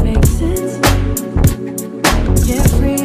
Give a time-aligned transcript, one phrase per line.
[0.00, 0.80] makes sense.
[2.46, 3.01] Carefree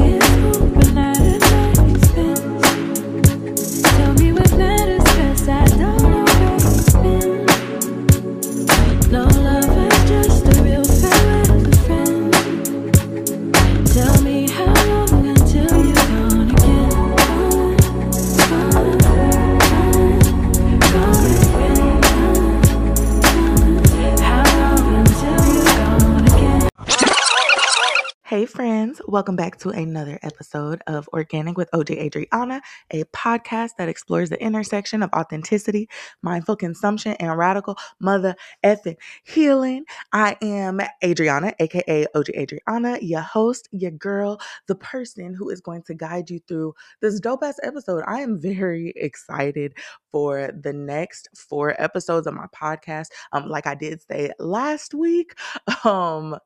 [29.18, 34.40] welcome back to another episode of Organic with OG Adriana, a podcast that explores the
[34.40, 35.90] intersection of authenticity,
[36.22, 39.86] mindful consumption, and radical mother effing healing.
[40.14, 45.82] I am Adriana, aka OG Adriana, your host, your girl, the person who is going
[45.88, 48.04] to guide you through this dope ass episode.
[48.06, 49.74] I am very excited
[50.12, 53.08] for the next four episodes of my podcast.
[53.32, 55.34] Um, like I did say last week,
[55.84, 56.38] um,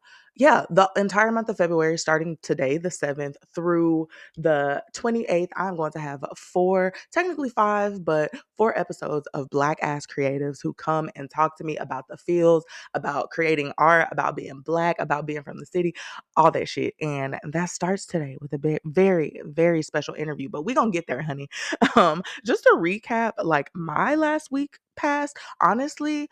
[0.41, 5.91] yeah, the entire month of February, starting today, the 7th, through the 28th, I'm going
[5.91, 11.29] to have four, technically five, but four episodes of Black ass creatives who come and
[11.29, 15.59] talk to me about the fields, about creating art, about being Black, about being from
[15.59, 15.93] the city,
[16.35, 16.95] all that shit.
[16.99, 20.49] And that starts today with a very, very special interview.
[20.49, 21.49] But we going to get there, honey.
[21.95, 26.29] Um, just to recap, like my last week passed, honestly,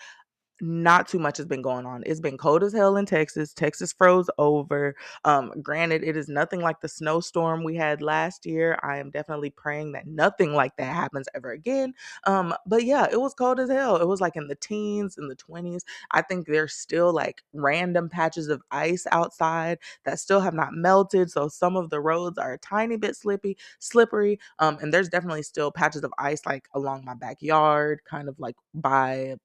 [0.62, 2.04] not too much has been going on.
[2.06, 3.54] It's been cold as hell in Texas.
[3.54, 4.96] Texas froze over.
[5.26, 8.78] Um, granted, it is nothing like the snowstorm we had last year.
[8.84, 11.94] I am definitely praying that nothing like that happens ever again.
[12.26, 13.98] Um, but yeah, it was cold as hell.
[13.98, 15.84] It was like in the teens, in the 20s.
[16.12, 21.32] I think there's still like random patches of ice outside that still have not melted.
[21.32, 24.40] So some of the roads are a tiny bit slippy, slippery.
[24.60, 28.56] Um, and there's definitely still patches of ice like along my backyard, kind of like
[28.74, 29.36] by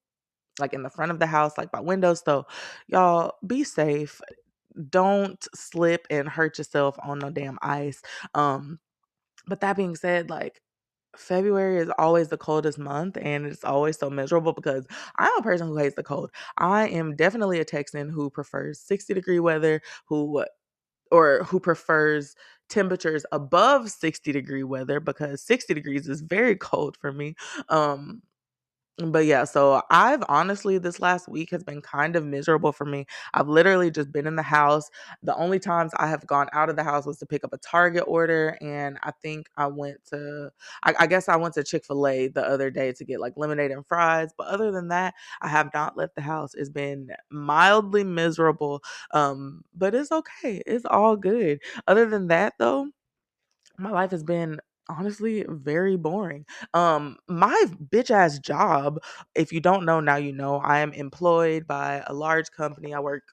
[0.59, 2.23] like in the front of the house, like by windows.
[2.25, 2.47] So,
[2.89, 4.21] y'all be safe.
[4.91, 8.03] Don't slip and hurt yourself on no damn ice.
[8.35, 8.81] Um,
[9.47, 10.61] but that being said, like
[11.17, 14.87] February is always the coldest month and it's always so miserable because
[15.19, 16.31] I'm a person who hates the cold.
[16.59, 20.45] I am definitely a Texan who prefers 60 degree weather, who
[21.11, 22.35] or who prefers
[22.69, 27.35] temperatures above 60 degree weather because 60 degrees is very cold for me.
[27.69, 28.23] Um
[28.99, 33.07] but yeah, so I've honestly this last week has been kind of miserable for me.
[33.35, 34.89] I've literally just been in the house.
[35.25, 37.59] The only times I have gone out of the house was to pick up a
[37.59, 40.51] Target order, and I think I went to,
[40.85, 43.33] I, I guess I went to Chick fil A the other day to get like
[43.37, 44.31] lemonade and fries.
[44.39, 46.55] But other than that, I have not left the house.
[46.55, 48.81] It's been mildly miserable,
[49.11, 50.63] um, but it's okay.
[50.67, 51.61] It's all good.
[51.89, 52.89] Other than that, though
[53.79, 56.45] my life has been honestly very boring.
[56.75, 59.01] Um my bitch ass job,
[59.35, 62.95] if you don't know now you know, I am employed by a large company.
[62.95, 63.25] I work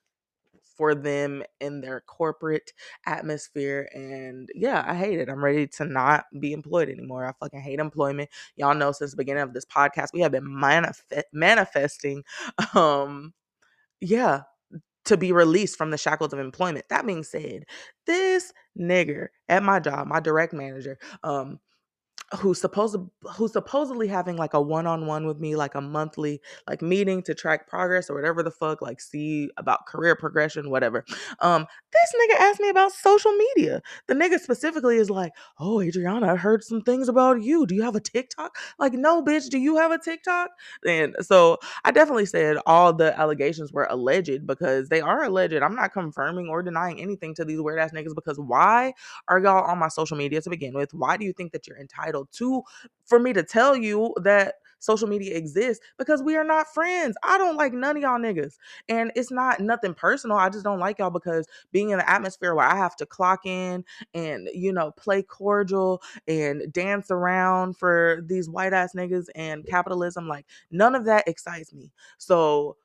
[0.78, 2.72] for them in their corporate
[3.06, 5.30] atmosphere and yeah, I hate it.
[5.30, 7.26] I'm ready to not be employed anymore.
[7.28, 8.30] I fucking hate employment.
[8.56, 11.04] Y'all know since the beginning of this podcast we have been manif-
[11.34, 12.24] manifesting
[12.76, 13.34] um
[14.02, 14.42] yeah,
[15.06, 16.86] to be released from the shackles of employment.
[16.90, 17.66] That being said,
[18.06, 21.60] this nigger at my job, my direct manager, um,
[22.40, 26.82] who's supposed to who's supposedly having like a one-on-one with me like a monthly like
[26.82, 31.04] meeting to track progress or whatever the fuck like see about career progression whatever.
[31.40, 33.82] Um this nigga asked me about social media.
[34.08, 37.66] The nigga specifically is like oh adriana i heard some things about you.
[37.66, 38.56] Do you have a tiktok?
[38.80, 40.52] Like no bitch do you have a tiktok?
[40.88, 45.56] And so i definitely said all the allegations were alleged because they are alleged.
[45.56, 48.94] I'm not confirming or denying anything to these weird ass niggas because why
[49.28, 50.94] are y'all on my social media to begin with?
[50.94, 52.64] Why do you think that you're entitled to
[53.06, 55.86] for me to tell you that social media exists?
[55.98, 57.16] Because we are not friends.
[57.24, 58.58] I don't like none of y'all niggas.
[58.90, 60.38] And it's not nothing personal.
[60.38, 63.46] I just don't like y'all because being in the atmosphere where I have to clock
[63.46, 63.84] in
[64.14, 70.28] and, you know, play cordial and dance around for these white ass niggas and capitalism,
[70.28, 71.92] like none of that excites me.
[72.18, 72.78] So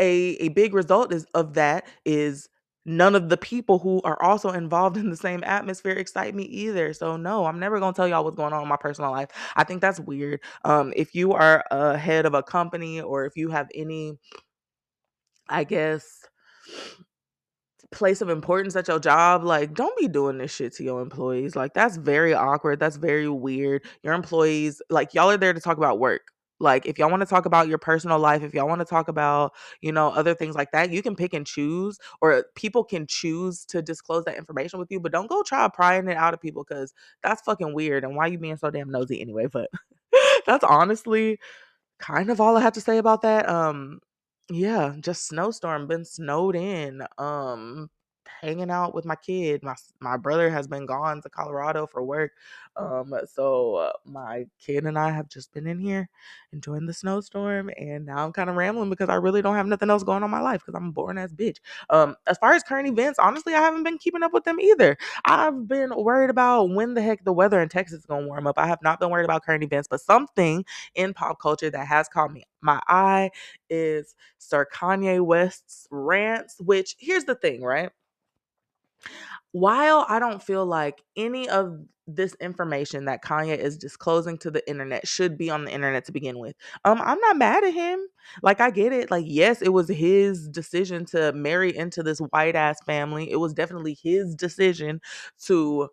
[0.00, 2.48] a a big result is of that is
[2.84, 6.92] none of the people who are also involved in the same atmosphere excite me either.
[6.92, 9.30] So no, I'm never gonna tell y'all what's going on in my personal life.
[9.56, 10.40] I think that's weird.
[10.64, 14.18] Um, if you are a head of a company or if you have any,
[15.48, 16.24] I guess,
[17.90, 21.56] place of importance at your job, like don't be doing this shit to your employees.
[21.56, 22.80] Like that's very awkward.
[22.80, 23.84] That's very weird.
[24.02, 26.22] Your employees, like y'all are there to talk about work.
[26.60, 29.08] Like if y'all want to talk about your personal life, if y'all want to talk
[29.08, 33.06] about, you know, other things like that, you can pick and choose or people can
[33.06, 36.40] choose to disclose that information with you, but don't go try prying it out of
[36.40, 39.70] people cuz that's fucking weird and why you being so damn nosy anyway, but
[40.46, 41.38] that's honestly
[41.98, 43.48] kind of all I have to say about that.
[43.48, 44.00] Um
[44.50, 47.02] yeah, just snowstorm, been snowed in.
[47.18, 47.90] Um,
[48.40, 49.62] hanging out with my kid.
[49.62, 52.32] My my brother has been gone to Colorado for work.
[52.76, 56.08] Um, so uh, my kid and I have just been in here
[56.52, 59.90] enjoying the snowstorm, and now I'm kind of rambling because I really don't have nothing
[59.90, 61.58] else going on my life because I'm a boring ass bitch.
[61.90, 64.96] Um, as far as current events, honestly, I haven't been keeping up with them either.
[65.24, 68.58] I've been worried about when the heck the weather in Texas is gonna warm up.
[68.58, 70.64] I have not been worried about current events, but something
[70.94, 73.30] in pop culture that has caught me my eye
[73.70, 77.90] is Sir Kanye West's rants, which here's the thing, right?
[79.52, 84.66] While I don't feel like any of this information that Kanye is disclosing to the
[84.68, 86.56] internet should be on the internet to begin with.
[86.84, 88.00] Um, I'm not mad at him.
[88.42, 89.10] Like I get it.
[89.10, 93.30] Like yes, it was his decision to marry into this white ass family.
[93.30, 95.00] It was definitely his decision
[95.44, 95.90] to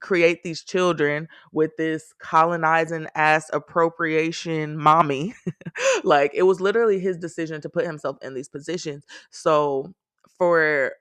[0.00, 5.34] create these children with this colonizing ass appropriation mommy.
[6.04, 9.04] like it was literally his decision to put himself in these positions.
[9.30, 9.94] So
[10.36, 10.92] for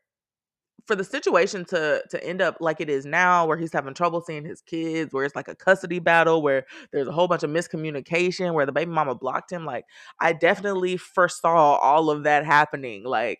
[0.85, 4.21] for the situation to to end up like it is now where he's having trouble
[4.21, 7.49] seeing his kids where it's like a custody battle where there's a whole bunch of
[7.49, 9.85] miscommunication where the baby mama blocked him like
[10.19, 13.39] i definitely foresaw all of that happening like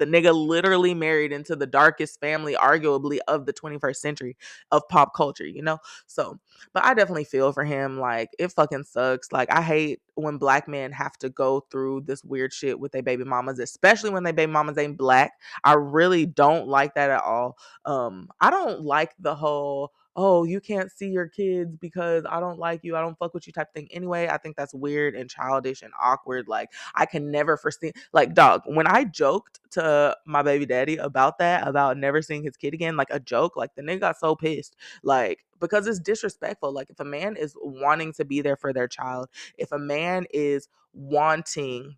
[0.00, 4.36] the nigga literally married into the darkest family arguably of the 21st century
[4.72, 6.36] of pop culture you know so
[6.72, 10.66] but i definitely feel for him like it fucking sucks like i hate when black
[10.66, 14.32] men have to go through this weird shit with their baby mamas especially when they
[14.32, 15.30] baby mamas ain't black
[15.64, 17.58] I really don't like that at all.
[17.84, 22.58] Um, I don't like the whole oh you can't see your kids because I don't
[22.58, 23.88] like you, I don't fuck with you type thing.
[23.90, 26.48] Anyway, I think that's weird and childish and awkward.
[26.48, 31.38] Like I can never foresee like dog when I joked to my baby daddy about
[31.38, 34.34] that about never seeing his kid again, like a joke, like the nigga got so
[34.34, 36.72] pissed, like because it's disrespectful.
[36.72, 39.28] Like if a man is wanting to be there for their child,
[39.58, 41.96] if a man is wanting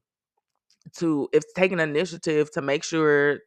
[0.97, 3.41] to if taking initiative to make sure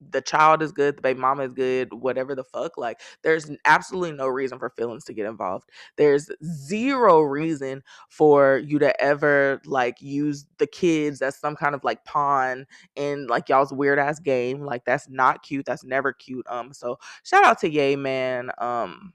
[0.00, 2.78] the child is good, the baby mama is good, whatever the fuck.
[2.78, 5.68] Like, there's absolutely no reason for feelings to get involved.
[5.96, 11.84] There's zero reason for you to ever like use the kids as some kind of
[11.84, 12.66] like pawn
[12.96, 14.62] in like y'all's weird ass game.
[14.62, 15.66] Like, that's not cute.
[15.66, 16.46] That's never cute.
[16.48, 18.50] Um, so shout out to Yay Man.
[18.58, 19.12] Um,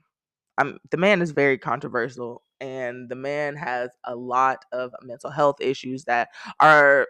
[0.58, 5.60] I'm the man is very controversial and the man has a lot of mental health
[5.60, 6.28] issues that
[6.60, 7.06] are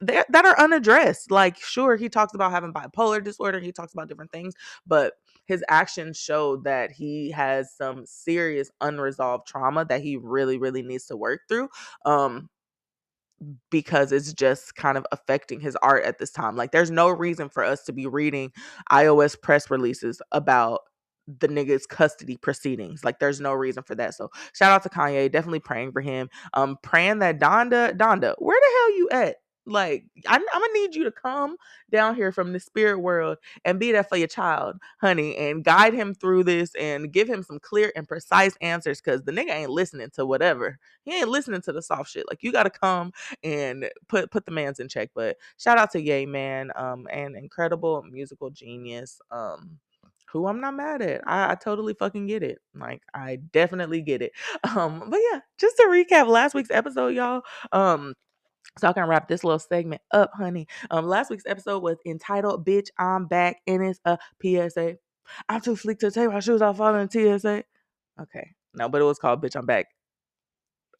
[0.00, 1.30] that that are unaddressed.
[1.30, 4.54] Like, sure, he talks about having bipolar disorder, he talks about different things,
[4.86, 5.14] but
[5.46, 11.06] his actions show that he has some serious unresolved trauma that he really, really needs
[11.06, 11.68] to work through.
[12.04, 12.48] Um,
[13.70, 16.56] because it's just kind of affecting his art at this time.
[16.56, 18.52] Like, there's no reason for us to be reading
[18.92, 20.80] iOS press releases about
[21.38, 23.04] the nigga's custody proceedings.
[23.04, 24.14] Like, there's no reason for that.
[24.14, 25.30] So, shout out to Kanye.
[25.32, 26.28] Definitely praying for him.
[26.54, 29.36] Um, praying that Donda, Donda, where the hell you at?
[29.66, 31.56] Like, I, I'm gonna need you to come
[31.90, 35.94] down here from the spirit world and be there for your child, honey, and guide
[35.94, 39.70] him through this and give him some clear and precise answers because the nigga ain't
[39.70, 40.78] listening to whatever.
[41.02, 42.26] He ain't listening to the soft shit.
[42.28, 43.12] Like, you gotta come
[43.42, 45.10] and put put the man's in check.
[45.14, 49.20] But shout out to yay Man, um, an incredible musical genius.
[49.30, 49.78] Um,
[50.32, 51.26] who I'm not mad at.
[51.26, 52.58] I, I totally fucking get it.
[52.74, 54.32] Like I definitely get it.
[54.76, 57.42] Um, but yeah, just to recap last week's episode, y'all.
[57.72, 58.14] Um,
[58.80, 60.66] so I can wrap this little segment up, honey.
[60.90, 64.96] Um, last week's episode was entitled "Bitch I'm Back," and it's a PSA.
[65.48, 67.64] I'm too sleek to take my shoes off in TSA.
[68.20, 69.86] Okay, no, but it was called "Bitch I'm Back."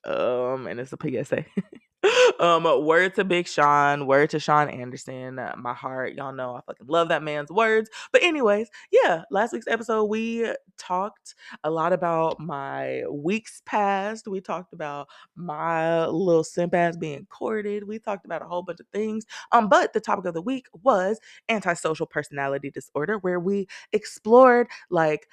[0.04, 1.44] Um, and it's a PSA.
[2.40, 5.38] um, word to Big Sean, word to Sean Anderson.
[5.38, 7.90] Uh, my heart, y'all know I fucking love that man's words.
[8.12, 14.26] But anyways, yeah, last week's episode we talked a lot about my weeks past.
[14.28, 17.86] We talked about my little simp ass being courted.
[17.86, 19.26] We talked about a whole bunch of things.
[19.52, 25.28] Um, but the topic of the week was antisocial personality disorder, where we explored like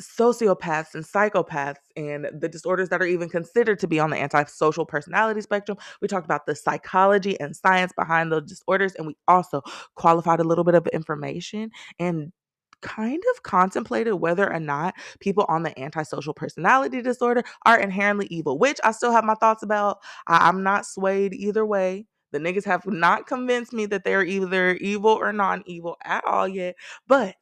[0.00, 4.86] sociopaths and psychopaths and the disorders that are even considered to be on the antisocial
[4.86, 5.78] personality spectrum.
[6.00, 9.62] We talked about the psychology and science behind those disorders, and we also
[9.94, 12.32] qualified a little bit of information and
[12.80, 18.58] kind of contemplated whether or not people on the antisocial personality disorder are inherently evil,
[18.58, 19.98] which I still have my thoughts about.
[20.26, 22.06] I- I'm not swayed either way.
[22.32, 26.48] The niggas have not convinced me that they're either evil or non evil at all
[26.48, 26.76] yet.
[27.06, 27.36] But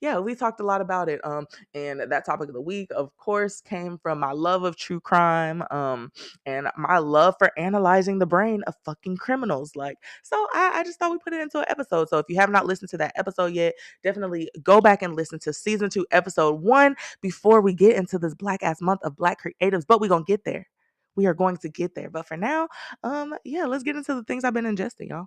[0.00, 1.20] yeah, we talked a lot about it.
[1.24, 5.00] Um, and that topic of the week, of course, came from my love of true
[5.00, 6.12] crime, um,
[6.46, 9.74] and my love for analyzing the brain of fucking criminals.
[9.74, 12.08] Like, so I, I just thought we put it into an episode.
[12.08, 15.38] So if you have not listened to that episode yet, definitely go back and listen
[15.40, 19.38] to season two, episode one, before we get into this black ass month of black
[19.42, 19.84] creatives.
[19.86, 20.68] But we're gonna get there.
[21.16, 22.10] we are going to get there.
[22.10, 22.68] But for now,
[23.02, 25.26] um, yeah, let's get into the things I've been ingesting, y'all.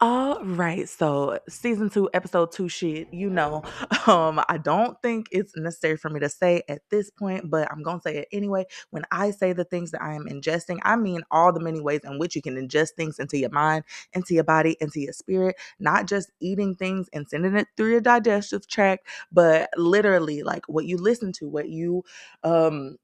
[0.00, 3.62] All right, so season two, episode two shit, you know.
[4.06, 7.82] Um, I don't think it's necessary for me to say at this point, but I'm
[7.82, 8.66] gonna say it anyway.
[8.90, 12.00] When I say the things that I am ingesting, I mean all the many ways
[12.04, 15.56] in which you can ingest things into your mind, into your body, into your spirit,
[15.78, 20.84] not just eating things and sending it through your digestive tract, but literally like what
[20.84, 22.04] you listen to, what you
[22.42, 22.96] um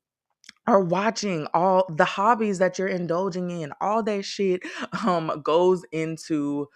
[0.67, 4.63] are watching all the hobbies that you're indulging in all that shit
[5.07, 6.69] um goes into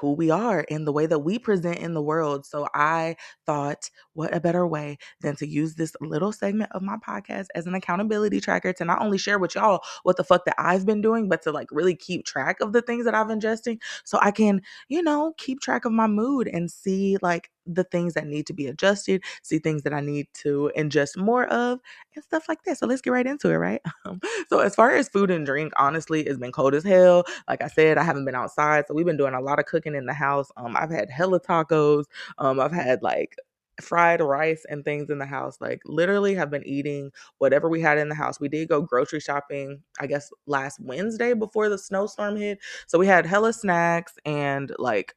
[0.00, 2.46] who we are and the way that we present in the world.
[2.46, 6.96] So I thought, what a better way than to use this little segment of my
[7.06, 10.54] podcast as an accountability tracker to not only share with y'all what the fuck that
[10.58, 13.78] I've been doing, but to like really keep track of the things that I've ingesting
[14.04, 18.14] so I can, you know, keep track of my mood and see like the things
[18.14, 21.80] that need to be adjusted, see things that I need to ingest more of,
[22.14, 22.78] and stuff like that.
[22.78, 23.80] So let's get right into it, right?
[24.48, 27.24] so as far as food and drink, honestly, it's been cold as hell.
[27.48, 29.94] Like I said, I haven't been outside, so we've been doing a lot of cooking
[29.94, 30.50] in the house.
[30.56, 32.04] Um, I've had hella tacos.
[32.38, 33.36] Um, I've had like
[33.80, 35.58] fried rice and things in the house.
[35.60, 38.38] Like literally have been eating whatever we had in the house.
[38.40, 42.58] We did go grocery shopping, I guess last Wednesday before the snowstorm hit.
[42.86, 45.14] So we had hella snacks and like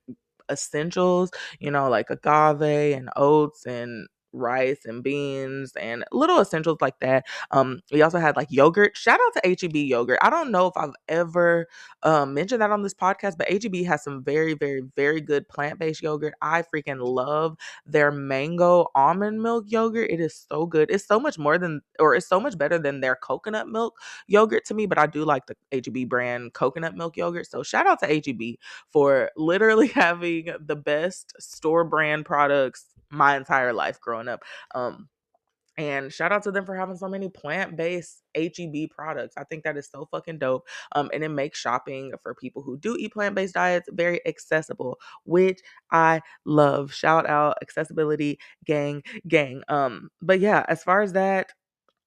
[0.51, 2.61] essentials, you know, like agave
[2.97, 7.25] and oats and rice and beans and little essentials like that.
[7.51, 8.95] Um, we also had like yogurt.
[8.97, 10.19] Shout out to HEB yogurt.
[10.21, 11.67] I don't know if I've ever
[12.03, 15.79] um, mentioned that on this podcast, but HEB has some very, very, very good plant
[15.79, 16.33] based yogurt.
[16.41, 20.09] I freaking love their mango almond milk yogurt.
[20.09, 20.89] It is so good.
[20.91, 24.65] It's so much more than, or it's so much better than their coconut milk yogurt
[24.65, 27.47] to me, but I do like the HEB brand coconut milk yogurt.
[27.47, 28.57] So shout out to HEB
[28.91, 34.43] for literally having the best store brand products my entire life growing up.
[34.75, 35.09] Um,
[35.77, 39.35] and shout out to them for having so many plant-based HEB products.
[39.37, 40.67] I think that is so fucking dope.
[40.93, 45.59] Um, and it makes shopping for people who do eat plant-based diets very accessible, which
[45.91, 46.91] I love.
[46.93, 49.61] Shout out accessibility gang gang.
[49.67, 51.51] Um, but yeah, as far as that,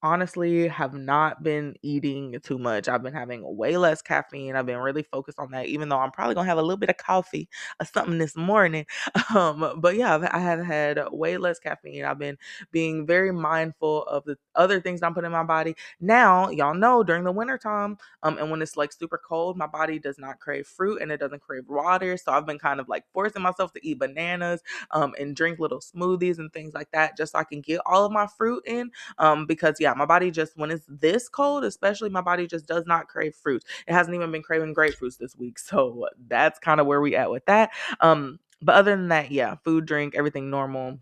[0.03, 2.89] honestly have not been eating too much.
[2.89, 4.57] I've been having way less caffeine.
[4.57, 6.91] I've been really focused on that, even though I'm probably gonna have a little bit
[6.91, 7.49] of coffee
[7.81, 8.87] or something this morning.
[9.35, 12.05] Um, but yeah, I've, I have had way less caffeine.
[12.05, 12.37] I've been
[12.73, 15.77] being very mindful of the other things I'm putting in my body.
[16.01, 19.99] Now, y'all know during the wintertime, um, and when it's like super cold, my body
[19.99, 22.17] does not crave fruit and it doesn't crave water.
[22.17, 25.81] So I've been kind of like forcing myself to eat bananas um and drink little
[25.81, 28.91] smoothies and things like that just so I can get all of my fruit in.
[29.19, 32.87] Um, because yeah, my body just when it's this cold, especially my body just does
[32.87, 33.65] not crave fruits.
[33.87, 35.59] It hasn't even been craving grapefruits this week.
[35.71, 37.71] So that's kind of where we at with that.
[38.01, 40.99] Um, but other than that, yeah, food, drink, everything normal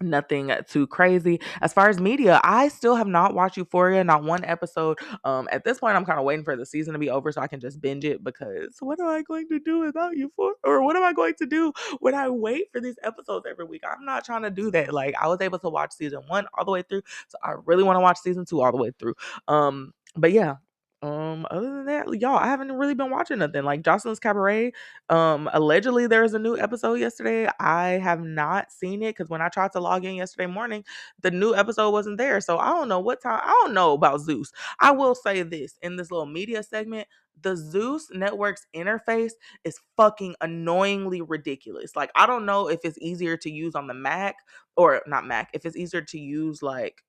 [0.00, 1.40] nothing too crazy.
[1.60, 4.98] As far as media i still have not watched euphoria not one episode.
[5.24, 7.40] Um at this point i'm kind of waiting for the season to be over so
[7.40, 10.82] i can just binge it because what am i going to do without euphoria or
[10.82, 13.82] what am i going to do when i wait for these episodes every week?
[13.88, 14.92] I'm not trying to do that.
[14.92, 17.84] Like i was able to watch season one all the way through so i really
[17.84, 19.14] want to watch season two all the way through.
[19.46, 20.56] Um but yeah
[21.00, 23.62] um, other than that, y'all, I haven't really been watching nothing.
[23.62, 24.72] Like Joseline's Cabaret,
[25.08, 27.48] um, allegedly there's a new episode yesterday.
[27.60, 30.84] I have not seen it because when I tried to log in yesterday morning,
[31.22, 32.40] the new episode wasn't there.
[32.40, 33.40] So I don't know what time.
[33.44, 34.50] I don't know about Zeus.
[34.80, 37.06] I will say this in this little media segment.
[37.42, 41.94] The Zeus Network's interface is fucking annoyingly ridiculous.
[41.94, 44.34] Like, I don't know if it's easier to use on the Mac
[44.76, 47.02] or not Mac, if it's easier to use like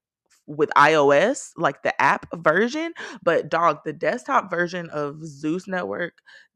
[0.50, 6.16] with iOS, like the app version, but dog, the desktop version of Zeus Network,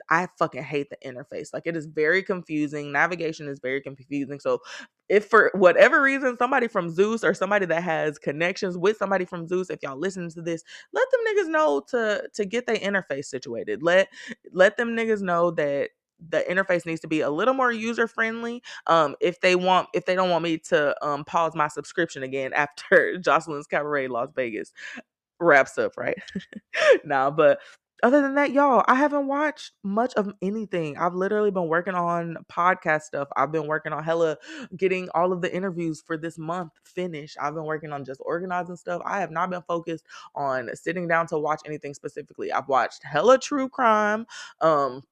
[0.10, 1.54] I fucking hate the interface.
[1.54, 2.92] Like it is very confusing.
[2.92, 4.40] Navigation is very confusing.
[4.40, 4.60] So
[5.10, 9.48] if for whatever reason somebody from Zeus or somebody that has connections with somebody from
[9.48, 13.26] Zeus, if y'all listen to this, let them niggas know to to get their interface
[13.26, 13.84] situated.
[13.84, 14.10] Let
[14.52, 15.92] let them niggas know that
[16.30, 20.06] the interface needs to be a little more user friendly um if they want if
[20.06, 24.72] they don't want me to um pause my subscription again after Joseline's Cabaret Las Vegas
[25.40, 26.18] wraps up right?
[27.06, 27.60] Now but
[28.04, 30.98] other than that y'all I haven't watched much of anything.
[30.98, 33.30] I've literally been working on podcast stuff.
[33.38, 34.38] I've been working on hella
[34.76, 37.38] getting all of the interviews for this month finished.
[37.42, 39.02] I've been working on just organizing stuff.
[39.06, 42.52] I have not been focused on sitting down to watch anything specifically.
[42.52, 44.26] I've watched hella true crime
[44.62, 45.04] um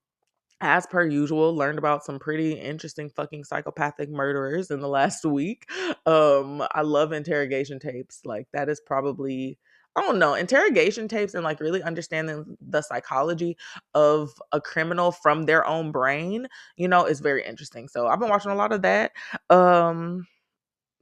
[0.62, 5.70] as per usual, learned about some pretty interesting fucking psychopathic murderers in the last week.
[6.06, 8.22] Um, I love interrogation tapes.
[8.26, 9.58] Like that is probably
[9.96, 13.58] I don't know, interrogation tapes and like really understanding the psychology
[13.94, 17.90] of a criminal from their own brain, you know, is very interesting.
[17.90, 19.12] So I've been watching a lot of that.
[19.50, 20.28] Um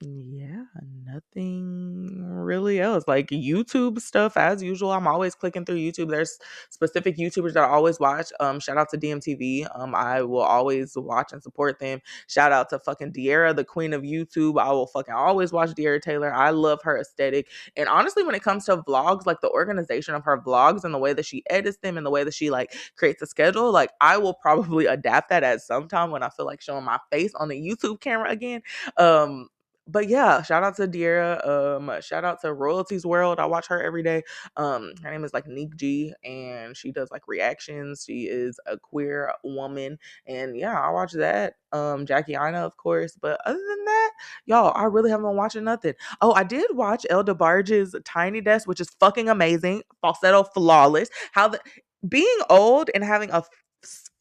[0.02, 0.64] yeah,
[1.06, 3.04] nothing really else.
[3.06, 4.92] Like YouTube stuff as usual.
[4.92, 6.10] I'm always clicking through YouTube.
[6.10, 6.40] There's
[6.70, 8.32] specific YouTubers that I always watch.
[8.40, 9.68] Um, shout out to DMTV.
[9.78, 12.00] Um, I will always watch and support them.
[12.28, 14.58] Shout out to fucking De'Ara, the queen of YouTube.
[14.60, 16.34] I will fucking always watch De'Ara Taylor.
[16.34, 17.48] I love her aesthetic.
[17.76, 21.00] And honestly, when it comes to vlogs, like the organization of her vlogs and the
[21.00, 23.92] way that she edits them and the way that she like creates a schedule, like
[24.00, 27.34] I will probably adapt that at some time when I feel like showing my face
[27.36, 28.62] on the YouTube camera again.
[28.96, 29.50] Um,
[29.92, 31.46] but yeah, shout out to De'Ara.
[31.48, 33.40] Um, shout out to Royalties World.
[33.40, 34.24] I watch her every day.
[34.58, 38.04] Um, her name is like Neek G, and she does like reactions.
[38.06, 41.54] She is a queer woman, and yeah, I watch that.
[41.72, 43.18] Um, Jackie Aina, of course.
[43.22, 44.12] But other than that,
[44.46, 45.94] y'all, I really haven't been watching nothing.
[46.22, 49.84] Oh, I did watch El DeBarge's Tiny Desk, which is fucking amazing.
[50.02, 51.10] Falsetto flawless.
[51.32, 51.60] How the
[52.08, 53.44] being old and having a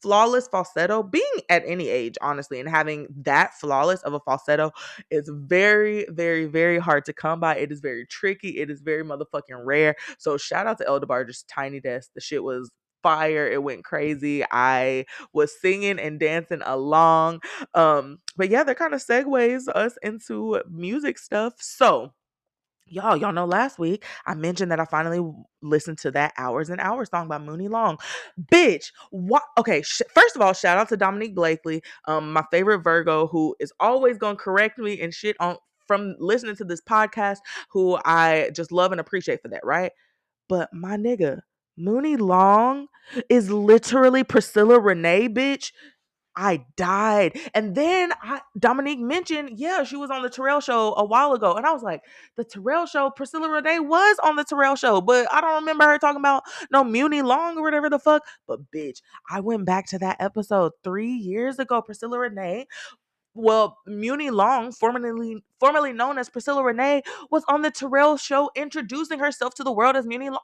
[0.01, 4.71] flawless falsetto being at any age honestly and having that flawless of a falsetto
[5.11, 7.55] is very very very hard to come by.
[7.57, 8.59] It is very tricky.
[8.59, 9.95] It is very motherfucking rare.
[10.17, 12.11] So shout out to El DeBarge's tiny desk.
[12.15, 13.47] The shit was fire.
[13.47, 14.43] It went crazy.
[14.51, 17.41] I was singing and dancing along.
[17.73, 21.53] Um but yeah that kind of segues us into music stuff.
[21.59, 22.13] So
[22.91, 25.21] Y'all, y'all know last week I mentioned that I finally
[25.61, 27.97] listened to that Hours and Hours song by Muni Long.
[28.51, 29.43] Bitch, what?
[29.57, 33.55] Okay, sh- first of all, shout out to Dominique Blakely, um, my favorite Virgo, who
[33.59, 37.37] is always gonna correct me and shit on from listening to this podcast,
[37.71, 39.91] who I just love and appreciate for that, right?
[40.47, 41.41] But my nigga,
[41.77, 42.87] Muni Long
[43.29, 45.71] is literally Priscilla Renea, bitch.
[46.39, 47.37] I died.
[47.53, 51.55] And then I, Dominique mentioned, yeah, she was on the Terrell show a while ago.
[51.55, 52.01] And I was like,
[52.37, 55.97] the Terrell show, Priscilla Renea was on the Terrell show, but I don't remember her
[55.97, 58.23] talking about no Muni Long or whatever the fuck.
[58.47, 61.81] But bitch, I went back to that episode three years ago.
[61.81, 62.65] Priscilla Renea,
[63.33, 69.19] well, Muni Long, formerly formerly known as Priscilla Renea, was on the Terrell show introducing
[69.19, 70.39] herself to the world as Muni Long.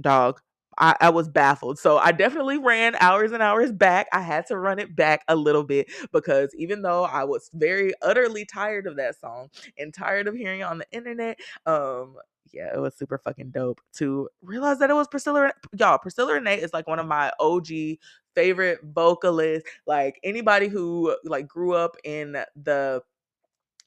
[0.00, 0.40] Dog.
[0.78, 1.78] I, I was baffled.
[1.78, 4.08] So I definitely ran hours and hours back.
[4.12, 7.92] I had to run it back a little bit because even though I was very
[8.02, 9.48] utterly tired of that song
[9.78, 12.16] and tired of hearing it on the internet, um,
[12.52, 15.52] yeah, it was super fucking dope to realize that it was Priscilla.
[15.76, 17.68] Y'all, Priscilla Renea is like one of my OG
[18.34, 19.68] favorite vocalists.
[19.86, 23.02] Like anybody who like grew up in the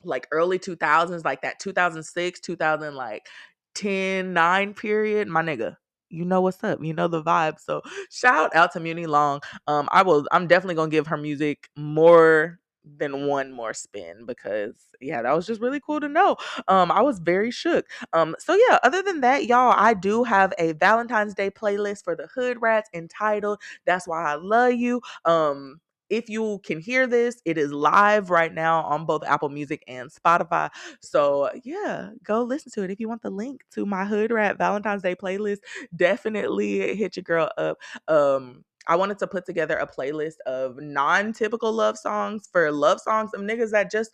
[0.04, 3.28] like early 2000s, like that 2006, 2000 like
[3.76, 5.78] 10, 9 period, my nigga.
[6.10, 6.84] You know what's up.
[6.84, 7.60] You know the vibe.
[7.60, 9.42] So shout out to Muni Long.
[9.68, 12.60] Um, I will I'm definitely gonna give her music more
[12.98, 16.36] than one more spin because yeah, that was just really cool to know.
[16.68, 17.86] Um, I was very shook.
[18.14, 22.16] Um, so yeah, other than that, y'all, I do have a Valentine's Day playlist for
[22.16, 25.02] the Hood Rats entitled That's Why I Love You.
[25.26, 29.84] Um, if you can hear this, it is live right now on both Apple Music
[29.88, 30.70] and Spotify.
[31.02, 32.92] So, yeah, go listen to it.
[32.92, 35.60] If you want the link to my Hood Rap Valentine's Day playlist,
[35.96, 37.78] definitely hit your girl up.
[38.08, 43.32] Um, I wanted to put together a playlist of non-typical love songs for love songs
[43.34, 44.12] of niggas that just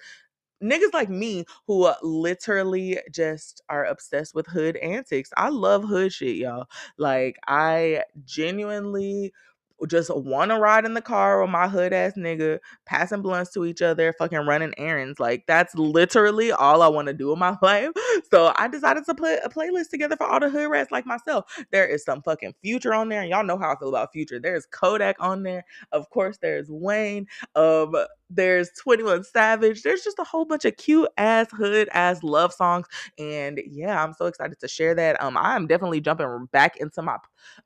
[0.64, 5.30] niggas like me who uh, literally just are obsessed with hood antics.
[5.38, 6.68] I love hood shit, y'all.
[6.98, 9.34] Like I genuinely
[9.88, 13.66] just want to ride in the car with my hood ass nigga, passing blunts to
[13.66, 15.20] each other, fucking running errands.
[15.20, 17.92] Like that's literally all I want to do in my life.
[18.32, 21.46] So I decided to put a playlist together for all the hood rats like myself.
[21.72, 24.40] There is some fucking future on there, and y'all know how I feel about future.
[24.40, 25.66] There's Kodak on there.
[25.92, 27.28] Of course, there's Wayne.
[27.56, 27.96] Um,
[28.30, 29.84] there's 21 Savage.
[29.84, 32.88] There's just a whole bunch of cute ass hood ass love songs.
[33.18, 35.22] And yeah, I'm so excited to share that.
[35.22, 37.18] Um, I'm definitely jumping back into my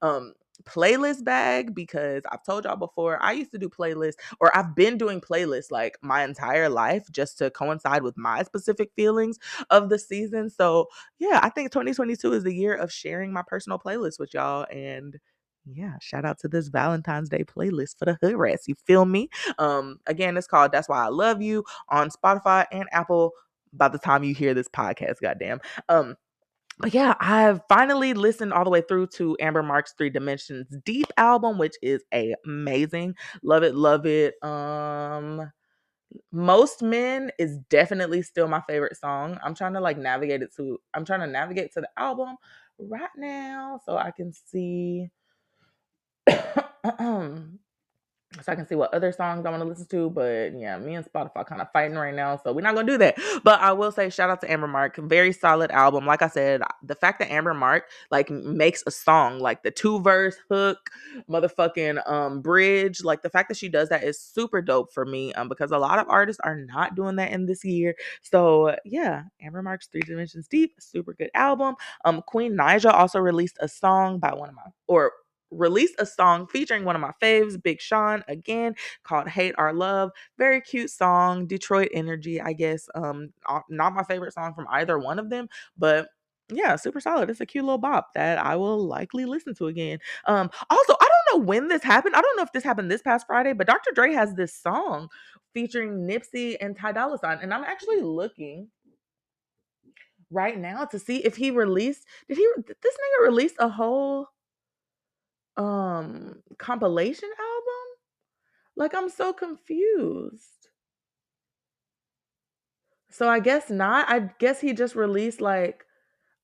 [0.02, 4.76] um playlist bag because I've told y'all before, I used to do playlists or I've
[4.76, 9.38] been doing playlists like my entire life just to coincide with my specific feelings
[9.70, 10.50] of the season.
[10.50, 10.88] So,
[11.20, 15.18] yeah, I think 2022 is the year of sharing my personal playlist with y'all and
[15.66, 18.68] yeah, shout out to this Valentine's Day playlist for the hood rats.
[18.68, 19.30] You feel me?
[19.60, 23.34] Um, again, it's called That's Why I Love You on Spotify and Apple
[23.74, 25.60] by the time you hear this podcast, goddamn.
[25.88, 26.16] Um,
[26.80, 31.08] but yeah, I've finally listened all the way through to Amber Mark's Three Dimensions Deep
[31.18, 32.04] album, which is
[32.46, 33.16] amazing.
[33.44, 34.36] Love it, love it.
[34.44, 35.52] Um
[36.32, 39.40] most men is definitely still my favorite song.
[39.44, 42.38] I'm trying to like navigate it to I'm trying to navigate to the album
[42.80, 45.10] right now so I can see
[48.34, 50.10] so I can see what other songs I want to listen to.
[50.12, 52.98] But yeah, me and Spotify kind of fighting right now, so we're not gonna do
[53.00, 53.18] that.
[53.44, 56.06] But I will say, shout out to Amber Mark, very solid album.
[56.06, 60.00] Like I said, the fact that Amber Mark like makes a song like the two
[60.02, 60.78] verse hook,
[61.30, 65.34] motherfucking um bridge, like the fact that she does that is super dope for me.
[65.34, 67.96] Um, because a lot of artists are not doing that in this year.
[68.22, 71.76] So yeah, Amber Mark's Three Dimensions Deep, super good album.
[72.06, 75.14] Um, Queen Naija also released a song by one of my or
[75.52, 80.12] released a song featuring one of my faves, Big Sean, again called "Hate Our Love."
[80.38, 82.88] Very cute song, Detroit energy, I guess.
[82.96, 83.34] Um,
[83.70, 86.10] not my favorite song from either one of them, but
[86.52, 87.30] yeah, super solid.
[87.30, 90.00] It's a cute little bop that I will likely listen to again.
[90.26, 92.16] Um, also, I don't know when this happened.
[92.16, 93.92] I don't know if this happened this past Friday, but Dr.
[93.94, 95.10] Dre has this song
[95.54, 98.68] featuring Nipsey and Ty Dolla Sign, and I'm actually looking
[100.32, 102.06] right now to see if he released.
[102.28, 102.48] Did he?
[102.68, 104.28] This nigga release a whole
[105.58, 107.86] um compilation album?
[108.76, 110.70] Like I'm so confused.
[113.12, 114.10] So I guess not.
[114.10, 115.86] I guess he just released like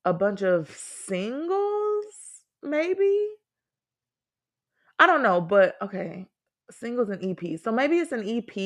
[0.04, 2.14] a bunch of singles,
[2.62, 3.28] maybe.
[4.98, 6.26] I don't know, but okay,
[6.70, 7.60] singles and EPs.
[7.60, 8.56] So maybe it's an EP,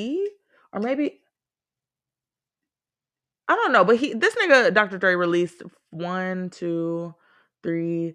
[0.72, 1.20] or maybe
[3.48, 3.84] I don't know.
[3.84, 4.96] But he, this nigga, Dr.
[4.96, 7.14] Dre, released one, two,
[7.64, 8.14] three,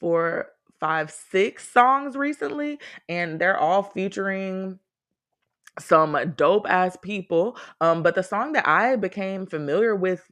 [0.00, 0.48] four,
[0.82, 4.80] five, six songs recently, and they're all featuring
[5.78, 7.56] some dope ass people.
[7.80, 10.22] Um, but the song that I became familiar with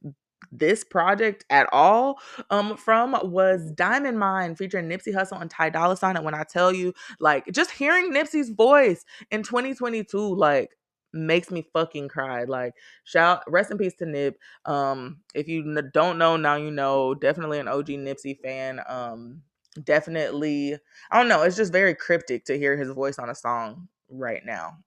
[0.53, 2.19] this project at all
[2.51, 6.17] um from was Diamond Mine featuring Nipsey Hussle and Ty Dolla Sign.
[6.17, 10.77] And when I tell you, like, just hearing Nipsey's voice in 2022, like
[11.13, 12.45] makes me fucking cry.
[12.45, 14.39] Like, shout rest in peace to Nip.
[14.67, 17.15] Um, if you n- don't know, now you know.
[17.15, 18.81] Definitely an OG Nipsey fan.
[18.89, 19.43] Um,
[19.83, 20.77] definitely,
[21.11, 21.43] I don't know.
[21.43, 24.79] It's just very cryptic to hear his voice on a song right now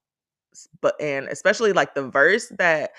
[0.82, 2.92] but and especially like the verse that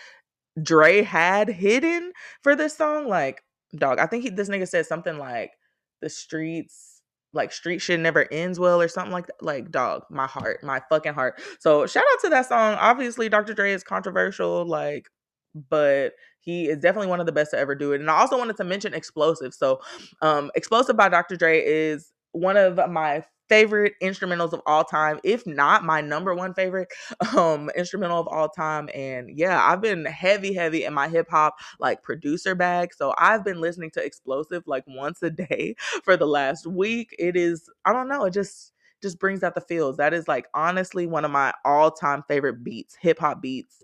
[0.63, 3.43] Dre had hidden for this song, like
[3.77, 5.53] dog, I think he, this nigga said something like
[6.01, 7.01] the streets,
[7.33, 9.43] like street shit never ends well or something like that.
[9.43, 11.41] Like dog, my heart, my fucking heart.
[11.59, 12.77] So shout out to that song.
[12.79, 13.55] Obviously, Dr.
[13.55, 15.09] Dre is controversial, like,
[15.55, 18.01] but he is definitely one of the best to ever do it.
[18.01, 19.55] And I also wanted to mention Explosive.
[19.55, 19.81] So,
[20.23, 21.37] um, Explosive by Dr.
[21.37, 26.55] Dre is one of my favorite instrumentals of all time, if not my number one
[26.55, 26.89] favorite
[27.37, 28.89] um instrumental of all time.
[28.95, 32.95] And yeah, I've been heavy, heavy in my hip hop like producer bag.
[32.95, 37.15] So I've been listening to Explosive like once a day for the last week.
[37.19, 39.99] It is, I don't know, it just just brings out the feels.
[39.99, 43.83] That is like honestly one of my all-time favorite beats, hip hop beats,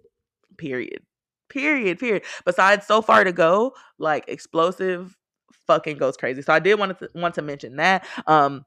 [0.58, 1.02] period.
[1.50, 2.22] Period, period.
[2.44, 5.16] Besides so far to go, like explosive
[5.66, 6.42] fucking goes crazy.
[6.42, 8.06] So I did want to want to mention that.
[8.26, 8.64] Um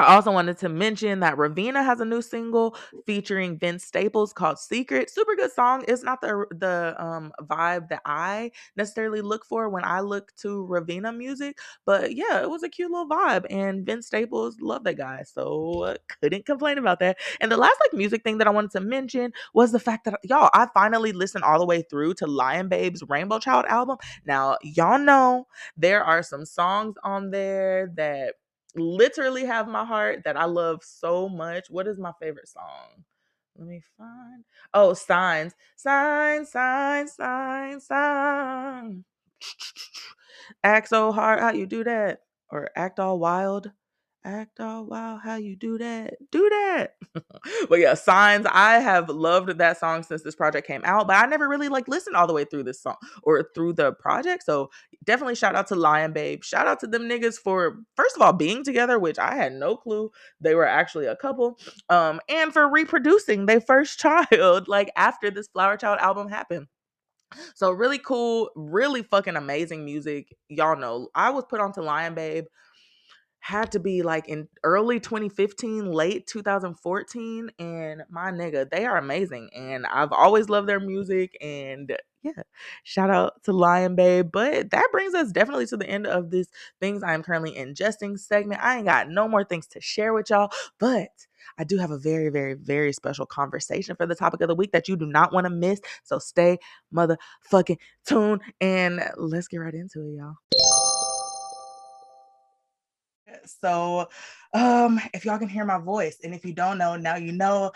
[0.00, 4.58] I also wanted to mention that Raveena has a new single featuring Vince Staples called
[4.58, 5.10] Secret.
[5.10, 5.84] Super good song.
[5.88, 10.66] It's not the the um vibe that I necessarily look for when I look to
[10.70, 14.96] Raveena music, but yeah, it was a cute little vibe and Vince Staples love that
[14.96, 15.22] guy.
[15.24, 17.18] So couldn't complain about that.
[17.40, 20.18] And the last like music thing that I wanted to mention was the fact that
[20.24, 23.98] y'all I finally listened all the way through to Lion Babe's Rainbow Child album.
[24.24, 28.34] Now, y'all know there are some songs on there that
[28.76, 31.70] literally have my heart that I love so much.
[31.70, 33.04] What is my favorite song?
[33.56, 34.44] Let me find.
[34.74, 39.04] Oh, signs, signs, signs, signs, signs.
[40.64, 42.22] Act so hard, how you do that?
[42.50, 43.72] Or act all wild.
[44.22, 46.14] Act all wild, how you do that?
[46.30, 46.96] Do that.
[47.70, 48.46] but yeah, signs.
[48.50, 51.88] I have loved that song since this project came out, but I never really like
[51.88, 54.44] listened all the way through this song or through the project.
[54.44, 54.70] So
[55.04, 56.44] definitely shout out to Lion Babe.
[56.44, 59.74] Shout out to them niggas for first of all being together, which I had no
[59.74, 61.58] clue they were actually a couple.
[61.88, 66.66] Um, and for reproducing their first child, like after this Flower Child album happened.
[67.54, 70.34] So really cool, really fucking amazing music.
[70.48, 72.44] Y'all know I was put onto Lion Babe
[73.40, 77.50] had to be like in early 2015, late 2014.
[77.58, 79.50] And my nigga, they are amazing.
[79.54, 81.36] And I've always loved their music.
[81.40, 82.42] And yeah,
[82.84, 84.30] shout out to Lion Babe.
[84.30, 86.48] But that brings us definitely to the end of this
[86.80, 88.62] things I am currently ingesting segment.
[88.62, 91.08] I ain't got no more things to share with y'all, but
[91.58, 94.72] I do have a very, very, very special conversation for the topic of the week
[94.72, 95.80] that you do not want to miss.
[96.04, 96.58] So stay
[96.94, 100.69] motherfucking tuned and let's get right into it, y'all.
[103.62, 104.08] So,
[104.54, 107.72] um, if y'all can hear my voice, and if you don't know, now you know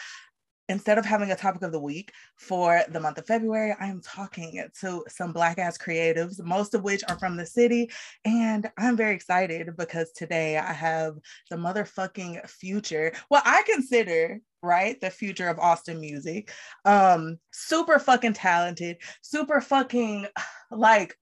[0.69, 4.01] instead of having a topic of the week for the month of February, I am
[4.01, 7.91] talking to some black ass creatives, most of which are from the city.
[8.25, 11.17] And I'm very excited because today I have
[11.51, 13.13] the motherfucking future.
[13.31, 16.51] Well, I consider right the future of austin music
[16.87, 20.27] um super fucking talented super fucking
[20.71, 21.19] like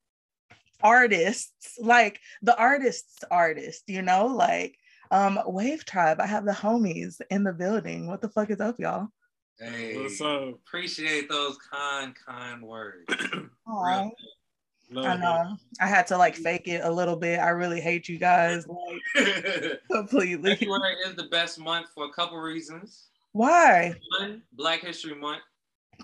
[0.82, 4.76] artists like the artists artist you know like
[5.10, 8.78] um wave tribe i have the homies in the building what the fuck is up
[8.78, 9.08] y'all
[9.60, 10.48] Hey, What's up?
[10.54, 13.04] appreciate those kind, kind words.
[13.68, 14.08] Aw,
[14.90, 15.18] Love i it.
[15.20, 18.66] know i had to like fake it a little bit i really hate you guys
[18.66, 23.08] like February completely is the best month for a couple reasons.
[23.32, 25.42] why One, Black History Month.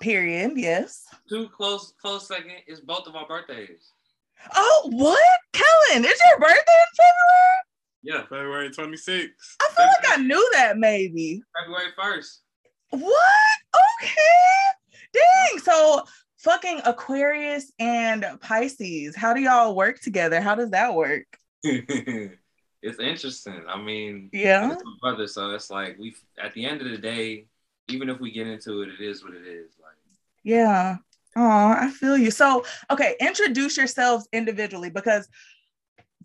[0.00, 3.92] period yes Two, close, close second is both of our birthdays.
[4.54, 5.18] Oh what
[5.52, 7.62] kellen is your birthday in february
[8.02, 9.28] Yeah, February 26th.
[9.60, 12.42] i feel like i knew that maybe February first.
[12.90, 13.58] What?
[14.02, 14.10] Okay.
[15.12, 15.60] Dang.
[15.62, 16.04] So
[16.38, 19.14] fucking Aquarius and Pisces.
[19.14, 20.40] How do y'all work together?
[20.40, 21.26] How does that work?
[21.62, 23.60] it's interesting.
[23.68, 24.72] I mean, Yeah.
[24.72, 26.14] it's my brother, so it's like we.
[26.42, 27.46] At the end of the day,
[27.88, 29.72] even if we get into it, it is what it is.
[29.82, 29.96] Like,
[30.44, 30.96] Yeah.
[31.40, 32.32] Oh, I feel you.
[32.32, 35.28] So, okay, introduce yourselves individually because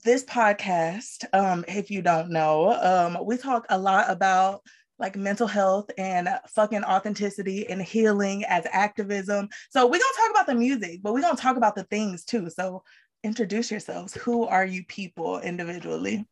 [0.03, 4.61] this podcast, um, if you don't know, um, we talk a lot about
[4.97, 9.49] like mental health and fucking authenticity and healing as activism.
[9.69, 12.49] So we're gonna talk about the music, but we're gonna talk about the things too.
[12.49, 12.83] So
[13.23, 14.15] introduce yourselves.
[14.15, 16.25] Who are you people individually?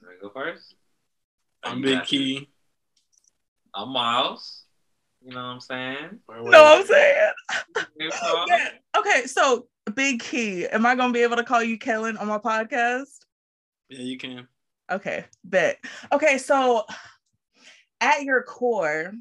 [0.00, 0.74] can I go first?
[1.62, 2.04] I'm You Big.
[2.04, 2.50] Kee.
[3.74, 4.63] I'm Miles.
[5.24, 6.20] You know what I'm saying?
[6.28, 7.32] No, I'm saying.
[7.96, 8.68] Yeah.
[8.96, 12.38] Okay, so Big Kee, am I gonna be able to call you Kellen on my
[12.38, 13.20] podcast?
[13.88, 14.48] Yeah, you can.
[14.90, 15.78] Okay, bet.
[16.12, 16.84] Okay, so
[18.00, 19.12] at your core,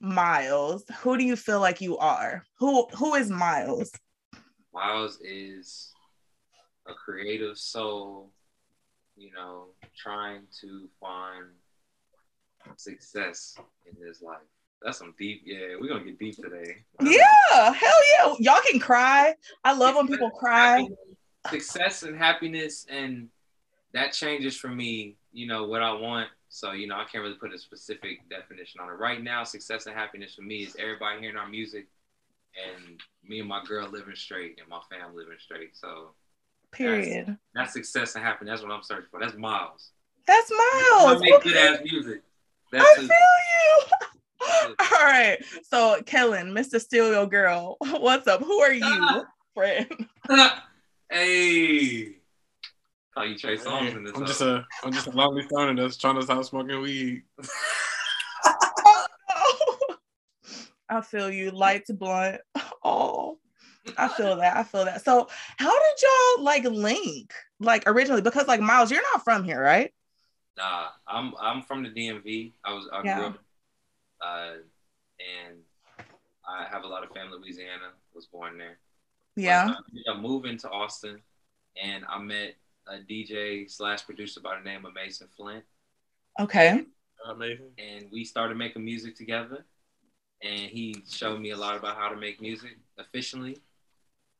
[0.00, 2.44] Miles, who do you feel like you are?
[2.58, 3.90] Who who is Miles?
[4.72, 5.92] Miles is
[6.86, 8.30] a creative soul,
[9.16, 11.46] you know, trying to find
[12.76, 14.38] success in his life.
[14.82, 16.84] That's some deep, yeah, we're gonna get deep today.
[17.02, 18.34] Yeah, hell yeah.
[18.38, 19.34] Y'all can cry.
[19.64, 20.86] I love when people cry.
[21.50, 23.28] Success and happiness, and
[23.92, 26.28] that changes for me, you know, what I want.
[26.48, 28.94] So, you know, I can't really put a specific definition on it.
[28.94, 31.86] Right now, success and happiness for me is everybody hearing our music
[32.66, 35.76] and me and my girl living straight and my family living straight.
[35.76, 36.14] So
[36.72, 37.36] Period.
[37.54, 38.60] that's success and happiness.
[38.60, 39.20] That's what I'm searching for.
[39.20, 39.90] That's Miles.
[40.26, 41.16] That's miles.
[41.16, 42.22] I make good ass music.
[42.72, 43.10] I That's feel it.
[43.10, 43.82] you.
[44.78, 45.38] All right.
[45.62, 46.80] So, Kellen, Mr.
[46.80, 48.40] Steal Your Girl, what's up?
[48.42, 49.24] Who are you, ah.
[49.54, 50.08] friend?
[51.10, 52.16] hey.
[53.14, 54.12] Call you Trey Songz Hey, in this.
[54.16, 57.22] I'm just a I'm just a lonely stoner that's trying to stop smoking weed.
[60.88, 61.50] I feel you.
[61.50, 62.40] Lights blunt.
[62.84, 63.38] Oh,
[63.98, 64.56] I feel that.
[64.56, 65.04] I feel that.
[65.04, 67.32] So, how did y'all like link?
[67.58, 69.92] Like originally, because like Miles, you're not from here, right?
[70.56, 72.52] Nah, I'm I'm from the DMV.
[72.64, 73.16] I was I Yeah.
[73.16, 73.38] grew up,
[74.22, 74.54] uh,
[75.18, 75.58] and
[76.48, 77.90] I have a lot of family in Louisiana.
[78.14, 78.78] Was born there.
[79.36, 79.66] Yeah.
[79.66, 81.20] But, uh, I ended up moving to Austin,
[81.80, 82.56] and I met
[82.88, 85.64] a DJ slash producer by the name of Mason Flint,
[86.40, 86.84] Okay.
[87.28, 87.70] Amazing.
[87.78, 89.64] and we started making music together.
[90.42, 93.58] And he showed me a lot about how to make music efficiently.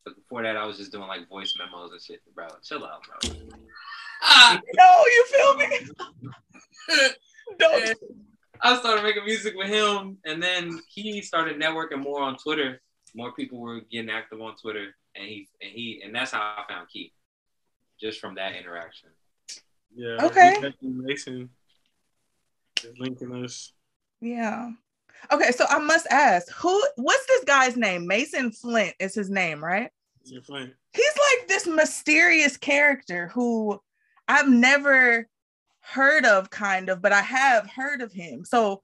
[0.04, 2.48] But before that, I was just doing like voice memos and shit, bro.
[2.64, 3.30] Chill out, bro.
[4.22, 4.58] Ah!
[4.74, 5.88] No, you feel me?
[7.58, 7.98] Don't.
[8.62, 12.80] And I started making music with him, and then he started networking more on Twitter.
[13.14, 16.64] More people were getting active on Twitter, and he and he and that's how I
[16.72, 17.12] found Keith,
[18.00, 19.10] just from that interaction.
[19.94, 20.24] Yeah.
[20.24, 20.54] Okay.
[20.56, 21.50] we met you, Mason
[22.84, 23.72] is linking us.
[24.20, 24.70] Yeah.
[25.32, 26.82] Okay, so I must ask, who?
[26.96, 28.06] What's this guy's name?
[28.06, 29.90] Mason Flint is his name, right?
[30.22, 30.72] It's your friend.
[30.92, 33.80] he's like this mysterious character who
[34.28, 35.28] I've never
[35.90, 38.44] heard of, kind of, but I have heard of him.
[38.44, 38.80] So,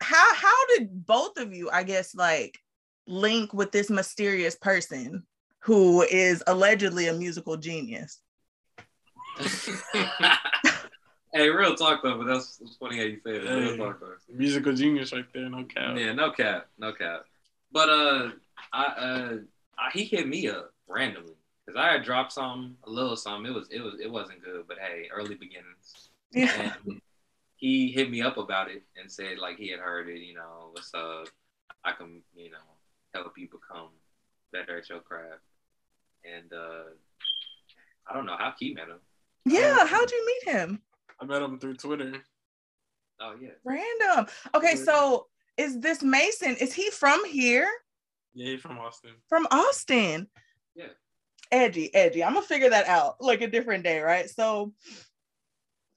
[0.00, 2.58] how how did both of you, I guess, like
[3.06, 5.24] link with this mysterious person
[5.60, 8.20] who is allegedly a musical genius?
[11.32, 13.44] hey, real talk though, but that's, that's funny how you say it.
[13.44, 13.76] Real Hey.
[13.76, 14.14] talk though.
[14.28, 15.96] Musical genius right there, no cap.
[15.96, 17.24] Yeah, no cap, no cap.
[17.72, 18.30] But uh,
[18.72, 19.36] I uh,
[19.78, 21.34] I, he hit me up randomly
[21.70, 23.50] because I had dropped something, a little something.
[23.50, 26.10] It was it was it wasn't good, but hey, early beginnings.
[26.32, 26.74] Yeah.
[26.86, 27.00] And
[27.56, 30.20] he hit me up about it and said like he had heard it.
[30.20, 31.28] You know, what's up?
[31.84, 32.58] I can you know
[33.14, 33.88] help you become
[34.52, 35.42] better at your craft.
[36.24, 36.90] And uh,
[38.08, 39.00] I don't know how he met him.
[39.46, 40.82] Yeah, how'd you meet him?
[41.20, 42.14] I met him through Twitter.
[43.20, 43.50] Oh yeah.
[43.64, 44.26] Random.
[44.54, 46.56] Okay, so is this Mason?
[46.56, 47.68] Is he from here?
[48.34, 49.10] Yeah, he's from Austin.
[49.28, 50.28] From Austin?
[50.74, 50.86] Yeah.
[51.52, 52.22] Edgy, edgy.
[52.22, 54.30] I'm gonna figure that out like a different day, right?
[54.30, 54.72] So,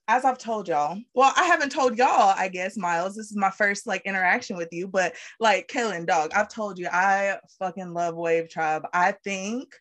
[0.08, 3.14] as I've told y'all, well, I haven't told y'all, I guess, Miles.
[3.14, 6.88] This is my first like interaction with you, but like Kaylin, dog, I've told you
[6.92, 8.82] I fucking love Wave Tribe.
[8.92, 9.74] I think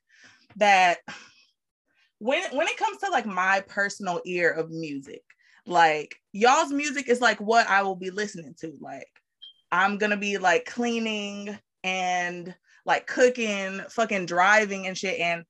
[0.57, 0.99] that
[2.19, 5.23] when when it comes to like my personal ear of music,
[5.65, 8.73] like y'all's music is like what I will be listening to.
[8.79, 9.09] Like
[9.71, 12.53] I'm gonna be like cleaning and
[12.85, 15.43] like cooking, fucking driving and shit, and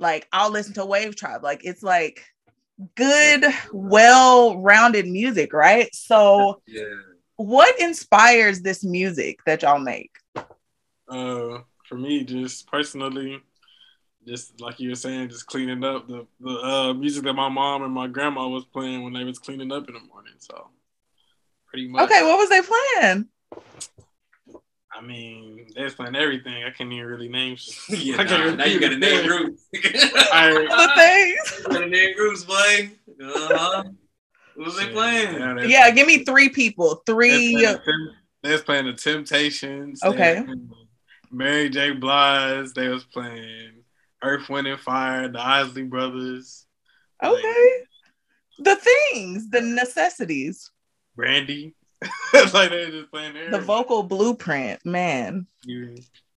[0.00, 1.44] like I'll listen to Wave Tribe.
[1.44, 2.24] Like it's like
[2.96, 5.94] good, well-rounded music, right?
[5.94, 6.84] So Yeah.
[7.36, 10.10] what inspires this music that y'all make?
[11.08, 13.40] Uh, for me, just personally,
[14.26, 17.82] just like you were saying, just cleaning up the the uh, music that my mom
[17.82, 20.34] and my grandma was playing when they was cleaning up in the morning.
[20.38, 20.68] So,
[21.66, 22.04] pretty much.
[22.04, 23.28] Okay, what was they playing?
[24.92, 26.64] I mean, they was playing everything.
[26.64, 27.56] I can't even really name.
[27.88, 29.62] Yeah, I can't nah, now you gotta name groups.
[29.74, 30.68] Alright.
[30.68, 31.66] The things.
[31.66, 32.90] gotta name groups, boy.
[33.22, 33.84] Uh-huh.
[34.56, 35.34] What was they playing?
[35.34, 37.02] Yeah, they- Yeah, give me three people.
[37.06, 37.54] They Three.
[37.54, 38.10] was playing the
[38.42, 40.02] they was playing the Temptations.
[40.02, 40.44] Okay.
[41.30, 41.92] Mary J.
[41.92, 42.72] Blige.
[42.74, 43.84] They was playing
[44.22, 45.28] Earth, Wind, and Fire.
[45.28, 46.66] The Isley Brothers.
[47.22, 47.68] Okay.
[48.58, 50.70] The things, the necessities,
[51.16, 51.74] Brandy.
[52.34, 53.50] it's like they're just playing there.
[53.50, 55.46] the vocal blueprint, man.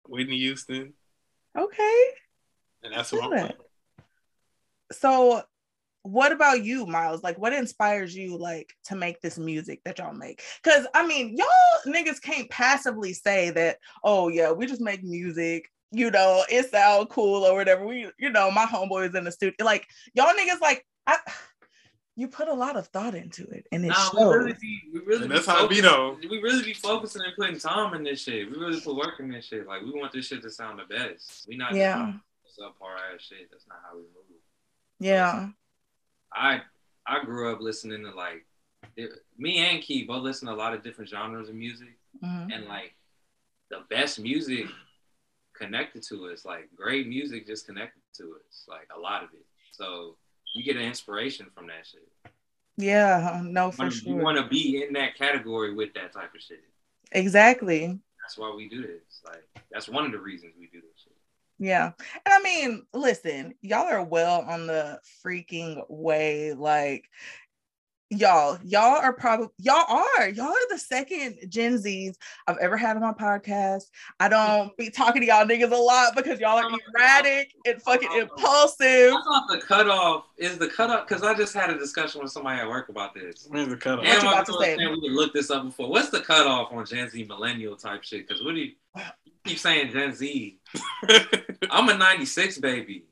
[0.08, 0.94] Whitney Houston.
[1.58, 2.06] Okay.
[2.84, 3.58] And that's what I'm that.
[4.92, 5.44] So,
[6.04, 7.24] what about you, Miles?
[7.24, 10.42] Like, what inspires you, like, to make this music that y'all make?
[10.62, 15.70] Because I mean, y'all niggas can't passively say that, oh yeah, we just make music.
[15.92, 17.86] You know, it sound cool or whatever.
[17.86, 19.64] We, you know, my homeboy is in the studio.
[19.64, 21.18] Like, y'all niggas, like, I,
[22.16, 24.36] you put a lot of thought into it, and it Nah, we shows.
[24.36, 25.84] really be, we really And be that's how it be, focusing-
[26.22, 26.30] though.
[26.30, 28.50] We really be focusing and putting time in this shit.
[28.52, 29.66] We really put work in this shit.
[29.68, 31.48] Like we want this shit to sound the best.
[31.48, 32.14] We not Yeah.
[32.46, 33.50] just subpar ass shit.
[33.52, 34.40] That's not how we move.
[35.00, 35.50] Yeah.
[36.32, 36.62] I
[37.06, 38.46] I grew up listening to like
[38.96, 42.54] it- me and Kee both listen to a lot of different genres of music, Mhm.
[42.54, 42.96] and like
[43.70, 44.68] the best music
[45.54, 46.46] connected to us.
[46.46, 48.66] Like great music just connected to us.
[48.68, 49.46] Like a lot of it.
[49.72, 50.18] So
[50.54, 52.08] you get an inspiration from that shit.
[52.78, 53.42] Yeah.
[53.44, 54.16] No, for You sure.
[54.16, 56.64] want to be in that category with that type of shit.
[57.12, 58.00] Exactly.
[58.22, 59.22] That's why we do this.
[59.26, 61.14] Like that's one of the reasons we do this shit.
[61.60, 61.92] Yeah.
[62.26, 66.54] And I mean, listen, y'all are well on the freaking way.
[66.54, 67.10] Like,
[68.18, 72.16] y'all, y'all are probably, y'all are, y'all are the second Gen Zs
[72.48, 73.84] I've ever had on my podcast.
[74.20, 78.10] I don't be talking to y'all niggas a lot because y'all are erratic and fucking
[78.14, 79.14] impulsive.
[79.14, 82.60] I thought the cutoff is the cutoff because I just had a discussion with somebody
[82.62, 83.48] at work about this.
[83.50, 84.06] Where's the cutoff?
[84.06, 84.78] What you And my about to girl say?
[84.78, 85.90] said we would look this up before.
[85.90, 88.28] What's the cutoff on Gen Z millennial type shit?
[88.28, 88.72] Because what do you,
[89.26, 90.60] you keep saying Gen Z?
[91.70, 93.06] I'm a 96 baby.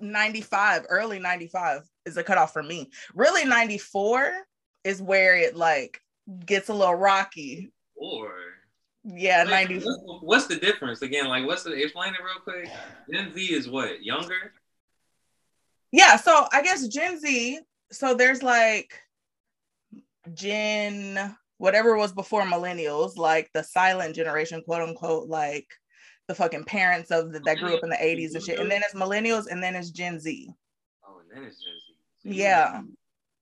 [0.00, 2.90] 95, early 95 is a cutoff for me.
[3.14, 4.32] Really, 94
[4.84, 6.00] is where it like
[6.44, 7.72] gets a little rocky.
[7.94, 8.32] Or
[9.04, 9.76] Yeah, 90.
[9.76, 11.26] what's, what's the difference again?
[11.26, 12.70] Like, what's the explain it real quick?
[13.12, 14.52] Gen Z is what younger?
[15.90, 18.92] Yeah, so I guess Gen Z, so there's like
[20.34, 25.68] Gen whatever was before millennials, like the silent generation, quote unquote, like
[26.28, 28.58] the fucking parents of the, that grew up in the 80s and shit.
[28.58, 30.48] And then it's millennials and then it's Gen Z.
[31.06, 31.94] Oh, and then it's Gen Z.
[32.22, 32.82] So Yeah.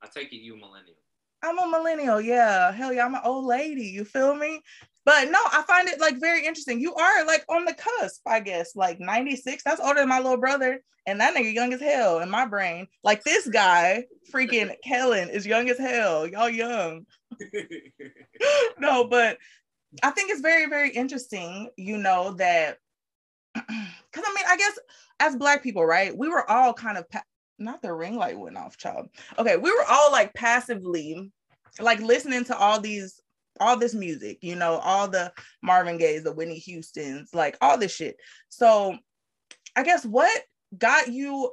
[0.02, 0.96] I take it you a millennial.
[1.42, 2.72] I'm a millennial, yeah.
[2.72, 3.84] Hell yeah, I'm an old lady.
[3.84, 4.60] You feel me?
[5.04, 6.80] But no, I find it like very interesting.
[6.80, 8.76] You are like on the cusp, I guess.
[8.76, 10.82] Like 96, that's older than my little brother.
[11.06, 12.86] And that nigga young as hell in my brain.
[13.02, 16.26] Like this guy, freaking Kellen, is young as hell.
[16.26, 17.06] Y'all young.
[18.78, 19.38] no, but
[20.02, 22.78] I think it's very, very interesting, you know, that
[23.54, 23.68] because
[24.16, 24.78] I mean, I guess
[25.18, 27.24] as black people, right, we were all kind of pa-
[27.58, 29.08] not the ring light went off, child.
[29.38, 31.30] Okay, we were all like passively
[31.78, 33.20] like listening to all these
[33.58, 37.94] all this music, you know, all the Marvin Gaye's, the Whitney Houston's, like all this
[37.94, 38.16] shit.
[38.48, 38.96] So
[39.76, 40.42] I guess what
[40.76, 41.50] got you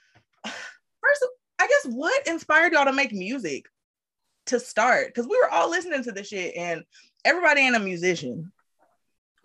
[0.44, 1.26] first,
[1.58, 3.66] I guess what inspired y'all to make music
[4.46, 5.08] to start?
[5.08, 6.82] Because we were all listening to this shit and
[7.24, 8.52] everybody ain't a musician.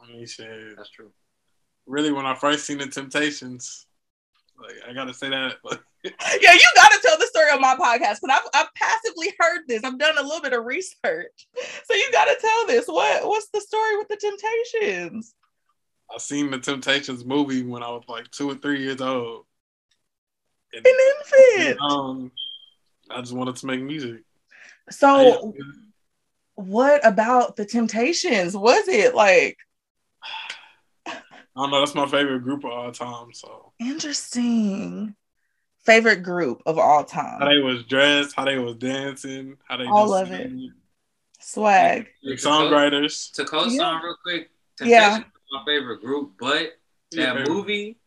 [0.01, 0.75] I mean, shit.
[0.77, 1.11] That's true.
[1.85, 3.87] Really, when I first seen the Temptations,
[4.61, 5.55] like I gotta say that.
[6.39, 9.83] Yeah, you gotta tell the story on my podcast because I've, I've passively heard this.
[9.83, 11.47] I've done a little bit of research.
[11.83, 12.85] So you gotta tell this.
[12.87, 15.33] What what's the story with the temptations?
[16.13, 19.45] I seen the Temptations movie when I was like two or three years old.
[20.73, 20.93] And, An
[21.57, 21.81] infant.
[21.81, 22.31] um,
[23.09, 24.21] I just wanted to make music.
[24.91, 25.79] So used,
[26.55, 28.55] what about the Temptations?
[28.55, 29.57] Was it like
[31.07, 31.79] I don't know.
[31.79, 33.31] That's my favorite group of all time.
[33.33, 35.15] So interesting?
[35.85, 37.39] Favorite group of all time.
[37.39, 37.49] how time?
[37.49, 40.49] they was dressed, how they was dancing, how they All of it.
[40.49, 40.73] sang,
[41.39, 42.07] Swag.
[42.23, 43.31] like songwriters.
[43.33, 44.01] To co-sign Yeah.
[44.03, 44.49] real quick,
[44.81, 44.99] Yeah.
[45.09, 46.77] Temptations is my favorite group, but
[47.11, 47.49] Yeah, that favorite.
[47.49, 47.97] movie,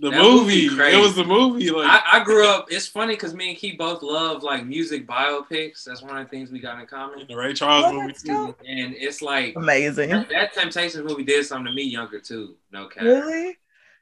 [0.00, 1.70] The movie, movie it was the movie.
[1.70, 2.66] Like I, I grew up.
[2.70, 5.84] It's funny because me and Kee both love like music biopics.
[5.84, 7.26] That's one of the things we got in common.
[7.28, 8.54] the Ray Charles Oh, movie too.
[8.66, 10.08] And it's like Amazing.
[10.30, 12.56] that Temptations movie did something to me younger too.
[12.72, 13.02] No cap.
[13.04, 13.58] Really?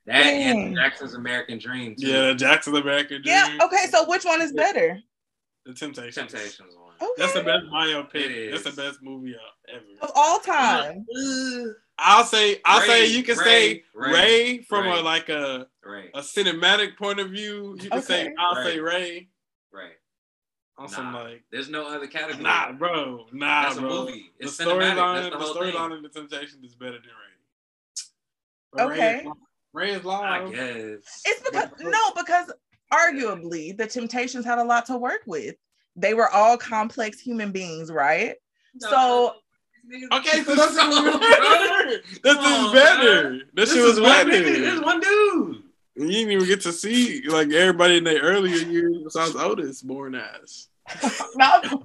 [0.07, 0.67] That Dang.
[0.69, 2.07] and Jackson's American Dream too.
[2.07, 3.35] Yeah, Jackson American Dream.
[3.37, 3.59] Yeah.
[3.65, 3.87] Okay.
[3.91, 5.01] So which one is better?
[5.67, 6.15] The Temptations.
[6.15, 6.95] Temptations one.
[7.03, 7.13] Okay.
[7.19, 8.51] That's the best It biopic.
[8.53, 9.35] That's the best movie
[9.69, 9.83] ever.
[10.03, 11.05] of all time.
[12.01, 14.99] I'll say, I'll say, you can Ray, say Ray, Ray, from Ray.
[14.99, 17.75] a like a Right, a cinematic point of view.
[17.81, 18.65] You can say, I'll Right.
[18.65, 19.29] say Ray.
[19.73, 19.97] right.
[20.77, 22.45] On some Nah, like, There's no other category.
[22.45, 23.89] nah, bro, nah, That's a bro.
[23.89, 24.31] movie.
[24.39, 24.95] The It's cinematic.
[24.97, 27.35] storyline, the the storyline in the Temptations is better than Ray.
[28.73, 29.19] But Ray Okay.
[29.19, 29.37] is live.
[29.73, 31.23] Ray is I guess.
[31.25, 32.53] It's because no, because
[32.93, 35.57] arguably the Temptations had a lot to work with.
[35.97, 38.37] They were all complex human beings, right?
[38.79, 39.37] So
[40.13, 42.03] Okay, so that's Come even on, better.
[42.23, 43.31] That's Come just on, better.
[43.31, 43.39] man.
[43.39, 44.31] That This shit is was better.
[44.31, 45.63] This is one dude.
[45.99, 50.15] You didn't even get to see like everybody in their earlier years besides Otis born
[50.15, 50.69] ass.
[51.37, 51.81] No, okay,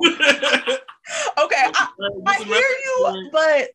[1.38, 1.88] I,
[2.26, 3.70] I hear you, but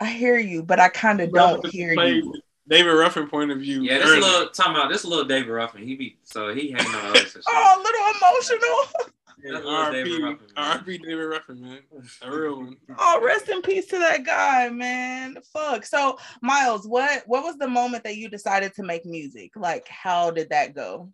[0.00, 2.34] I hear you, but I kind of don't hear you.
[2.66, 3.82] David Ruffin point of view.
[3.82, 4.20] Yeah, this early.
[4.20, 5.86] little talking about this little David Ruffin.
[5.86, 7.46] He be so he hanging on us and oh, shit.
[7.48, 9.12] Oh, a little emotional.
[9.44, 10.36] Yeah, R.P.
[10.56, 10.98] R.P.
[10.98, 11.80] David Ruffin, man.
[12.22, 12.76] A real one.
[12.98, 15.36] Oh, rest in peace to that guy, man.
[15.52, 15.84] Fuck.
[15.84, 19.52] So, Miles, what what was the moment that you decided to make music?
[19.56, 21.10] Like, how did that go?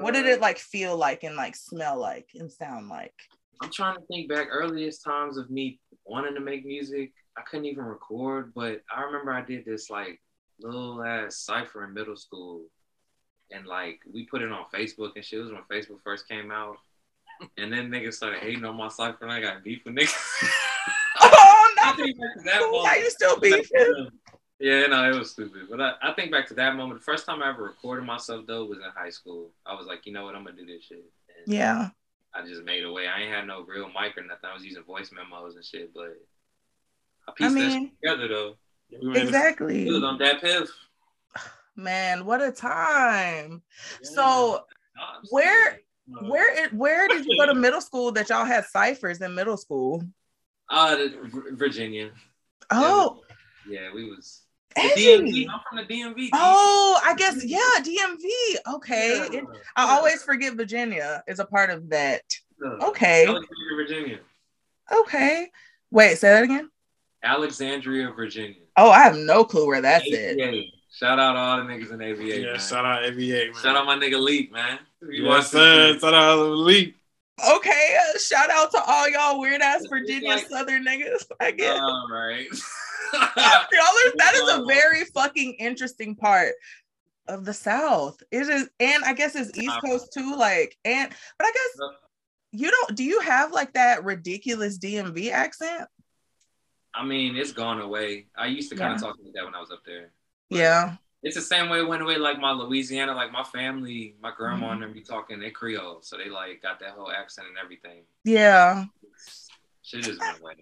[0.00, 3.14] What did it uh, like feel like and like smell like and sound like?
[3.60, 7.12] I'm trying to think back earliest times of me wanting to make music.
[7.36, 10.20] I couldn't even record, but I remember I did this like
[10.60, 12.62] little ass cipher in middle school.
[13.50, 15.40] And like we put it on Facebook and shit.
[15.40, 16.76] It was when Facebook first came out.
[17.56, 20.14] And then niggas started hating on my cipher and I got beef with niggas.
[21.22, 22.04] Oh, I no.
[22.04, 22.98] think back to that Why moment.
[23.00, 24.08] you still beefing?
[24.58, 25.62] Yeah, no, it was stupid.
[25.70, 27.00] But I, I think back to that moment.
[27.00, 29.50] The first time I ever recorded myself though was in high school.
[29.66, 30.98] I was like, you know what, I'm gonna do this shit.
[31.44, 31.88] And Yeah.
[32.34, 33.06] I just made a way.
[33.06, 34.48] I ain't had no real mic or nothing.
[34.50, 36.16] I was using voice memos and shit, but
[37.28, 38.54] I pieced I that mean, shit together though.
[39.02, 39.88] We made exactly.
[39.88, 40.70] It was on that piff.
[41.76, 43.62] Man, what a time.
[44.02, 44.10] Yeah.
[44.14, 44.64] So,
[44.96, 45.80] Nah, Where- serious.
[46.22, 49.56] Where it where did you go to middle school that y'all had ciphers in middle
[49.56, 50.02] school?
[50.68, 50.96] Uh,
[51.52, 52.10] Virginia.
[52.70, 53.20] Oh,
[53.68, 54.42] Yeah, we was.
[54.76, 55.46] DMV.
[55.52, 56.28] I'm from the DMV.
[56.32, 58.74] Oh, I guess yeah, DMV.
[58.76, 59.18] Okay.
[59.32, 59.38] Yeah.
[59.40, 59.44] It-
[59.76, 62.22] I always forget Virginia is a part of that.
[62.62, 62.86] Yeah.
[62.88, 63.26] Okay.
[63.26, 64.18] Alexandria, Virginia.
[64.92, 65.50] Okay.
[65.90, 66.70] Wait, say that again.
[67.22, 68.62] Alexandria, Virginia.
[68.76, 70.38] Oh, I have no clue where that's it.
[70.90, 70.96] AVA.
[70.96, 72.40] Shout out all the niggas in AVA.
[72.40, 72.58] Yeah, man.
[72.60, 73.54] shout out AVA, man.
[73.62, 74.78] Shout out my nigga Leak, man.
[75.02, 75.92] You Yes, watch sir.
[75.92, 76.96] this Shout out Elite.
[77.56, 81.24] Okay, uh, shout out to all y'all weird ass Virginia like- Southern niggas.
[81.40, 81.78] I guess.
[81.80, 82.46] All right.
[83.12, 86.52] y'all are, that is a very fucking interesting part
[87.28, 88.22] of the South.
[88.30, 90.36] It is, and I guess it's East Coast too.
[90.36, 91.88] Like, and but I guess
[92.52, 92.96] you don't.
[92.96, 95.88] Do you have like that ridiculous DMV accent?
[96.94, 98.26] I mean, it's gone away.
[98.36, 98.94] I used to kind Yeah.
[98.96, 100.10] of talk like that when I was up there.
[100.50, 100.96] Yeah.
[101.22, 102.16] It's the same way it went away.
[102.16, 104.72] Like my Louisiana, like my family, my grandma Mhm.
[104.72, 108.04] and them be talking they Creole, so they like got that whole accent and everything.
[108.24, 108.84] Yeah.
[109.82, 110.54] Shit just went away.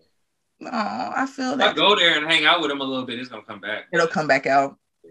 [0.62, 3.04] Oh, I feel If I that go there and hang out with them a little
[3.04, 3.84] bit, it's gonna come back.
[3.92, 4.76] it'll come back out.
[5.04, 5.10] Yeah.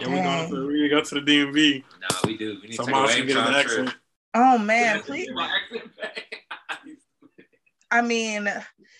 [0.00, 1.84] Yeah, we going to we go to the DMV.
[2.00, 2.58] Nah, we do.
[2.60, 3.88] We need So to take a Miles can wave get his shot accent.
[3.88, 4.00] trip.
[4.34, 5.30] Oh man, please.
[5.32, 6.24] My accent back.
[7.90, 8.50] I mean,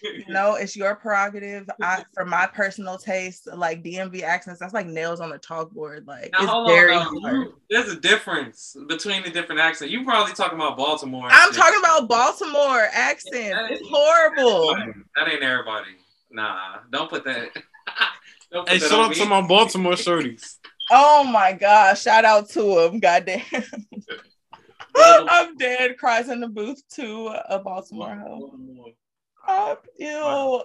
[0.18, 1.68] you know, it's your prerogative.
[1.80, 6.06] I, for my personal taste, like DMV accents, that's like nails on the chalkboard.
[6.06, 7.48] Like Now, it's very on, hard.
[7.70, 9.92] There's a difference between the different accents.
[9.92, 11.28] You probably talking about Baltimore.
[11.30, 11.60] I'm shit.
[11.60, 13.54] talking about Baltimore accent.
[13.70, 14.74] It's horrible.
[15.16, 15.90] That ain't everybody.
[16.30, 17.48] Nah, don't put that.
[18.52, 19.16] don't put Hey, that shout out me.
[19.16, 20.56] to my Baltimore shorties.
[20.90, 22.02] Oh my gosh!
[22.02, 23.00] Shout out to him.
[23.00, 23.40] Goddamn.
[24.94, 25.96] I'm dead.
[25.96, 28.92] Cries in the booth to a Baltimore hoe.
[29.46, 30.62] Oh, ew.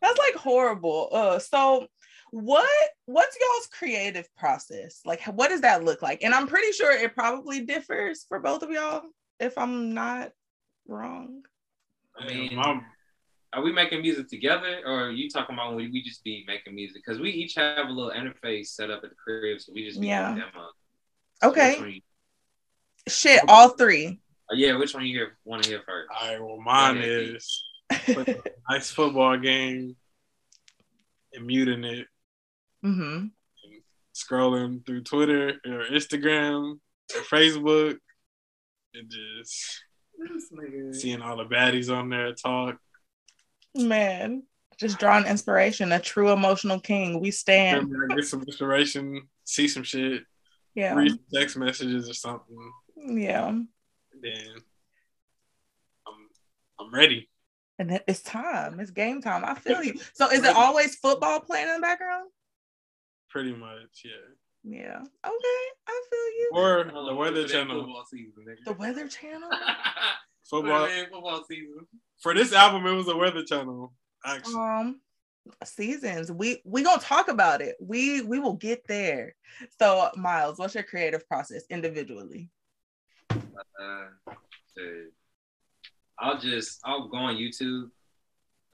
[0.00, 1.08] That's like horrible.
[1.12, 1.86] Uh, so
[2.30, 2.68] what
[3.06, 5.00] what's y'all's creative process?
[5.04, 6.22] Like what does that look like?
[6.22, 9.02] And I'm pretty sure it probably differs for both of y'all,
[9.38, 10.32] if I'm not
[10.88, 11.42] wrong.
[12.18, 12.80] I mean, My-
[13.54, 16.74] are we making music together, or are you talking about when we just be making
[16.74, 17.02] music?
[17.04, 20.00] Because we each have a little interface set up at the crib, so we just
[20.00, 20.28] be Yeah.
[20.34, 20.72] doing demos.
[21.42, 21.78] So Okay.
[21.96, 22.00] you-
[23.08, 24.20] Shit, all three.
[24.50, 26.08] uh, yeah, which one you hear want to hear first?
[26.18, 27.40] all right, well, mine is putting on a
[28.68, 29.96] nice football game
[31.32, 32.06] and muting it,
[32.82, 33.26] hmm
[34.14, 36.78] scrolling through Twitter or Instagram
[37.14, 37.96] or Facebook,
[38.94, 39.80] and just
[41.00, 42.76] seeing all the baddies on there talk.
[43.74, 44.42] Man,
[44.78, 45.92] just drawing inspiration.
[45.92, 47.20] A true emotional king.
[47.20, 47.90] We stand.
[48.14, 50.24] Get some inspiration, see some shit,
[50.74, 50.94] Yeah.
[50.94, 52.72] read some text messages or something.
[52.98, 53.50] Yeah.
[54.20, 54.54] Then
[56.06, 56.28] I'm
[56.78, 57.30] I'm ready.
[57.82, 58.78] And it's time.
[58.78, 59.44] It's game time.
[59.44, 59.94] I feel you.
[60.14, 62.30] So is it always football playing in the background?
[63.28, 64.12] Pretty much, yeah.
[64.62, 64.98] Yeah.
[65.00, 65.64] Okay.
[65.88, 66.50] I feel you.
[66.54, 67.80] Or the Weather Channel.
[67.80, 68.64] Football season, nigga.
[68.64, 69.50] The Weather Channel?
[70.44, 71.86] Football football season.
[72.20, 73.92] for this album, it was the Weather Channel.
[74.24, 75.00] Actually, Um
[75.64, 76.30] seasons.
[76.30, 77.74] We we gonna talk about it.
[77.80, 79.34] We we will get there.
[79.80, 82.50] So Miles, what's your creative process individually?
[83.30, 84.06] Uh,
[84.76, 85.12] shit.
[86.18, 87.90] I'll just I'll go on YouTube.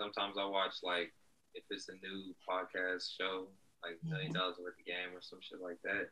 [0.00, 1.12] Sometimes I watch like
[1.54, 3.48] if it's a new podcast show,
[3.82, 6.08] like Million Dollaz Worth of Game or some shit like that.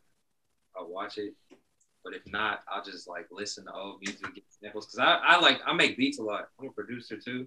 [0.77, 1.35] I'll watch it.
[2.05, 4.87] But if not, I'll just like listen to old music, get samples.
[4.87, 6.49] Cause I, I like I make beats a lot.
[6.61, 7.47] I'm a producer too.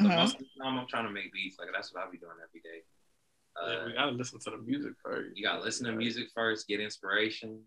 [0.00, 0.16] So Mhm.
[0.16, 1.58] most of the time I'm trying to make beats.
[1.58, 2.82] Like that's what I'll be doing every day.
[3.56, 5.36] yeah, Uh, we gotta listen to the music first.
[5.36, 7.62] you gotta listen to music first, get inspiration,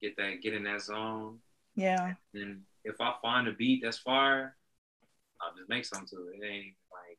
[0.00, 1.40] get that, get in that zone.
[1.74, 2.14] Yeah.
[2.34, 4.56] And if I find a beat that's fire,
[5.40, 6.42] I'll just make something to it.
[6.42, 7.18] It ain't like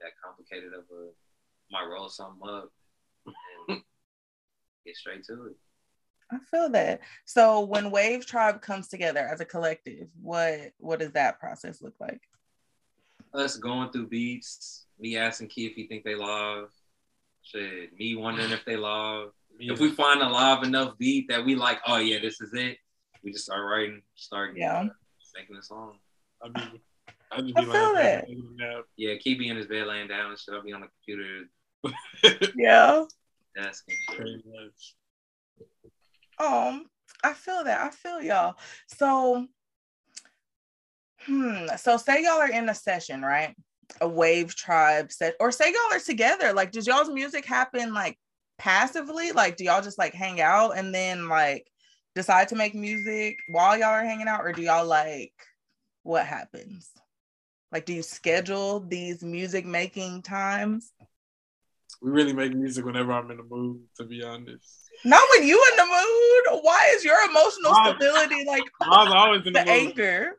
[0.00, 1.10] that complicated of a
[1.70, 2.68] might roll something up
[3.68, 3.82] and
[4.86, 5.56] get straight to it.
[6.30, 7.00] I feel that.
[7.24, 11.94] So when Wave Tribe comes together as a collective, what what does that process look
[12.00, 12.20] like?
[13.34, 16.68] Us going through beats, me asking Kee if he think they live,
[17.42, 19.30] shit, me wondering if they live.
[19.60, 22.78] If we find a live enough beat that we like, oh yeah, this is it,
[23.22, 24.88] we just start writing, start Yeah.
[25.36, 25.98] making a song.
[26.42, 26.80] I'd be,
[27.34, 28.26] I'd just I feel like, that.
[28.26, 28.84] taking a nap.
[28.96, 30.54] Yeah, keep be in his bed laying down and shit.
[30.54, 31.44] I'll be on the computer
[32.56, 33.04] Yeah.
[33.54, 34.16] desk and shit.
[34.16, 34.94] Pretty much.
[36.38, 36.86] Um,
[37.22, 37.80] I feel that.
[37.80, 38.56] I feel y'all.
[38.88, 39.46] So,
[41.20, 41.66] hmm.
[41.76, 43.54] So, say y'all are in a session, right?
[44.00, 46.52] A wave tribe set, or say y'all are together.
[46.52, 48.18] Like, does y'all's music happen like
[48.58, 49.32] passively?
[49.32, 51.66] Like, do y'all just like hang out and then like
[52.14, 55.32] decide to make music while y'all are hanging out, or do y'all like
[56.02, 56.90] what happens?
[57.72, 60.92] Like, do you schedule these music making times?
[62.02, 64.90] We really make music whenever I'm in the mood, to be honest.
[65.04, 66.62] Not when you in the mood.
[66.62, 69.68] Why is your emotional Miles- stability like Miles always in the, the mood.
[69.68, 70.38] anchor?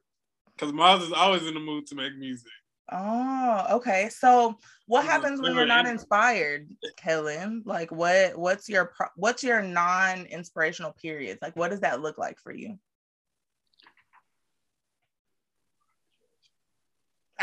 [0.56, 2.52] Because Miles is always in the mood to make music.
[2.92, 4.10] Oh, okay.
[4.10, 7.64] So what happens when you're not inspired, Kellen?
[7.66, 11.40] Like what what's your what's your non-inspirational periods?
[11.42, 12.78] Like what does that look like for you?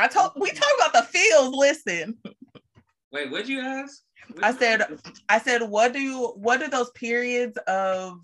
[0.00, 1.54] I told we talked about the feels.
[1.54, 2.16] Listen,
[3.12, 4.02] Wait, what'd you ask?
[4.42, 4.82] I said
[5.28, 8.18] I said what do you what are those periods of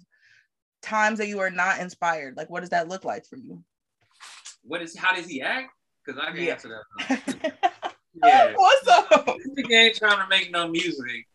[0.80, 2.36] times that you are not inspired?
[2.36, 3.62] Like what does that look like for you?
[4.62, 4.96] What is?
[4.96, 5.68] How does he act?
[6.04, 6.52] Because I can Yeah.
[6.52, 7.52] answer that.
[8.24, 9.26] yeah, What's up?
[9.26, 11.26] this nigga ain't trying to make no music.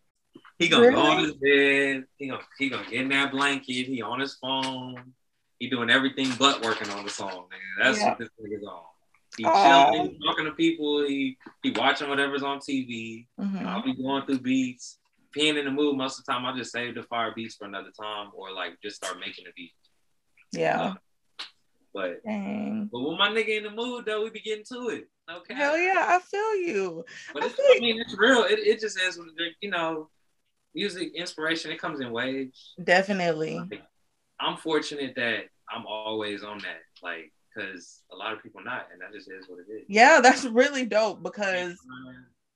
[0.57, 2.05] He gonna go on his bed.
[2.17, 3.87] He gonna he gonna get in that blanket.
[3.87, 5.13] He on his phone.
[5.59, 7.47] He doing everything but working on the song.
[7.51, 7.83] Nigga.
[7.83, 8.09] That's Yeah.
[8.09, 8.83] what this nigga's on.
[9.37, 11.05] He chilling, talking to people.
[11.07, 13.27] He he watching whatever's on TV.
[13.39, 13.65] Mhm.
[13.65, 14.99] I'll be going through beats.
[15.37, 17.65] Ain't in the mood, most of the time I just save the fire beats for
[17.65, 19.71] another time, or like just start making a beat.
[20.51, 20.95] Yeah.
[21.93, 22.89] But Dang.
[22.91, 25.07] but when my nigga in the mood though, we be getting to it.
[25.29, 25.53] Okay.
[25.53, 27.05] Hell yeah, I feel you.
[27.33, 28.43] But I it's, I mean, it's real.
[28.43, 29.19] It, it just is,
[29.61, 30.09] you know,
[30.73, 31.71] music inspiration.
[31.71, 32.73] It comes in waves.
[32.83, 33.59] Definitely.
[33.59, 33.83] Like,
[34.39, 39.01] I'm fortunate that I'm always on that, like, because a lot of people not, and
[39.01, 39.83] that just is what it is.
[39.87, 41.75] Yeah, that's really dope because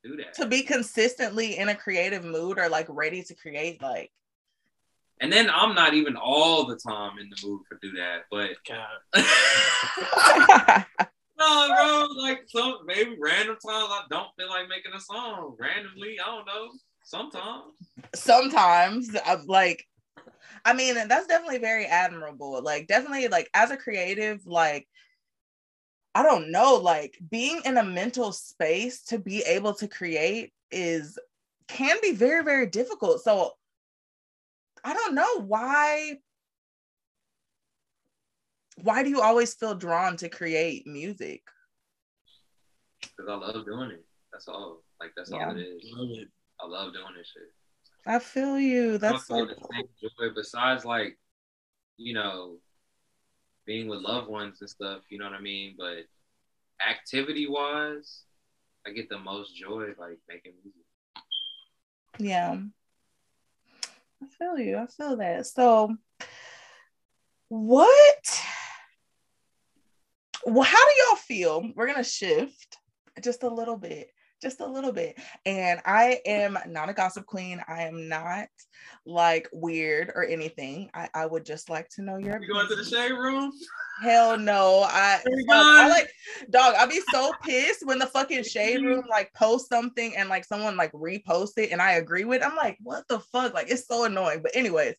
[0.03, 0.33] do that.
[0.35, 4.11] to be consistently in a creative mood or like ready to create, like,
[5.21, 8.51] And then I'm not even all the time in the mood for do that, but
[8.67, 10.85] God.
[11.39, 16.17] no, bro, like some maybe random times I don't feel like making a song randomly.
[16.19, 16.69] I don't know.
[17.03, 17.73] Sometimes.
[18.15, 19.85] sometimes I'm like,
[20.63, 22.61] I mean, that's definitely very admirable.
[22.63, 24.87] Like, definitely, like, as a creative, like,
[26.13, 31.19] I don't know, like, being in a mental space to be able to create is
[31.67, 33.21] can be very, very difficult.
[33.23, 33.51] So,
[34.83, 36.19] I don't know why.
[38.81, 41.43] Why do you always feel drawn to create music?
[43.01, 44.05] Because I love doing it.
[44.31, 44.83] That's all.
[44.99, 45.49] Like that's Yeah.
[45.49, 45.81] all it is.
[45.91, 46.27] Love it.
[46.59, 47.53] I love doing this shit.
[48.05, 48.97] I feel you.
[48.97, 51.17] That's also so the same joy besides like
[51.97, 52.57] you know
[53.65, 56.03] being with loved ones and stuff you know what i mean but
[56.85, 58.25] activity wise
[58.85, 60.81] I get the most joy like making music.
[62.19, 62.57] Yeah.
[64.21, 64.77] I feel you.
[64.77, 65.47] I feel that.
[65.47, 65.95] So,
[67.49, 68.41] what?
[70.45, 71.71] Well, how do y'all feel?
[71.75, 72.77] We're gonna shift
[73.21, 74.11] just a little bit,
[74.45, 75.17] just a little bit.
[75.47, 77.59] And I am not a gossip queen.
[77.67, 78.47] I am not
[79.07, 80.91] like weird or anything.
[80.93, 83.51] I, I would just like to know your You going to the shade room?
[84.03, 84.83] Hell no.
[84.87, 86.11] I, fuck, I like
[86.51, 88.85] dog, I'd be so pissed when the fucking shade mm-hmm.
[88.85, 92.43] room like post something and like someone like repost it and I agree with.
[92.43, 92.45] it.
[92.45, 93.55] I'm like, what the fuck?
[93.55, 94.41] Like it's so annoying.
[94.43, 94.93] But anyways,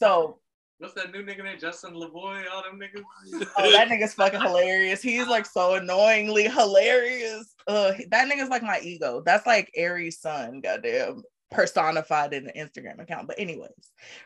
[0.00, 0.38] so
[0.78, 2.44] What's that new nigga named Justin LaBoy?
[2.52, 3.46] All them niggas.
[3.56, 5.00] oh that nigga's fucking hilarious.
[5.02, 7.54] He's like so annoyingly hilarious.
[7.66, 9.22] Uh that nigga's like my ego.
[9.24, 13.26] That's like Aries son, goddamn personified in the Instagram account.
[13.26, 13.70] But anyways,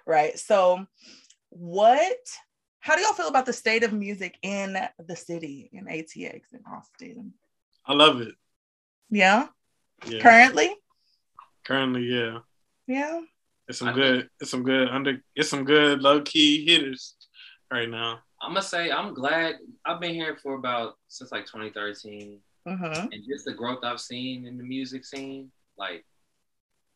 [0.07, 0.39] right.
[0.39, 0.87] So
[1.51, 2.19] what
[2.81, 6.61] how do y'all feel about the state of music in the city in ATX in
[6.67, 7.35] Austin?
[7.87, 8.35] I love it.
[9.11, 9.49] Yeah.
[10.07, 10.21] Yeah.
[10.21, 10.75] Currently?
[11.65, 12.39] Currently, yeah.
[12.87, 13.21] Yeah.
[13.71, 14.29] It's some I good.
[14.41, 15.23] It's some good under.
[15.35, 17.15] It's some good low key hitters
[17.73, 18.19] right now.
[18.43, 19.57] I'm gonna say I'm glad
[19.87, 22.85] I've been here for about since like 2013, Mm-hmm.
[23.13, 25.51] and just the growth I've seen in the music scene.
[25.79, 26.05] Like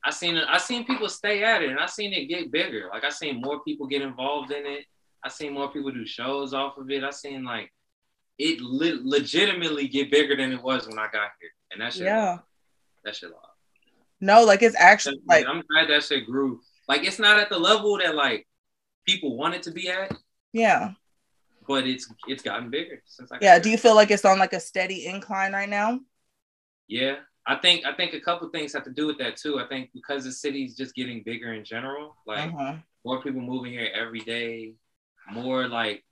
[0.04, 2.88] I seen I seen people stay at it, and I seen it get bigger.
[2.92, 4.84] Like I seen more people get involved in it.
[5.24, 7.02] I seen more people do shows off of it.
[7.04, 7.72] I seen like
[8.38, 12.02] it le- legitimately get bigger than it was when I got here, and that shit.
[12.04, 12.38] Yeah.
[13.04, 13.30] that shit.
[13.30, 13.40] Love.
[14.20, 16.60] No, like it's actually like I'm glad that shit grew.
[16.88, 18.46] Like it's not at the level that like
[19.06, 20.12] people want it to be at,
[20.52, 20.92] yeah.
[21.66, 23.38] but it's it's gotten bigger since I.
[23.40, 23.58] Yeah.
[23.58, 26.00] Do you feel like it's on like a steady incline right now?
[26.88, 29.58] Yeah, I think I think a couple things have to do with that too.
[29.58, 32.76] I think because the city's just getting bigger in general, like Uh-huh.
[33.04, 34.74] more people moving here every day,
[35.30, 36.04] more like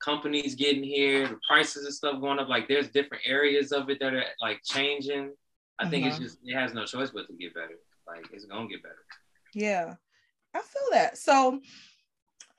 [0.00, 2.48] companies getting here, the prices and stuff going up.
[2.48, 5.32] Like there's different areas of it that are like changing.
[5.78, 6.22] I think it's Mhm.
[6.22, 7.78] just it has no choice but to get better.
[8.06, 9.04] Like it's gonna get better.
[9.54, 9.96] Yeah.
[10.54, 11.18] I feel that.
[11.18, 11.60] So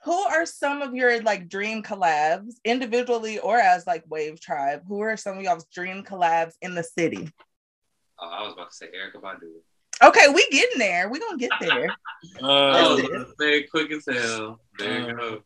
[0.04, 4.82] who are some of your like dream collabs individually or as like Wave Tribe?
[4.86, 7.28] Who are some of y'all's dream collabs in the city?
[8.20, 9.60] Oh, I was about to say Erykah Badu.
[10.00, 11.08] Okay, we getting there.
[11.08, 11.96] We gonna get there.
[12.42, 13.34] Oh, Uh, Listen.
[13.38, 14.60] very quick as hell.
[14.76, 15.42] There you Uh, go.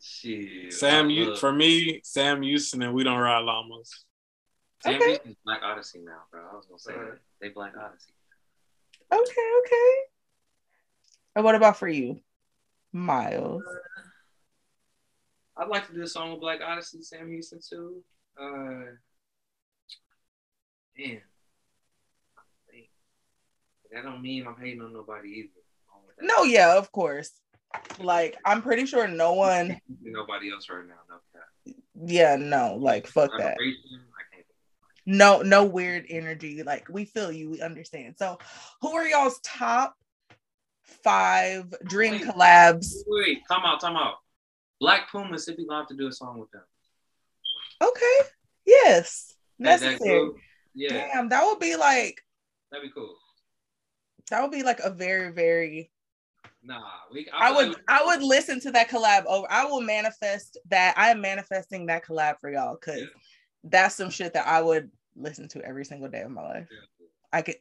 [0.00, 0.72] Shit.
[0.72, 4.04] Sam, you for me, Sam Houston and we don't ride llamas.
[4.82, 5.06] Sam Okay.
[5.06, 6.42] Houston's Black Odyssey now, bro.
[6.50, 7.12] I was gonna say Alright.
[7.12, 7.20] that.
[7.40, 8.12] They Black Odyssey.
[9.12, 9.94] Okay, okay.
[11.36, 12.20] And what about for you,
[12.92, 13.62] Miles?
[15.56, 18.02] I'd like to do a song with Black Odyssey, Sam Houston too.
[18.40, 18.94] Uh,
[20.96, 21.22] man,
[23.92, 25.50] that don't mean I'm hating on nobody either.
[26.20, 27.30] No, yeah, of course.
[27.98, 29.80] Like I'm pretty sure no one.
[30.02, 30.94] nobody else right now.
[31.08, 31.76] No cap.
[32.06, 33.56] Yeah, no, like fuck that.
[35.08, 35.12] I.
[35.16, 36.62] No, no weird energy.
[36.62, 38.16] Like we feel you, we understand.
[38.18, 38.38] So,
[38.82, 39.94] who are y'all's top
[40.82, 42.22] five dream Wait.
[42.22, 42.92] collabs?
[43.06, 44.14] Wait, wait, time out, come out.
[44.80, 46.62] Black Puma we gonna have to do a song with them.
[47.82, 48.18] Okay,
[48.66, 49.98] yes, That- necessary.
[49.98, 50.34] cool?
[50.74, 52.20] Yeah, Damn, that would be like
[52.70, 53.16] that'd be cool.
[54.30, 55.90] that would be like a very, very.
[56.62, 56.82] Nah,
[57.12, 57.28] we.
[57.32, 59.46] I feel would, like I would listen to that collab over.
[59.50, 60.94] I will manifest that.
[60.96, 63.06] I am manifesting that collab for y'all because Yeah.
[63.64, 66.68] that's some shit that I would listen to every single day of my life.
[67.32, 67.56] I could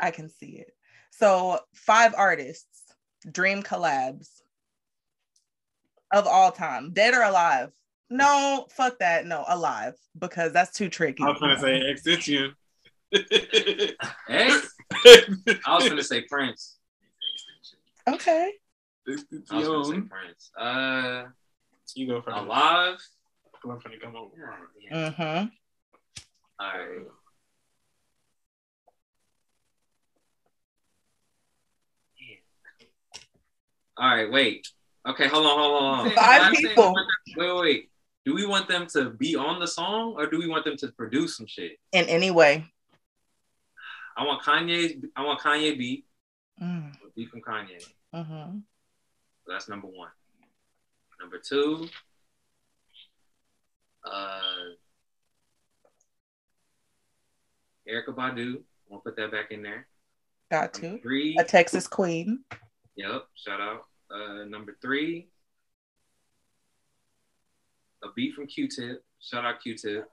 [0.00, 0.72] I can see it.
[1.10, 2.84] So five artists,
[3.30, 4.28] dream collabs
[6.12, 7.70] of all time, dead or alive.
[8.08, 9.26] No, fuck that.
[9.26, 11.22] No, alive because that's too tricky.
[11.22, 12.54] I was gonna say extension.
[13.12, 14.74] X.
[15.04, 16.78] I was gonna say Prince.
[18.08, 18.52] Okay.
[19.06, 20.50] I was gonna say Prince.
[20.58, 21.24] Uh,
[21.94, 22.98] You go for alive.
[23.62, 24.30] I'm finna come over.
[24.36, 24.56] God
[24.90, 25.12] damn.
[25.12, 25.59] Mm-hmm.
[26.60, 27.06] All right.
[33.96, 34.68] All right, wait.
[35.08, 36.14] Okay, hold on, hold on, hold on.
[36.14, 36.94] Five people.
[37.36, 37.90] Wait, wait, wait.
[38.26, 40.88] Do we want them to be on the song or do we want them to
[40.88, 41.78] produce some shit?
[41.92, 42.66] In any way.
[44.16, 45.02] I want Kanye.
[45.16, 46.04] I want Kanye beat.
[46.62, 47.82] Mm, Beat from Kanye.
[48.14, 48.58] Mm-hmm.
[48.58, 50.10] So that's number one.
[51.18, 51.88] Number two.
[54.04, 54.40] Uh,
[57.90, 58.54] Erykah Badu.
[58.56, 59.86] I'm gonna put that back in there.
[60.50, 61.02] Got Number to.
[61.02, 61.36] three.
[61.38, 62.44] A Texas queen.
[62.96, 63.24] Yep.
[63.34, 63.86] Shout out.
[64.10, 65.28] Uh, number three.
[68.02, 69.04] A beat from Q-Tip.
[69.20, 70.08] Shout out Q-Tip.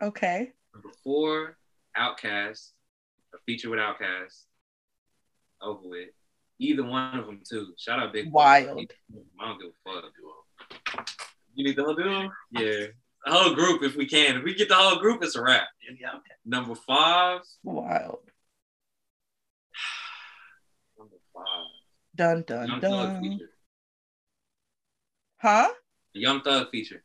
[0.00, 0.52] Okay.
[0.72, 1.56] Number four.
[1.96, 2.70] OutKast.
[3.34, 4.44] A feature with OutKast.
[5.60, 6.08] Over with.
[6.60, 7.74] Either one of them too.
[7.76, 8.32] Shout out Big.
[8.32, 8.90] Wild.
[9.40, 10.00] I don't give a
[10.94, 11.06] fuck.
[11.54, 12.30] You need the whole dude?
[12.52, 12.86] Yeah.
[13.28, 14.38] The whole group, if we can.
[14.38, 15.68] If we get the whole group, it's a wrap.
[16.00, 16.32] Yeah, okay.
[16.46, 17.40] Number five.
[17.62, 18.20] Wild.
[20.98, 21.44] Number five.
[22.16, 23.22] Dun dun Young dun.
[23.22, 23.50] feature.
[25.42, 25.68] Huh?
[26.14, 27.04] The Young Thug feature.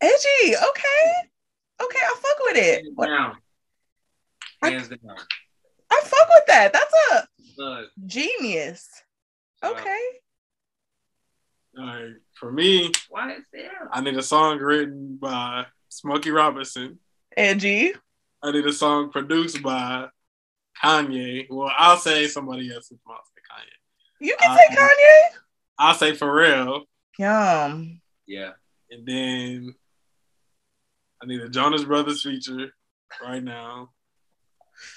[0.00, 0.54] Edgy.
[0.54, 1.12] Okay.
[1.82, 2.84] Okay, I fuck with it.
[2.84, 3.36] Hands What- down.
[4.62, 5.16] I- Hands down.
[5.90, 6.72] I fuck with that.
[6.72, 7.86] That's a Thug.
[8.06, 8.88] genius.
[9.62, 9.80] Shout out.
[9.80, 10.00] Okay.
[11.78, 13.88] All right, for me, Why is there?
[13.92, 16.98] I need a song written by Smokey Robinson.
[17.36, 17.92] Edgy.
[18.42, 20.08] I need a song produced by
[20.82, 21.46] Kanye.
[21.48, 24.26] Well, I'll say somebody else if I'll Kanye.
[24.26, 25.36] You can Uh, say Kanye.
[25.78, 26.82] I'll say Pharrell,
[27.18, 28.00] Yum.
[28.26, 28.52] Yeah.
[28.90, 29.74] and then
[31.22, 32.72] I need a Jonas Brothers feature
[33.22, 33.90] right now.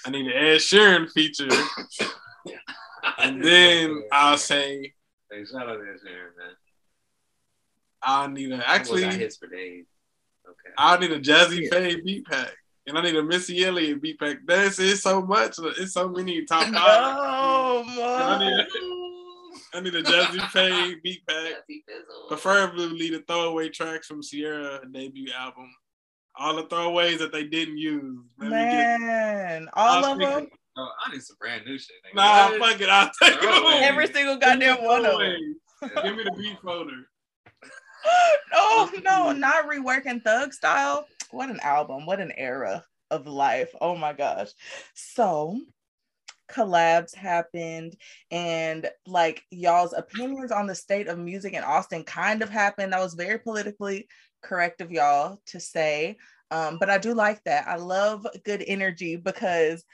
[0.06, 1.48] I need an Ed Sheeran feature,
[3.18, 4.94] and then I'll say
[5.30, 6.54] Hey, shout out to Ed Sheeran, man.
[8.04, 9.84] I need a Actually, got actually hits for days.
[10.46, 10.74] Okay.
[10.78, 12.54] I need a Jazze Pha beat pack,
[12.86, 14.38] and I need a Missy Elliott beat pack.
[14.46, 15.56] There's it's so much.
[15.78, 16.74] It's so many top five.
[16.74, 18.66] Oh, no, I need, man.
[19.72, 21.54] I need a Jazze Pha beat pack.
[22.28, 25.70] Preferably the throwaway tracks from Ciara debut album.
[26.36, 28.18] All the throwaways that they didn't use.
[28.38, 30.48] Let me get- Man, all I'll of speak- them.
[30.76, 31.94] Oh, I need some brand new shit.
[32.04, 32.16] nigga.
[32.16, 32.72] Nah, What?
[32.72, 32.88] fuck it.
[32.88, 33.74] I'll take Throwaway.
[33.74, 33.82] them.
[33.84, 35.56] Every single goddamn one of them.
[36.02, 37.06] Give me the beat folder.
[38.52, 41.06] oh no, not reworking Thug Style.
[41.30, 42.06] What an album!
[42.06, 43.70] What an era of life!
[43.80, 44.50] Oh my gosh.
[44.94, 45.60] So
[46.50, 47.96] collabs happened,
[48.30, 52.92] and like y'all's opinions on the state of music in Austin kind of happened.
[52.92, 54.08] That was very politically
[54.42, 56.16] correct of y'all to say.
[56.50, 57.66] Um, but I do like that.
[57.66, 59.84] I love good energy because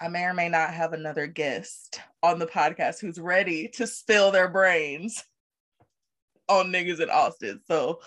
[0.00, 4.30] I may or may not have another guest on the podcast who's ready to spill
[4.30, 5.24] their brains
[6.50, 7.60] on niggas in Austin.
[7.66, 8.00] So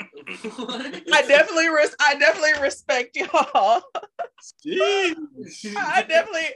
[1.12, 3.82] I definitely res- I definitely respect y'all.
[4.66, 6.48] I definitely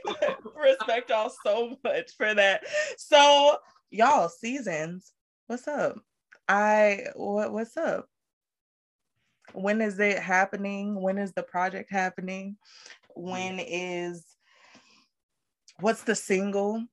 [0.55, 2.63] respect y'all so much for that.
[2.97, 3.57] So
[3.91, 5.13] y'all seasons,
[5.47, 5.97] what's up?
[6.47, 8.07] I what what's up?
[9.53, 10.99] When is it happening?
[10.99, 12.57] When is the project happening?
[13.15, 14.25] When is
[15.79, 16.83] what's the single?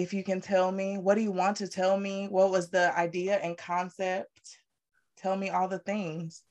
[0.00, 2.26] If you can tell me, what do you want to tell me?
[2.28, 4.56] What was the idea and concept?
[5.18, 6.42] Tell me all the things.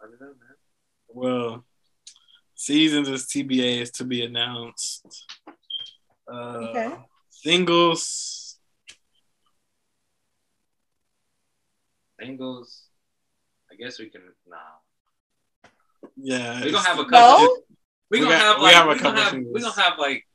[0.00, 0.54] I don't know, man.
[1.08, 1.64] Well,
[2.54, 5.26] seasons is TBA is to be announced.
[6.32, 6.94] Uh, Okay.
[7.30, 8.60] Singles.
[12.20, 12.84] Singles.
[13.72, 14.22] I guess we can.
[14.46, 14.56] Nah.
[16.16, 16.60] Yeah.
[16.62, 17.56] We're gonna have a No?
[18.10, 18.10] Couple.
[18.10, 19.52] We're We gonna got- have we like have a we're gonna couple have singles.
[19.54, 20.26] we're gonna have like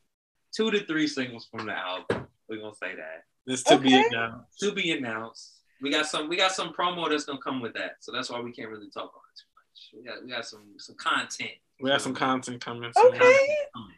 [0.55, 2.28] two to three singles from the album.
[2.47, 4.59] We're gonna say that This to be announced.
[4.59, 5.55] to be announced.
[5.82, 8.39] We got some we got some promo that's gonna come with that, so that's why
[8.41, 9.89] we can't really talk on it too much.
[9.93, 11.51] We got we got some some content.
[11.82, 12.91] We have some content coming.
[12.95, 13.05] soon.
[13.15, 13.47] Okay.
[13.74, 13.95] coming.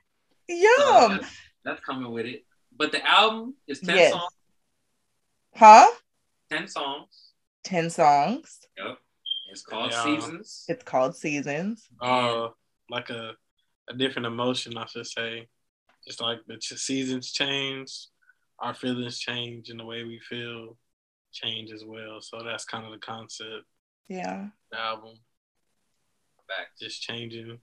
[0.50, 1.18] So Yum.
[1.18, 2.46] that's, that's coming with it.
[2.78, 4.12] But the album is ten Yes.
[4.12, 4.32] songs.
[5.56, 5.88] Huh?
[6.50, 7.28] Ten songs.
[7.64, 8.60] 10 songs.
[8.78, 8.98] Yep.
[9.52, 10.04] It's called Yeah.
[10.04, 10.66] Seasons.
[10.68, 11.88] It's called Seasons.
[12.02, 12.50] uh
[12.90, 13.34] like a
[13.92, 15.48] a different emotion, I should say.
[16.08, 18.08] Just like the seasons change,
[18.60, 20.78] our feelings change, and the way we feel
[21.32, 22.22] change as well.
[22.22, 23.66] So that's kind of the concept.
[24.08, 24.48] Yeah.
[24.72, 25.16] The album
[26.48, 26.68] Back.
[26.80, 27.60] just changing.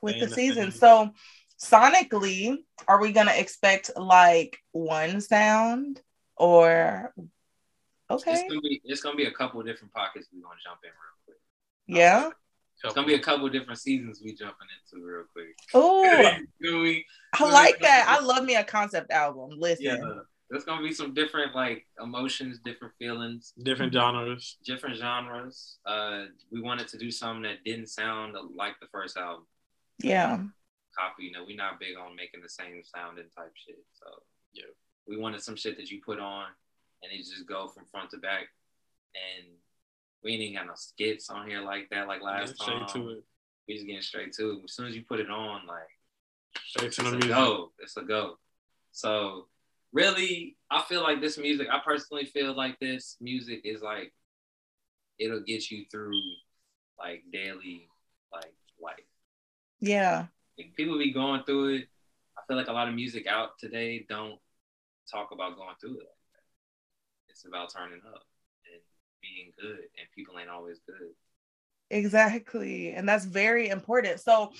[0.00, 0.70] With the in season.
[0.70, 1.10] So
[1.60, 6.00] sonically, are we gonna expect like one sound
[6.36, 7.12] or
[8.08, 8.32] okay?
[8.32, 10.90] It's gonna be it's gonna be a couple of different pockets we're gonna jump in
[10.90, 11.38] real quick.
[11.88, 12.30] Yeah.
[12.84, 15.56] It's gonna be a couple of different seasons we jumping into real quick.
[15.74, 16.30] Oh,
[16.62, 17.04] Do we?
[17.34, 18.06] I like that.
[18.08, 19.50] I love me a concept album.
[19.58, 19.84] Listen.
[19.84, 19.96] Yeah.
[20.50, 24.56] There's gonna be some different like emotions, different feelings, different genres.
[24.64, 25.78] different genres.
[25.84, 29.44] Uh, we wanted to do something that didn't sound like the first album.
[30.02, 30.38] Yeah.
[30.96, 33.84] Copy, you know, we're not big on making the same sounding type shit.
[33.92, 34.06] So
[34.54, 34.64] Yeah.
[35.06, 36.46] we wanted some shit that you put on
[37.02, 38.48] and it just go from front to back.
[39.14, 39.46] And
[40.24, 42.88] we ain't got no skits on here like that, like last Get straight time.
[43.02, 43.24] to it.
[43.66, 44.64] We just getting straight to it.
[44.64, 45.88] As soon as you put it on, like
[46.66, 47.30] Straight it's to the a music.
[47.30, 47.72] go.
[47.78, 48.38] It's a go.
[48.92, 49.46] So
[49.92, 51.68] really, I feel like this music.
[51.70, 54.12] I personally feel like this music is like
[55.18, 56.20] it'll get you through
[56.98, 57.88] like daily
[58.32, 58.94] like life.
[59.80, 60.26] Yeah.
[60.56, 61.88] Like, people be going through it.
[62.36, 64.38] I feel like a lot of music out today don't
[65.10, 67.30] talk about going through it like that.
[67.30, 68.27] It's about turning up and
[69.20, 71.10] being good, and people ain't always good.
[71.90, 72.92] Exactly.
[72.92, 74.20] And that's very important.
[74.20, 74.52] So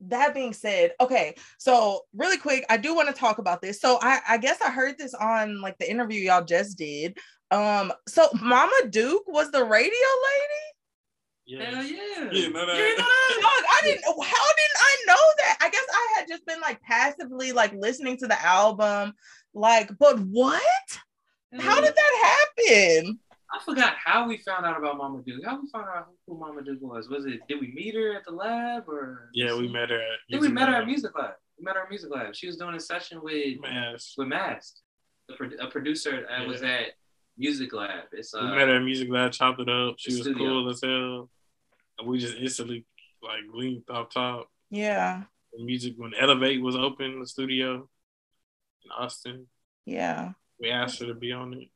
[0.00, 3.80] that being said, okay, so really quick, I do want to talk about this.
[3.80, 7.18] So I, I guess I heard this on like the interview y'all just did.
[7.50, 10.66] Um, so Mama Duke was the radio lady.
[11.46, 11.70] Yeah.
[11.70, 12.28] Hell yeah.
[12.32, 12.72] Yeah, no, no.
[12.72, 13.06] You didn't Dog.
[13.70, 14.04] I didn't.
[14.04, 15.58] How didn't I know that?
[15.60, 19.12] I guess I had just been like passively like listening to the album,
[19.54, 19.90] like.
[19.98, 20.62] But what?
[21.60, 23.20] How did that happen?
[23.52, 25.44] I forgot how we found out about Mama Duke.
[25.44, 27.08] How we found out who Mama Duke was?
[27.08, 29.30] Was it did we meet her at the lab or?
[29.32, 30.18] Yeah, we met her at.
[30.30, 31.34] Did we met her at music lab?
[31.58, 32.34] We met her at music lab.
[32.34, 34.14] She was doing a session with Mass.
[34.18, 34.82] with Mast,
[35.30, 36.88] a, pro- a producer that was at
[37.38, 38.04] Music Lab.
[38.12, 39.94] It's uh, We met her at music lab, chopped it up.
[39.98, 40.38] She was studio.
[40.38, 41.30] cool as hell.
[41.98, 42.84] And we just instantly
[43.22, 44.48] like linked off top.
[44.70, 45.22] Yeah,
[45.56, 47.88] The music when Elevate was open, the studio
[48.84, 49.46] in Austin.
[49.84, 51.68] yeah, We asked her to be on it.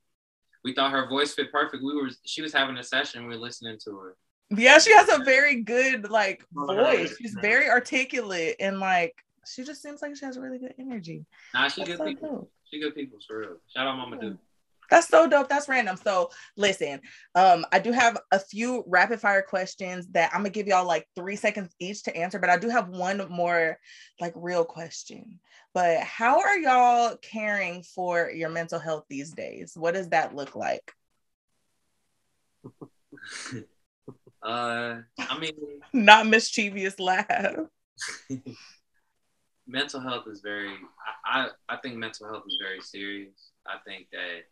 [0.65, 1.83] We thought her voice fit perfect.
[1.83, 3.23] We were she was having a session.
[3.23, 4.17] We were listening to her.
[4.51, 4.79] yeah.
[4.79, 7.17] She has a very good like Oh, voice.
[7.19, 9.15] She's very articulate and like
[9.47, 11.25] she just seems like she has really good energy.
[11.55, 12.29] Nah, she That's good so people.
[12.29, 12.53] dope.
[12.71, 13.57] She good people for real.
[13.75, 14.37] Shout out Mama Duke.
[14.91, 15.49] That's so dope.
[15.49, 15.97] That's random.
[15.97, 17.01] So listen,
[17.35, 21.07] um, I do have a few rapid fire questions that I'm gonna give y'all like
[21.15, 23.79] three seconds each to answer, but I do have one more
[24.21, 25.39] like real question.
[25.73, 29.75] But how are y'all caring for your mental health these days?
[29.77, 30.93] What does that look like?
[34.43, 35.53] Uh, I mean,
[35.93, 37.27] Not mischievous laugh.
[39.67, 40.73] mental health is very.
[41.27, 43.51] I, I I think mental health is very serious.
[43.67, 44.45] I think that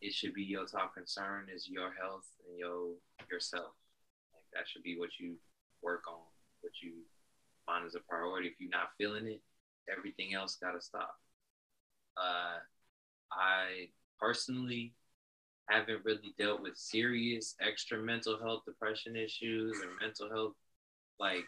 [0.00, 2.94] it should be your top concern is your health and your
[3.30, 3.72] yourself.
[4.32, 5.36] Like that should be what you
[5.82, 6.20] work on,
[6.60, 6.92] what you
[7.64, 8.48] find as a priority.
[8.48, 9.40] If you're not feeling it,
[9.90, 11.16] everything else gotta stop.
[12.16, 12.58] Uh,
[13.32, 13.88] I
[14.20, 14.92] personally
[15.68, 20.54] haven't really dealt with serious extra mental health depression issues or mental health
[21.18, 21.44] like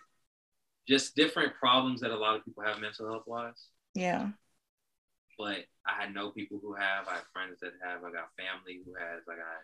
[0.88, 4.30] just different problems that a lot of people have mental health wise Yeah.
[5.38, 7.06] But I had know people who have.
[7.08, 8.02] I have friends that have.
[8.04, 9.22] I got family who has.
[9.30, 9.62] I got.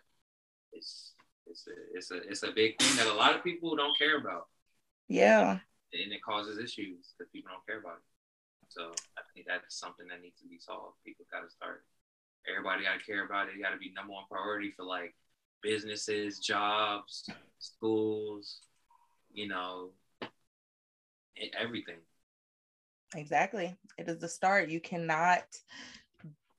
[0.73, 1.13] It's
[1.47, 4.17] it's a it's a it's a big thing that a lot of people don't care
[4.17, 4.47] about,
[5.09, 5.59] Yeah.
[5.93, 8.07] and it causes issues because people don't care about it.
[8.69, 10.97] So I think that's something that needs to be solved.
[11.05, 11.85] People got to start.
[12.49, 13.57] Everybody got to care about it.
[13.57, 15.15] It got to be number one priority for like
[15.63, 18.61] businesses, jobs, schools.
[19.33, 19.91] You know,
[21.59, 21.99] everything.
[23.15, 23.77] Exactly.
[23.99, 24.69] It is the start.
[24.69, 25.45] You cannot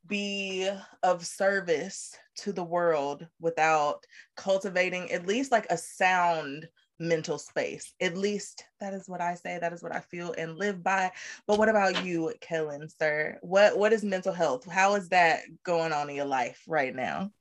[0.08, 0.70] be
[1.03, 6.68] of service to the world without cultivating at least like a sound
[6.99, 7.93] mental space.
[7.99, 9.58] At least that is what I say.
[9.60, 11.12] That is what I feel and live by.
[11.47, 13.38] But what about you, Kellen, sir?
[13.41, 14.70] What what is mental health?
[14.70, 17.32] How is that going on in your life right now?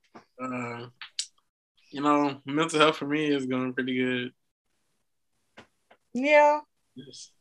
[0.41, 0.87] Uh,
[1.91, 4.33] you know, mental health for me is going pretty good.
[6.13, 6.61] Yeah.
[6.95, 7.31] Yes.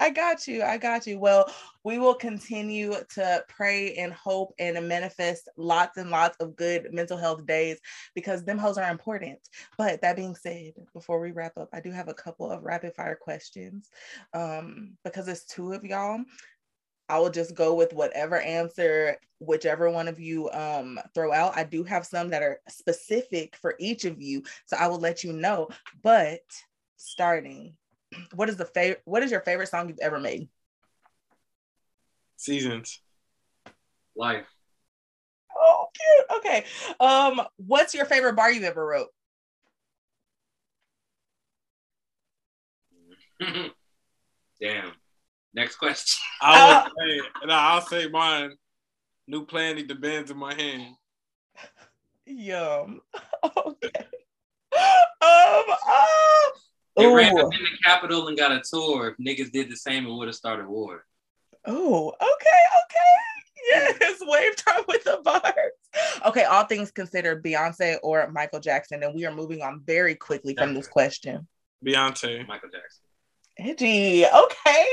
[0.00, 0.62] I got you.
[0.62, 1.18] I got you.
[1.18, 1.52] Well,
[1.84, 7.18] we will continue to pray and hope and manifest lots and lots of good mental
[7.18, 7.80] health days
[8.14, 9.38] because them hoes are important.
[9.76, 12.94] But that being said, before we wrap up, I do have a couple of rapid
[12.94, 13.90] fire questions.
[14.32, 16.20] Um, because it's two of y'all.
[17.08, 21.56] I will just go with whatever answer whichever one of you um throw out.
[21.56, 25.22] I do have some that are specific for each of you, so I will let
[25.22, 25.68] you know.
[26.02, 26.40] But
[26.96, 27.76] starting
[28.34, 30.48] what is the favorite what is your favorite song you've ever made
[32.36, 33.00] Seasons.
[34.16, 34.46] Life.
[35.56, 36.64] oh cute okay
[37.00, 39.08] um what's your favorite bar you've ever wrote
[44.60, 44.92] Damn.
[45.52, 46.22] Next question.
[46.40, 48.52] I would say, no, I'll say mine.
[49.26, 50.94] New plan need the bands in my hand.
[52.26, 53.00] yum
[53.44, 54.06] okay
[54.74, 54.80] um
[55.20, 56.52] oh,
[56.96, 57.46] They ran Ooh.
[57.46, 59.08] up in the Capitol and got a tour.
[59.08, 61.04] If niggas did the same, it would have started war.
[61.66, 65.72] oh okay okay yes wave time with the bars
[66.26, 70.54] okay all things considered beyonce or michael jackson and we are moving on very quickly
[70.54, 71.48] from this question
[71.84, 72.46] Beyonce.
[72.46, 73.04] Michael Jackson.
[73.58, 74.24] Edgy.
[74.26, 74.86] Okay.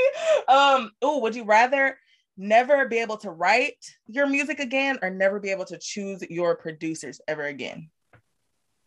[0.48, 1.98] Um, oh, would you rather
[2.38, 6.56] never be able to write your music again or never be able to choose your
[6.56, 7.90] producers ever again?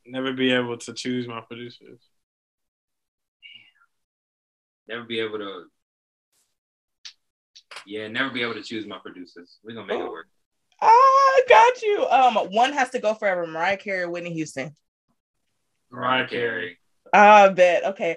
[0.06, 2.00] Never be able to choose my producers.
[4.88, 5.64] Never be able to.
[7.86, 9.58] Yeah, never be able to choose my producers.
[9.62, 10.10] We're gonna make it Oh.
[10.10, 10.26] work.
[10.80, 12.06] Ah, got you.
[12.06, 13.46] Um, one has to go forever.
[13.46, 14.74] Mariah Carey, Whitney Houston.
[15.90, 16.78] Mariah Carey.
[17.12, 17.84] I bet.
[17.84, 18.16] Okay.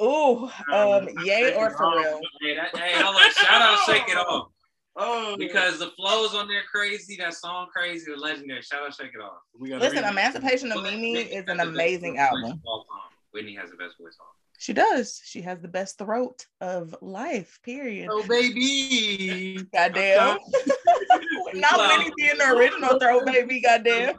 [0.00, 2.20] Ooh, um, yay or for real?
[2.40, 3.32] Hey, that, hey, hold on.
[3.32, 4.50] Shout out, shake it off.
[4.98, 8.62] Oh, Because the flows on there crazy, that song crazy, the legendary.
[8.62, 9.40] Shout out, shake it off.
[9.58, 12.44] we got Listen, Emancipation of Mimi is an amazing album.
[12.52, 13.10] Of all time.
[13.32, 14.26] Whitney has the best voice on.
[14.58, 15.20] She does.
[15.24, 17.58] She has the best throat of life.
[17.62, 18.08] Period.
[18.10, 19.60] Oh baby.
[19.72, 20.38] Goddamn.
[21.54, 23.60] Not Winnie being the original throat baby.
[23.60, 24.14] Goddamn.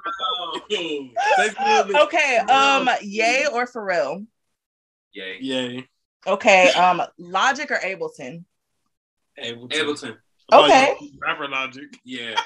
[1.95, 2.37] Okay.
[2.37, 2.89] Um.
[3.01, 4.25] Yay or Pharrell.
[5.13, 5.37] Yay.
[5.41, 5.87] Yay.
[6.25, 6.71] Okay.
[6.71, 7.01] Um.
[7.17, 8.43] Logic or Ableton.
[9.43, 9.69] Ableton.
[9.71, 10.17] Ableton.
[10.53, 10.95] Okay.
[11.21, 11.99] Rapper logic.
[12.05, 12.39] Yeah.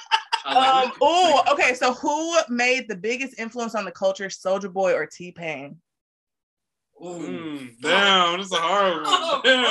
[0.45, 0.93] I like Um.
[1.01, 1.43] Oh.
[1.51, 1.73] Okay.
[1.73, 4.27] So who made the biggest influence on the culture?
[4.27, 5.79] Soulja Boy or T Pain?
[7.03, 7.19] Ooh.
[7.19, 9.41] Mm, damn, this is a hard Oh, one.
[9.43, 9.65] Damn.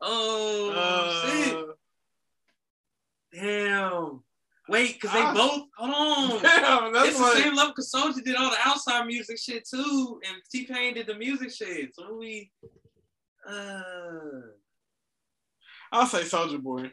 [0.00, 1.54] Oh, shit.
[1.56, 1.72] Uh,
[3.32, 4.22] Damn.
[4.68, 5.34] Wait, because they Ah.
[5.34, 6.28] both, hold on.
[6.42, 10.20] damn, that's it's the same level because Soulja did all the outside music shit too,
[10.26, 11.94] and T Pain did the music shit.
[11.94, 12.50] So we,
[13.46, 13.80] uh,
[15.92, 16.90] I'll say Soulja Boy.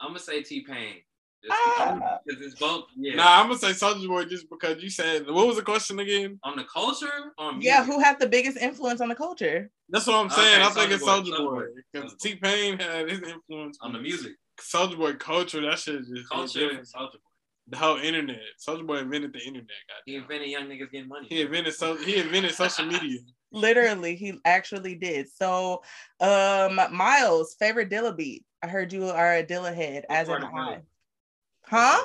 [0.00, 1.00] I'm gonna say T Pain.
[1.50, 2.18] Ah.
[2.24, 3.16] Because it's both, yeah.
[3.16, 6.38] Nah, I'm gonna say Soulja Boy just because you said what was the question again?
[6.44, 7.66] On the culture, on music?
[7.66, 7.84] Yeah.
[7.84, 9.70] Who had the biggest influence on the culture?
[9.88, 10.62] That's what I'm Okay, saying.
[10.62, 13.98] I think it's Boy, Soulja Boy Boy, because T Pain had his influence on the
[13.98, 15.60] music Soulja Boy culture.
[15.60, 16.68] That shit just hit culture.
[16.80, 17.18] Soulja Boy.
[17.68, 18.40] The whole internet.
[18.66, 19.68] Soulja Boy invented the internet.
[20.04, 21.26] He invented young niggas getting money.
[21.28, 23.18] He invented so he invented social media.
[23.52, 25.28] Literally, he actually did.
[25.28, 25.82] So,
[26.20, 28.46] um, Miles, favorite Dilla beat.
[28.62, 30.56] I heard you are a Dilla head, as far am to go.
[30.56, 30.78] I.
[31.72, 32.04] Huh?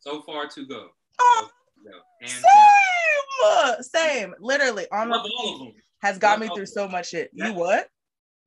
[0.00, 0.88] So far to go.
[1.18, 1.50] Oh,
[1.82, 3.82] No, hands down.
[3.82, 4.34] same, same.
[4.40, 5.82] Literally, I on love all of repeat them.
[6.02, 7.30] has got me through so much shit.
[7.32, 7.48] Yeah.
[7.48, 7.88] You what?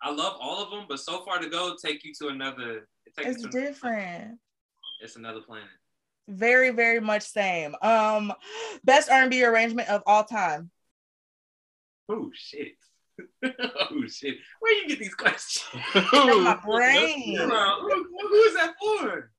[0.01, 2.87] I love all of them, but so far to go take you to another.
[3.05, 4.39] It It's to another- different.
[5.01, 5.67] It's another planet.
[6.27, 7.75] Very, very much same.
[7.81, 8.31] Um,
[8.83, 10.69] best R&B arrangement of all time.
[12.07, 12.73] Oh shit.
[13.43, 14.37] oh shit.
[14.59, 15.65] Where you get these questions?
[16.13, 17.37] My brain.
[17.39, 19.31] Who, who is that for?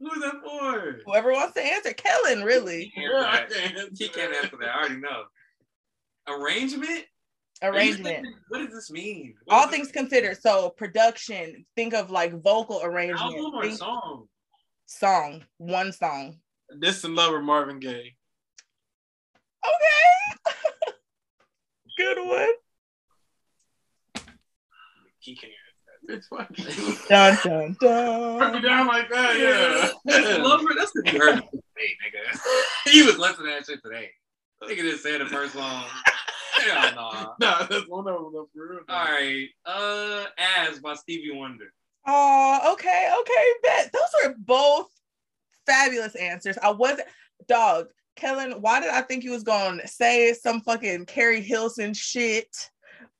[0.00, 1.00] Who is that for?
[1.06, 2.90] Whoever wants to answer, Kellen, really.
[2.94, 3.88] He can't answer that.
[3.98, 4.68] He can't answer that.
[4.70, 5.24] I already know.
[6.26, 7.04] Arrangement?
[7.62, 8.24] Arrangement.
[8.24, 9.34] thinking- What does this mean?
[9.44, 10.40] What All things this- considered.
[10.40, 11.66] So production.
[11.76, 13.20] Think of like vocal arrangement.
[13.20, 14.28] Album or Think- song?
[14.86, 15.44] song.
[15.58, 16.40] One song.
[16.70, 18.16] This Distant Lover Marvin Gaye.
[19.66, 20.36] Okay.
[21.98, 22.54] Good one.
[25.18, 25.59] He can't answer that.
[26.10, 27.08] Bitch, fuck.
[27.08, 30.38] Dun dun Put me down like that, yeah.
[30.42, 32.40] Lover, that's what you heard it today, nigga.
[32.90, 34.10] He was listening to that shit today.
[34.64, 35.84] Nigga just said the first song.
[36.54, 37.34] Hell no.
[37.40, 38.80] Nah, that's one of them though, for real.
[38.88, 39.46] All right.
[39.64, 41.72] Uh, As by Stevie Wonder.
[42.06, 43.92] Oh, okay, okay, bet.
[43.92, 44.88] Those were both
[45.64, 46.58] fabulous answers.
[46.60, 47.02] I wasn't
[47.48, 47.86] dog.
[48.16, 52.70] Kellen, why did I think you was gonna say some fucking Keri Hilson shit?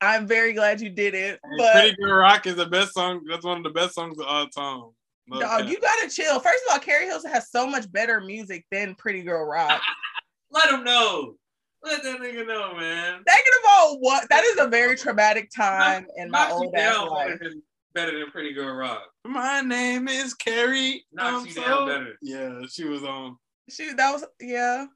[0.01, 1.41] I'm very glad you did it.
[1.59, 3.23] But Pretty Girl Rock is the best song.
[3.29, 4.85] That's one of the best songs of all time.
[5.27, 5.69] No dog, cap.
[5.69, 6.41] you gotta chill.
[6.41, 9.81] First of all, Keri Hilson has so much better music than Pretty Girl Rock.
[10.51, 11.35] Let him know.
[11.83, 13.23] Let that nigga know, man.
[13.27, 17.09] Second of all, what that is a very traumatic time in my Knocks old ass
[17.09, 17.29] life.
[17.29, 17.63] better than,
[17.95, 19.05] better than Pretty Girl Rock.
[19.25, 21.05] My name is Keri.
[21.13, 22.15] Knocks I'm um, you down better.
[22.21, 23.37] Yeah, she was on.
[23.69, 24.87] She that was yeah.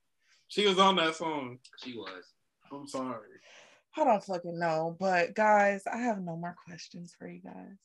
[0.48, 1.58] She was on that song.
[1.82, 2.24] She was.
[2.72, 3.33] I'm sorry.
[3.96, 4.96] I don't fucking know.
[4.98, 7.76] But guys, I have no more questions for you guys.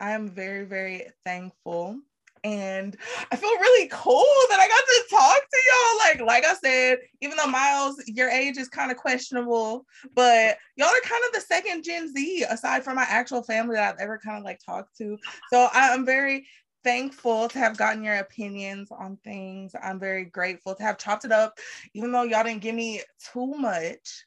[0.00, 1.98] I am very, very thankful.
[2.44, 2.96] And
[3.32, 5.98] I feel really cool that I got to talk to y'all.
[5.98, 9.84] Like, like I said, even though Miles, your age is kind of questionable,
[10.14, 13.94] but y'all are kind of the second Gen Z aside from my actual family that
[13.94, 15.18] I've ever kind of like talked to.
[15.50, 16.46] So I- I'm very
[16.84, 19.72] thankful to have gotten your opinions on things.
[19.82, 21.58] I'm very grateful to have chopped it up,
[21.94, 23.02] even though y'all didn't give me
[23.32, 24.24] too much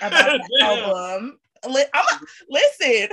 [0.00, 0.78] about the Damn.
[0.90, 1.38] album.
[1.68, 3.08] Li- I'm a, listen,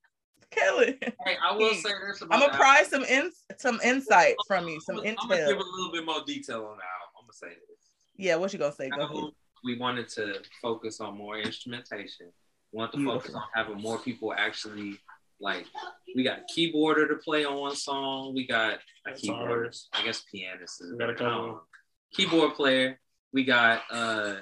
[0.50, 0.98] Kelly.
[1.24, 4.80] Hey, I will say this about I'm gonna pry some in, some insight from you,
[4.80, 7.10] some I'm gonna give a little bit more detail on the album.
[7.18, 7.78] I'm gonna say this.
[8.16, 8.90] Yeah, what you gonna say?
[8.90, 9.24] Go ahead.
[9.62, 12.32] We wanted to focus on more instrumentation.
[12.72, 14.98] We wanted to focus on having more people actually
[15.40, 15.66] like.
[16.16, 18.32] We got a keyboarder to play on one song.
[18.34, 19.74] We got a That's keyboard.
[19.92, 21.26] I guess pianist is We got a better.
[21.26, 21.52] I don't couple.
[21.52, 21.60] know.
[22.14, 22.98] keyboard player.
[23.32, 24.36] We got uh,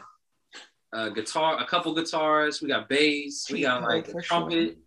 [0.92, 2.62] a guitar, a couple guitars.
[2.62, 3.46] We got bass.
[3.50, 4.78] We got like a trumpet.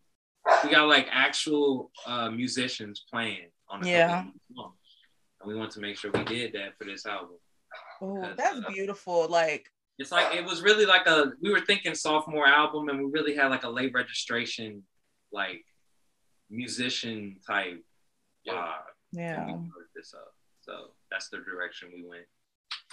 [0.63, 4.07] We got like actual uh, musicians playing on a Yeah.
[4.07, 4.75] couple of these songs.
[5.41, 7.37] And we want to make sure we did that for this album.
[8.01, 9.27] Oh, Because, that's uh, beautiful.
[9.27, 9.67] Like,
[9.99, 13.35] It's like it was really like a we were thinking sophomore album and we really
[13.35, 14.83] had like a late registration
[15.31, 15.63] like
[16.49, 17.81] musician type
[18.47, 18.71] vibe.
[19.11, 20.33] yeah, And we this up.
[20.61, 20.73] So
[21.11, 22.25] that's the direction we went.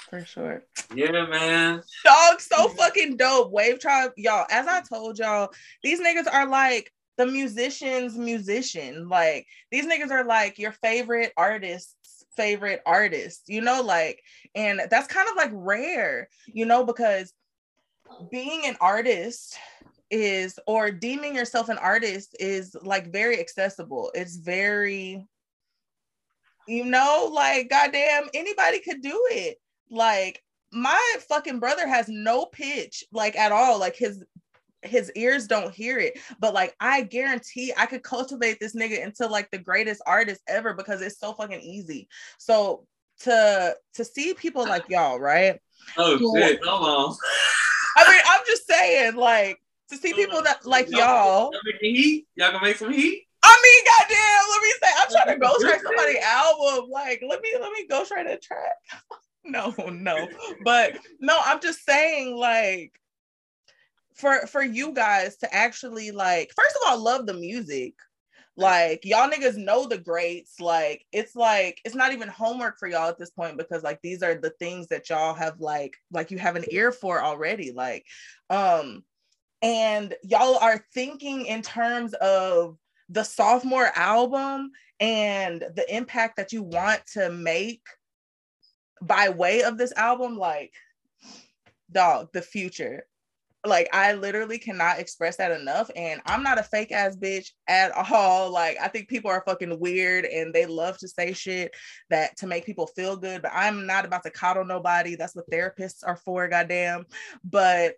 [0.09, 0.65] For sure.
[0.95, 1.83] Yeah, man.
[2.05, 3.53] Dog, so fucking dope.
[3.53, 4.47] Wave Tribe, y'all.
[4.51, 5.51] As I told y'all,
[5.83, 9.09] these niggas are like the musician's musician.
[9.09, 14.23] Like these niggas are like your favorite artist's favorite artists, you know, like,
[14.55, 17.35] and that's kind of like rare, you know, because
[18.31, 19.59] being an artist
[20.11, 24.13] is or deeming yourself an artist is like very accessible.
[24.15, 25.27] It's very,
[26.69, 29.59] you know, like goddamn, anybody could do it.
[29.91, 33.79] Like my fucking brother has no pitch, like at all.
[33.79, 34.25] Like his
[34.83, 36.19] his ears don't hear it.
[36.39, 40.75] But like I guarantee I could cultivate this nigga into like the greatest artist ever
[40.75, 42.09] because it's so fucking easy.
[42.39, 42.87] So
[43.21, 45.59] to to see people like y'all, right?
[45.97, 46.61] Oh shit!
[46.65, 47.17] Hold on.
[47.97, 49.59] I mean, I'm just saying, like,
[49.91, 51.51] to see people that like y'all.
[51.53, 52.29] Y'all make the heat.
[52.37, 53.25] Y'all can make some heat.
[53.43, 56.91] I mean, goddamn, let me say, I'm trying to ghostwrite somebody's album.
[56.91, 58.77] Like, let me let me ghostwrite a track.
[59.45, 60.29] No, no,
[60.65, 62.93] but no, I'm just saying, like,
[64.19, 67.95] for for you guys to actually like, first of all, love the music.
[68.57, 70.59] Like y'all niggas know the greats.
[70.59, 74.21] Like it's like it's not even homework for y'all at this point because like these
[74.21, 77.71] are the things that y'all have like like you have an ear for already.
[77.71, 78.05] Like,
[78.51, 79.05] um,
[79.63, 82.77] and y'all are thinking in terms of
[83.09, 87.87] the sophomore album and the impact that you want to make
[89.03, 90.73] by way of this album like
[91.91, 93.05] dog the future.
[93.67, 95.91] Like i literally cannot express that enough.
[95.97, 98.51] And i'm not a fake ass bitch at all.
[98.51, 101.75] Like i think people are fucking weird and they love to say shit
[102.11, 105.17] that to make people feel good but i'm not about to coddle nobody.
[105.17, 107.07] That's what therapists are for goddamn.
[107.45, 107.95] But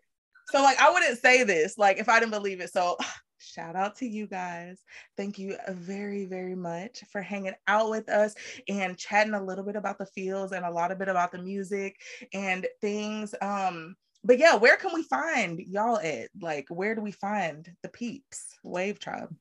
[0.48, 2.72] so like I wouldn't say this like if I didn't believe it.
[2.72, 2.96] So
[3.40, 4.84] shout out to you guys.
[5.16, 8.34] Thank you very very much for hanging out with us
[8.68, 11.38] and chatting a little bit about the fields and a lot of bit about the
[11.38, 12.00] music
[12.32, 13.34] and things.
[13.40, 16.28] Um but yeah, where can we find y'all at?
[16.40, 18.58] Like where do we find the peeps?
[18.62, 19.34] Wave Tribe.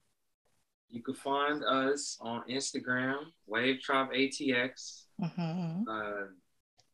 [0.89, 5.03] You can find us on Instagram, Wave Tribe ATX.
[5.21, 5.83] Mhm.
[5.87, 6.31] Uh,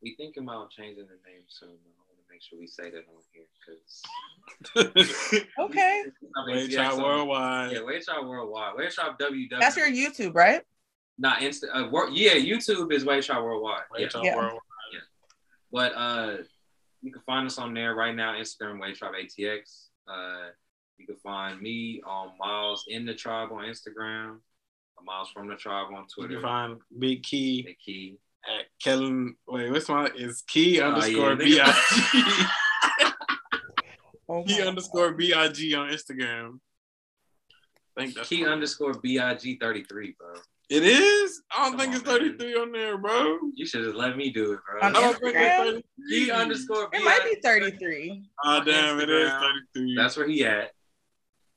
[0.01, 1.69] we thinking about changing the name soon.
[1.69, 2.04] though.
[2.35, 3.45] I make sure we say that on here
[4.75, 6.03] because Okay.
[6.47, 7.71] Wave Tribe Worldwide.
[7.71, 8.73] Yeah, Wave Tribe Worldwide.
[8.75, 9.59] Wave Tribe WW.
[9.59, 10.61] That's your YouTube, right?
[11.17, 11.63] not Insta.
[11.73, 13.83] Uh, wor- yeah, YouTube is Wave Tribe Worldwide.
[13.91, 14.07] Wave Yeah.
[14.09, 14.35] Tribe Yeah.
[14.35, 14.59] Worldwide.
[15.71, 16.37] But uh,
[17.01, 18.33] you can find us on there right now.
[18.33, 19.87] Instagram Wave Tribe ATX.
[20.07, 20.49] Uh,
[20.97, 24.39] you can find me on Miles in the Tribe on Instagram.
[25.05, 26.33] Miles from the Tribe on You Twitter.
[26.35, 28.17] can find Big Kee the key.
[28.47, 29.35] Uh, at Kellen.
[29.47, 31.59] Wait, what's my is Kee Oh, underscore yeah, B
[32.13, 32.47] nigga.
[34.27, 36.59] Oh Kee my underscore B I G on Instagram.
[37.97, 40.33] I think that's Kee my- underscore BIG thirty three, bro.
[40.67, 41.43] It is.
[41.55, 43.37] I don't Come think on, it's 33 on there, bro.
[43.53, 44.81] You should just let me do it, bro.
[44.81, 45.77] I don't think Instagram?
[45.77, 46.31] it's Kee 33.
[46.31, 48.23] underscore It might be 33.
[48.43, 49.95] Oh on damn, it is thirty three.
[49.95, 50.71] That's where he at.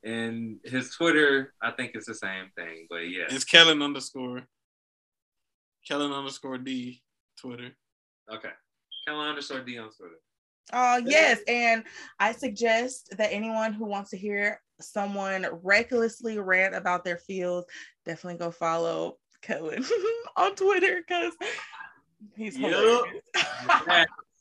[0.05, 3.25] And his Twitter, I think it's the same thing, but yeah.
[3.31, 4.43] It's Kellen underscore.
[5.89, 7.03] Kellen underscore D
[7.39, 7.71] Twitter.
[8.33, 8.51] Okay.
[9.07, 10.21] Kellen underscore D on Twitter.
[10.73, 11.41] Oh, yes.
[11.49, 11.85] And
[12.21, 17.67] I suggest that anyone who wants to hear someone recklessly rant about their fields,
[18.05, 19.85] definitely go follow Kellen
[20.37, 21.33] on Twitter because
[22.37, 22.71] he's Yup.
[22.71, 23.23] hilarious.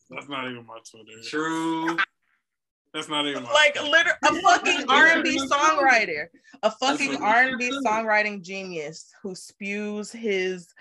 [0.09, 1.21] That's not even my Twitter.
[1.23, 1.97] True.
[2.93, 6.27] That's not even my like literally a fucking R&B songwriter,
[6.63, 10.73] a fucking R&B songwriting genius who spews his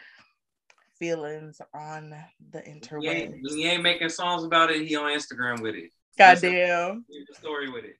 [0.98, 2.14] feelings on
[2.50, 3.54] the He ain't, interwebs.
[3.54, 4.86] he ain't making songs about it.
[4.86, 5.90] He on Instagram with it.
[6.18, 7.04] Goddamn.
[7.08, 7.96] Here's the story with it.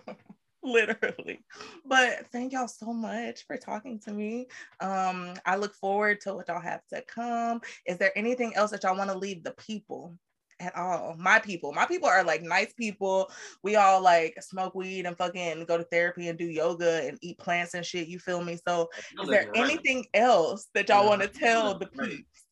[0.62, 1.40] literally
[1.86, 4.46] but thank y'all so much for talking to me
[4.80, 8.82] um i look forward to what y'all have to come is there anything else that
[8.82, 10.18] y'all want to leave the people
[10.60, 11.14] at all.
[11.18, 13.30] My people my people are like nice people.
[13.62, 17.38] We all like smoke weed and fucking go to therapy and do yoga and eat
[17.38, 18.58] plants and shit you feel me?
[18.66, 18.88] So
[19.22, 22.44] is there anything else that y'all want to tell the peeps?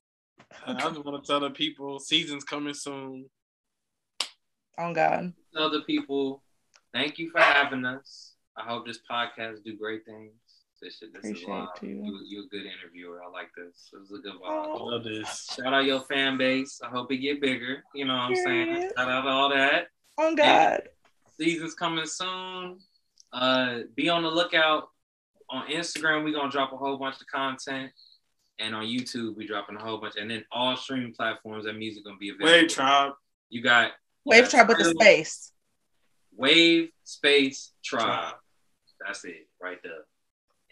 [0.67, 3.27] I just want to tell the people season's coming soon.
[4.79, 5.33] on god.
[5.57, 6.43] Other people,
[6.93, 8.35] thank you for having us.
[8.57, 10.33] I hope this podcast do great things.
[10.87, 11.69] This shit, this is Appreciate wild.
[11.83, 12.23] you.
[12.25, 13.21] You, are a good interviewer.
[13.21, 13.91] I like this.
[13.93, 14.79] This is a good vibe.
[14.79, 15.49] I love this.
[15.53, 16.81] Shout out your fan base.
[16.81, 17.83] I hope it get bigger.
[17.93, 18.91] You know what I'm saying?
[18.97, 19.89] Shout out all that.
[20.17, 20.83] on god
[21.41, 22.79] Season's coming soon.
[23.33, 24.91] Uh, be on the lookout
[25.51, 26.23] on Instagram.
[26.23, 27.91] We're gonna drop a whole bunch of content,
[28.61, 32.05] and on YouTube we dropping a whole bunch, and then all streaming platforms that music
[32.05, 32.61] gonna be available.
[32.61, 33.13] Wave Tribe.
[33.49, 33.91] You got
[34.25, 35.51] wave tribe with the space
[36.37, 38.05] Wave Space Tribe.
[38.05, 38.35] Tribe.
[39.05, 40.05] That's it right there.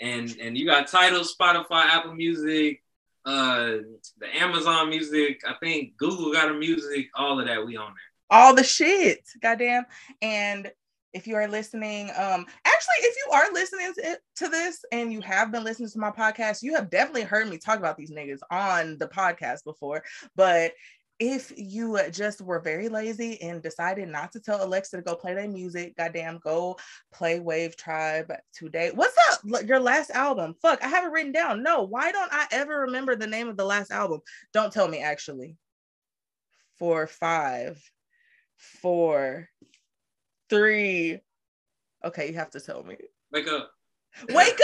[0.00, 2.82] And and you got titles Spotify, Apple Music,
[3.24, 3.76] uh,
[4.18, 5.40] the Amazon Music.
[5.46, 7.08] I think Google got a music.
[7.14, 8.38] All of that we on there.
[8.38, 9.20] all the shit.
[9.40, 9.84] Goddamn.
[10.20, 10.70] And
[11.12, 15.20] if you are listening, um, actually, if you are listening to, to this and you
[15.20, 18.40] have been listening to my podcast, you have definitely heard me talk about these niggas
[18.50, 20.02] on the podcast before.
[20.34, 20.72] But
[21.20, 25.14] if you uh, just were very lazy and decided not to tell Alexa to go
[25.14, 26.76] play their music, goddamn, go
[27.12, 28.90] play Wave Tribe today.
[28.92, 29.66] What's up?
[29.66, 30.54] Your last album?
[30.60, 31.62] Fuck, I have it written down.
[31.62, 34.20] No, why don't I ever remember the name of the last album?
[34.52, 35.56] Don't tell me, actually.
[36.78, 37.80] Four, five,
[38.56, 39.48] four,
[40.50, 41.20] three.
[42.04, 42.96] Okay, you have to tell me.
[43.32, 43.70] Wake up.
[44.28, 44.60] Wake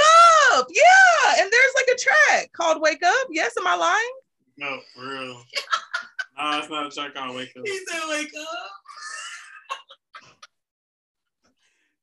[0.52, 0.66] up!
[0.70, 4.12] Yeah, and there's like a track called "Wake Up." Yes, am I lying?
[4.58, 5.42] No, for real.
[6.38, 7.66] Oh, nah, it's not a track on Wake Up.
[7.66, 8.70] He said wake up.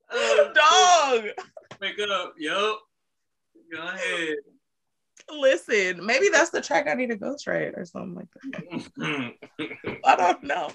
[0.56, 1.26] Dog.
[1.82, 2.34] Wake up.
[2.38, 2.80] Yup.
[3.72, 4.38] Go ahead.
[5.30, 9.34] Listen, maybe that's the track I need to ghostwrite or something like that.
[10.06, 10.72] I don't know.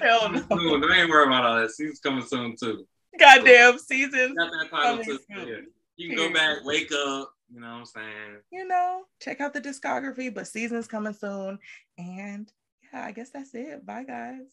[0.00, 0.38] Hell no.
[0.38, 0.80] Soon.
[0.80, 1.70] Don't even worry about all that.
[1.70, 2.86] Season's coming soon too.
[3.18, 4.36] Goddamn seasons.
[4.36, 5.18] Got that title too.
[5.28, 5.56] Yeah.
[5.96, 7.32] You can go back, wake up.
[7.52, 8.36] You know what I'm saying?
[8.52, 11.58] You know, check out the discography, but seasons coming soon.
[11.98, 12.50] And
[12.92, 13.84] yeah, I guess that's it.
[13.86, 14.46] Bye, guys.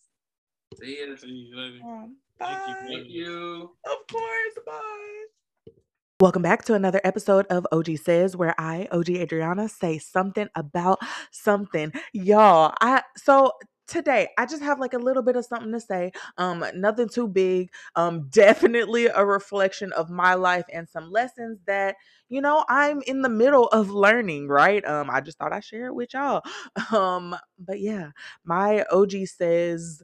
[0.79, 1.15] See ya.
[1.15, 1.79] See you later.
[1.83, 2.85] Um, Thank you, bye.
[2.87, 3.71] Thank you.
[3.85, 4.65] Of course.
[4.65, 5.73] Bye.
[6.19, 10.99] Welcome back to another episode of OG Says, where I, OG Adriana, say something about
[11.31, 11.93] something.
[12.11, 13.51] Y'all, I so
[13.87, 16.11] today I just have like a little bit of something to say.
[16.37, 17.69] Um, nothing too big.
[17.95, 21.95] Um, definitely a reflection of my life and some lessons that
[22.29, 24.85] you know I'm in the middle of learning, right?
[24.85, 26.43] Um, I just thought I'd share it with y'all.
[26.93, 28.11] Um, but yeah,
[28.45, 30.01] my OG says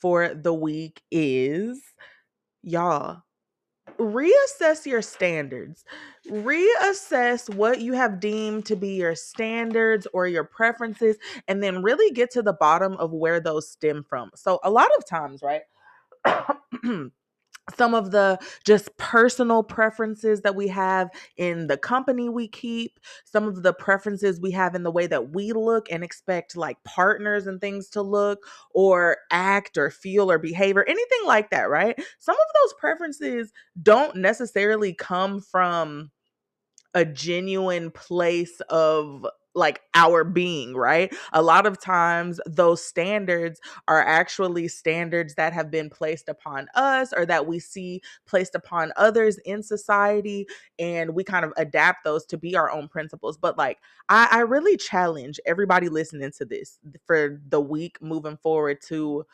[0.00, 1.80] for the week is
[2.62, 3.22] y'all
[3.98, 5.84] reassess your standards.
[6.28, 11.16] Reassess what you have deemed to be your standards or your preferences,
[11.48, 14.30] and then really get to the bottom of where those stem from.
[14.34, 15.62] So, a lot of times, right?
[17.74, 21.08] Some of the just personal preferences that we have
[21.38, 25.30] in the company we keep, some of the preferences we have in the way that
[25.30, 30.38] we look and expect like partners and things to look or act or feel or
[30.38, 31.96] behave or anything like that, right?
[32.18, 33.50] Some of those preferences
[33.82, 36.10] don't necessarily come from
[36.92, 41.14] a genuine place of like our being, right?
[41.32, 47.12] A lot of times those standards are actually standards that have been placed upon us
[47.12, 50.46] or that we see placed upon others in society
[50.78, 53.36] and we kind of adapt those to be our own principles.
[53.36, 53.78] But like
[54.08, 59.24] I, I really challenge everybody listening to this for the week moving forward to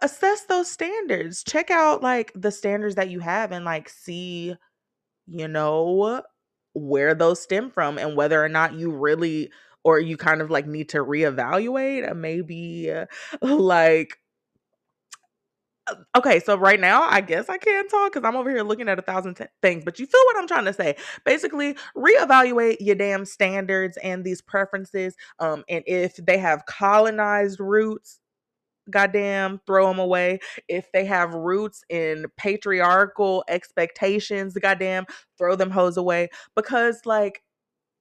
[0.00, 1.42] assess those standards.
[1.42, 4.54] Check out like the standards that you have and like see,
[5.26, 6.22] you know,
[6.74, 9.50] where those stem from and whether or not you really
[9.84, 13.06] or you kind of like need to reevaluate uh, maybe uh,
[13.42, 14.18] like
[15.88, 18.88] uh, okay so right now i guess i can't talk because i'm over here looking
[18.88, 20.96] at a thousand t- things but you feel what i'm trying to say.
[21.24, 28.20] Basically reevaluate your damn standards and these preferences um and if they have colonized roots
[28.90, 30.38] goddamn throw them away.
[30.68, 35.06] If they have roots in patriarchal expectations goddamn
[35.38, 36.28] throw them hoes away.
[36.56, 37.42] Because like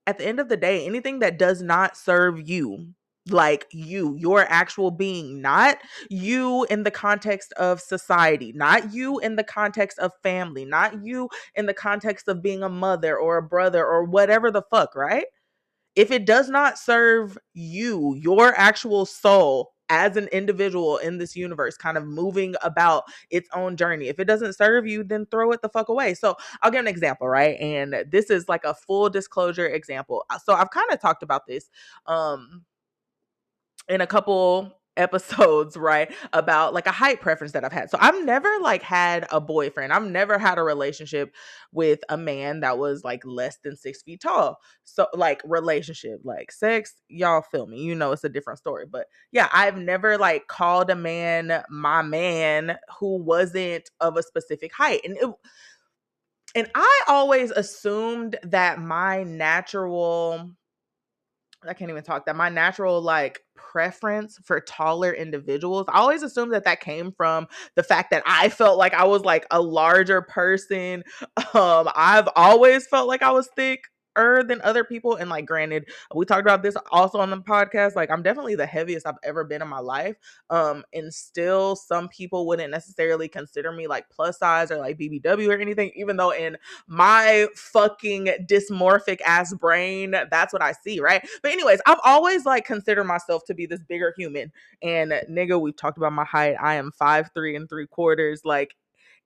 [0.07, 2.93] at the end of the day anything that does not serve you
[3.29, 5.77] like you your actual being not
[6.09, 11.29] you in the context of society not you in the context of family not you
[11.53, 15.25] in the context of being a mother or a brother or whatever the fuck right?
[15.95, 21.77] If it does not serve you, your actual soul as an individual in this universe,
[21.77, 25.61] kind of moving about its own journey, if it doesn't serve you, then throw it
[25.61, 26.13] the fuck away.
[26.15, 27.59] So I'll give an example, right?
[27.59, 30.25] And this is like a full disclosure example.
[30.43, 31.69] So I've kind of talked about this
[32.07, 32.63] um
[33.89, 37.89] in a couple episodes right about like a height preference that I've had.
[37.89, 39.93] So I've never like had a boyfriend.
[39.93, 41.33] I've never had a relationship
[41.71, 44.59] with a man that was like less than six feet tall.
[44.83, 47.81] So like relationship, like sex, y'all feel me.
[47.81, 48.85] You know it's a different story.
[48.89, 54.73] But yeah, I've never like called a man my man who wasn't of a specific
[54.73, 55.01] height.
[55.03, 55.29] And it
[56.53, 60.51] and I always assumed that my natural
[61.67, 65.85] I can't even talk that my natural like preference for taller individuals.
[65.89, 69.23] I always assumed that that came from the fact that I felt like I was
[69.23, 71.03] like a larger person.
[71.53, 73.81] Um I've always felt like I was thick
[74.15, 78.11] than other people and like granted we talked about this also on the podcast like
[78.11, 80.15] i'm definitely the heaviest i've ever been in my life
[80.49, 85.47] um and still some people wouldn't necessarily consider me like plus size or like bbw
[85.49, 86.57] or anything even though in
[86.87, 91.25] my fucking dysmorphic ass brain that's what i see right?
[91.41, 94.51] But anyways i've always like considered myself to be this bigger human
[94.81, 98.75] and nigga we've talked about my height i am five three and three quarters like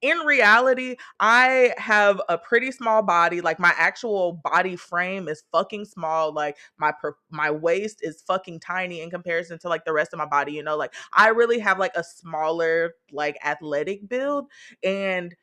[0.06, 3.42] in reality, I have a pretty small body.
[3.42, 6.32] Like my actual body frame is fucking small.
[6.32, 10.20] Like my per- my waist is fucking tiny in comparison to like the rest of
[10.20, 10.52] my body.
[10.52, 14.46] You know, like I really have like a smaller like athletic build,
[14.84, 15.34] and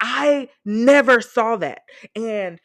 [0.00, 1.82] I never saw that.
[2.16, 2.60] And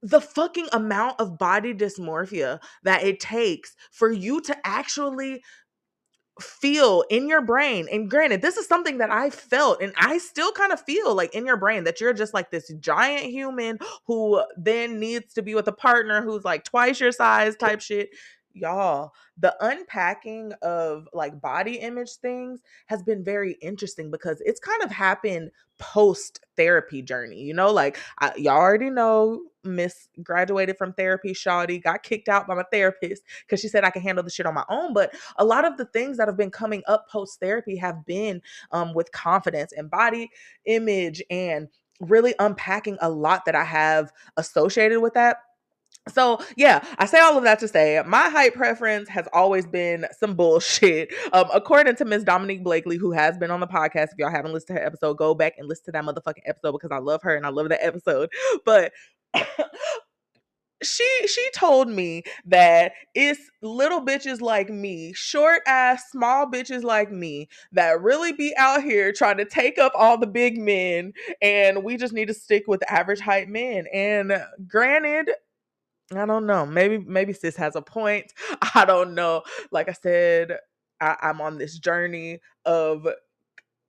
[0.00, 5.42] the fucking amount of body dysmorphia that it takes for you to actually
[6.40, 10.52] feel in your brain and granted this is something that i felt and i still
[10.52, 14.42] kind of feel like in your brain that you're just like this giant human who
[14.56, 18.10] then needs to be with a partner who's like twice your size type shit
[18.60, 24.82] y'all the unpacking of like body image things has been very interesting because it's kind
[24.82, 30.92] of happened post therapy journey you know like I, y'all already know miss graduated from
[30.92, 34.30] therapy shawty got kicked out by my therapist because she said i can handle the
[34.30, 37.08] shit on my own but a lot of the things that have been coming up
[37.08, 38.40] post therapy have been
[38.72, 40.30] um, with confidence and body
[40.66, 41.68] image and
[42.00, 45.38] really unpacking a lot that i have associated with that
[46.08, 50.06] so yeah, I say all of that to say my height preference has always been
[50.18, 51.12] some bullshit.
[51.32, 54.04] Um, according to Miss Dominique Blakely, who has been on the podcast.
[54.04, 56.72] If y'all haven't listened to her episode, go back and listen to that motherfucking episode
[56.72, 58.30] because I love her and I love that episode.
[58.64, 58.92] But
[60.82, 67.10] she she told me that it's little bitches like me, short ass small bitches like
[67.10, 71.12] me that really be out here trying to take up all the big men
[71.42, 73.86] and we just need to stick with average height men.
[73.92, 74.32] And
[74.68, 75.30] granted,
[76.14, 76.64] I don't know.
[76.64, 78.32] Maybe maybe sis has a point.
[78.74, 79.42] I don't know.
[79.70, 80.56] Like I said,
[81.00, 83.06] I, I'm on this journey of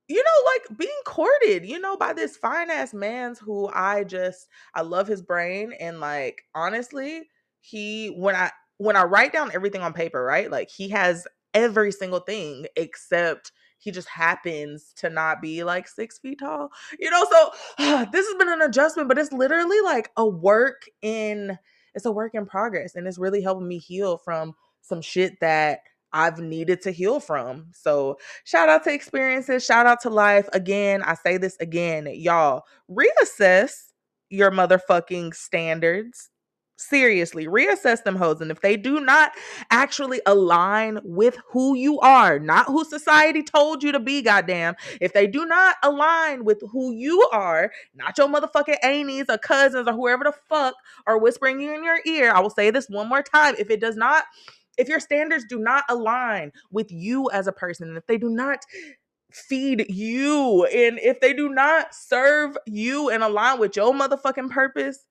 [0.08, 4.48] you know, like being courted, you know, by this fine ass man's who I just
[4.74, 7.28] I love his brain and like honestly,
[7.60, 10.50] he when I when I write down everything on paper, right?
[10.50, 16.18] Like he has every single thing except he just happens to not be like six
[16.18, 16.70] feet tall.
[16.98, 17.50] You know, so
[18.12, 21.58] this has been an adjustment, but it's literally like a work in
[21.94, 25.80] it's a work in progress and it's really helping me heal from some shit that
[26.12, 27.66] I've needed to heal from.
[27.72, 30.48] So, shout out to experiences, shout out to life.
[30.52, 33.72] Again, I say this again, y'all, reassess
[34.28, 36.29] your motherfucking standards.
[36.80, 38.40] Seriously, reassess them hoes.
[38.40, 39.32] And if they do not
[39.70, 45.12] actually align with who you are, not who society told you to be, goddamn, if
[45.12, 49.92] they do not align with who you are, not your motherfucking aunties or cousins or
[49.92, 50.74] whoever the fuck
[51.06, 53.56] are whispering you in your ear, I will say this one more time.
[53.58, 54.24] If it does not
[54.78, 58.60] if your standards do not align with you as a person, if they do not
[59.30, 65.04] feed you, and if they do not serve you and align with your motherfucking purpose,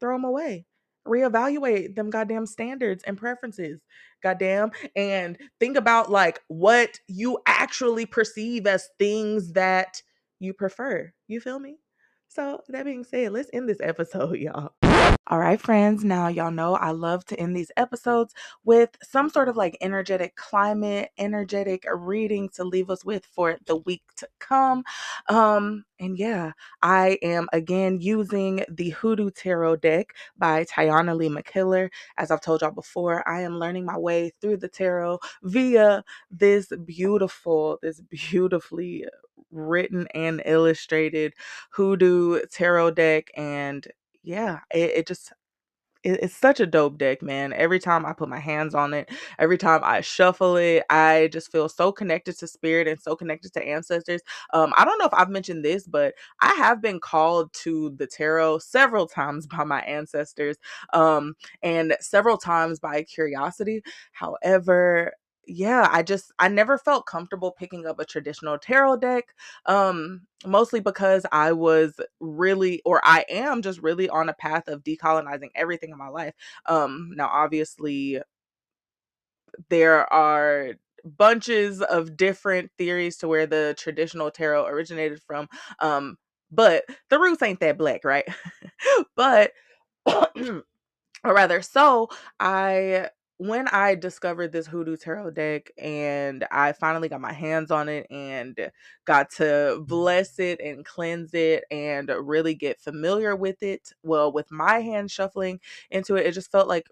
[0.00, 0.64] throw them away.
[1.06, 3.80] Reevaluate them goddamn standards and preferences,
[4.22, 10.00] goddamn, and think about like what you actually perceive as things that
[10.38, 11.12] you prefer.
[11.28, 11.78] You feel me?
[12.28, 14.72] So, that being said, let's end this episode, y'all.
[15.28, 16.02] All right, friends.
[16.04, 18.34] Now, y'all know I love to end these episodes
[18.64, 23.76] with some sort of like energetic climate, energetic reading to leave us with for the
[23.76, 24.82] week to come.
[25.28, 31.88] Um, and yeah, I am again using the Hoodoo Tarot deck by Tayannah Lee McQuillar.
[32.18, 36.72] As I've told y'all before, I am learning my way through the tarot via this
[36.84, 39.06] beautiful, this beautifully
[39.52, 41.34] written and illustrated
[41.70, 43.30] Hoodoo Tarot deck.
[43.36, 43.86] And
[44.22, 45.32] yeah, it, it just
[46.04, 47.52] it- it's such a dope deck, man.
[47.54, 51.52] Every time I put my hands on it, every time I shuffle it, I just
[51.52, 54.22] feel so connected to spirit and so connected to ancestors.
[54.54, 58.06] Um, I don't know if I've mentioned this, but I have been called to the
[58.08, 60.56] tarot several times by my ancestors,
[60.94, 63.82] um, and several times by curiosity.
[64.12, 65.12] However,
[65.46, 69.34] yeah, I just I never felt comfortable picking up a traditional tarot deck.
[69.66, 74.84] Um, mostly because I was really or I am just really on a path of
[74.84, 76.34] decolonizing everything in my life.
[76.66, 78.20] Um, now obviously
[79.68, 80.72] there are
[81.04, 85.48] bunches of different theories to where the traditional tarot originated from.
[85.80, 86.16] Um,
[86.50, 88.24] but the roots ain't that black, right?
[89.16, 89.52] but
[90.06, 90.62] or
[91.24, 92.08] rather, so
[92.40, 93.10] I
[93.46, 98.06] when I discovered this Hoodoo Tarot deck and I finally got my hands on it
[98.10, 98.70] and
[99.04, 104.50] got to bless it and cleanse it and really get familiar with it, well, with
[104.50, 105.60] my hand shuffling
[105.90, 106.86] into it, it just felt like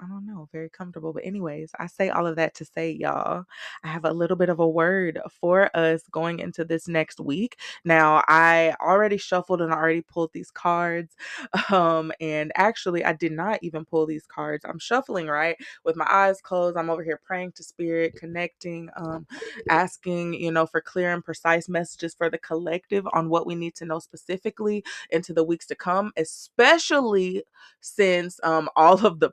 [0.00, 1.12] I don't know, very comfortable.
[1.12, 3.44] But, anyways, I say all of that to say, y'all,
[3.84, 7.56] I have a little bit of a word for us going into this next week.
[7.84, 11.14] Now, I already shuffled and already pulled these cards.
[11.70, 14.64] Um, and actually, I did not even pull these cards.
[14.64, 16.76] I'm shuffling, right, with my eyes closed.
[16.76, 19.26] I'm over here praying to spirit, connecting, um,
[19.68, 23.74] asking, you know, for clear and precise messages for the collective on what we need
[23.76, 27.42] to know specifically into the weeks to come, especially
[27.80, 29.30] since um all of the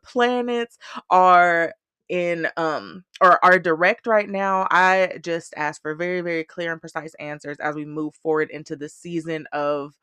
[0.51, 0.77] planets
[1.09, 1.73] are
[2.09, 6.81] in um or are direct right now i just ask for very very clear and
[6.81, 9.93] precise answers as we move forward into the season of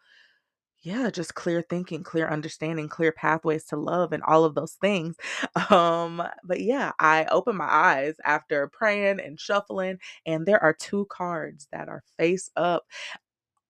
[0.83, 5.16] yeah just clear thinking clear understanding clear pathways to love and all of those things.
[5.70, 11.07] Um but yeah i open my eyes after praying and shuffling and there are two
[11.11, 12.85] cards that are face up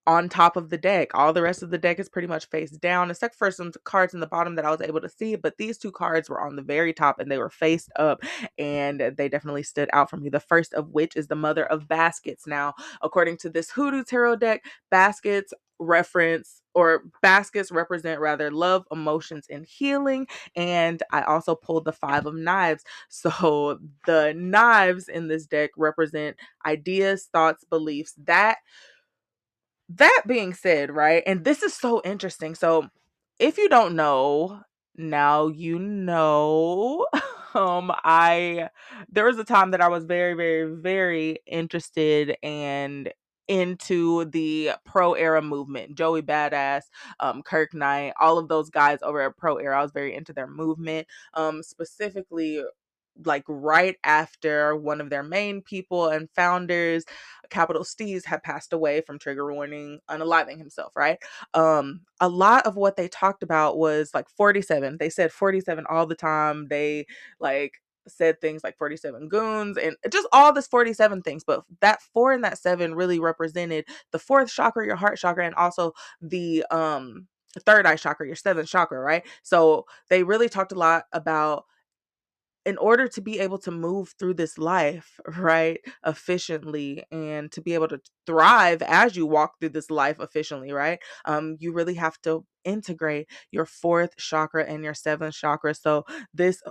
[0.09, 1.11] on top of the deck.
[1.15, 4.15] All the rest of the deck is pretty much face down, except for some cards
[4.15, 5.37] in the bottom that I was able to see.
[5.37, 8.23] But these two cards were on the very top and they were faced up,
[8.59, 10.31] and they definitely stood out for me.
[10.31, 12.47] The first of which is the Mother of Baskets.
[12.47, 19.47] Now, according to this Hoodoo Tarot deck, baskets reference or baskets represent rather love, emotions,
[19.51, 20.27] and healing.
[20.57, 22.83] And I also pulled the Five of Knives.
[23.11, 26.37] So the knives in this deck represent
[26.67, 28.59] ideas, thoughts, beliefs that
[29.91, 32.55] that being said, right, and this is so interesting.
[32.55, 32.89] So,
[33.39, 34.61] if you don't know,
[34.97, 37.07] now you know.
[37.55, 38.69] um, I
[39.11, 43.13] there was a time that I was very, very, very interested and
[43.49, 45.95] into the pro era movement.
[45.97, 46.83] Joey Badass,
[47.21, 49.79] um, Kirk Knight, all of those guys over at Pro Era.
[49.79, 51.07] I was very into their movement.
[51.35, 52.63] Um, specifically
[53.25, 57.05] like right after one of their main people and founders,
[57.51, 61.19] Capital Steez, had passed away from trigger warning, unaliving himself, right?
[61.55, 64.99] Um, a lot of what they talked about was like 47.
[64.99, 66.69] They said 47 all the time.
[66.69, 67.07] They
[67.41, 67.75] like
[68.07, 72.43] said things like 47 goons and just all this 47 things but that four and
[72.43, 75.93] that seven really represented the fourth chakra your heart chakra and also
[76.23, 77.27] the um
[77.67, 81.65] third eye chakra your seventh chakra right so they really talked a lot about
[82.69, 87.73] in order to be able to move through this life, right, efficiently and to be
[87.73, 92.21] able to thrive as you walk through this life efficiently, right, um, you really have
[92.21, 95.73] to integrate your fourth chakra and your seventh chakra.
[95.73, 96.05] So,
[96.35, 96.63] this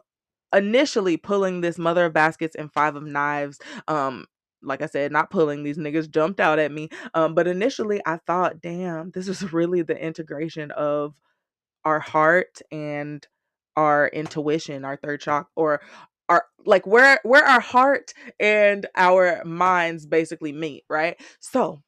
[0.53, 3.57] initially pulling this mother of baskets and five of knives,
[3.87, 4.27] um,
[4.61, 6.89] like I said, not pulling these niggas jumped out at me.
[7.15, 11.15] Um, but initially I thought, damn, this is really the integration of
[11.85, 13.27] our heart and
[13.77, 15.81] our intuition, our third chakra, or
[16.29, 21.17] our like where where our heart and our minds basically meet, right?
[21.39, 21.81] So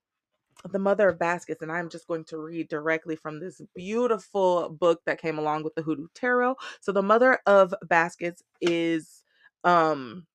[0.72, 5.02] the mother of baskets and i'm just going to read directly from this beautiful book
[5.06, 9.24] that came along with the hoodoo tarot so the mother of baskets is
[9.64, 10.26] um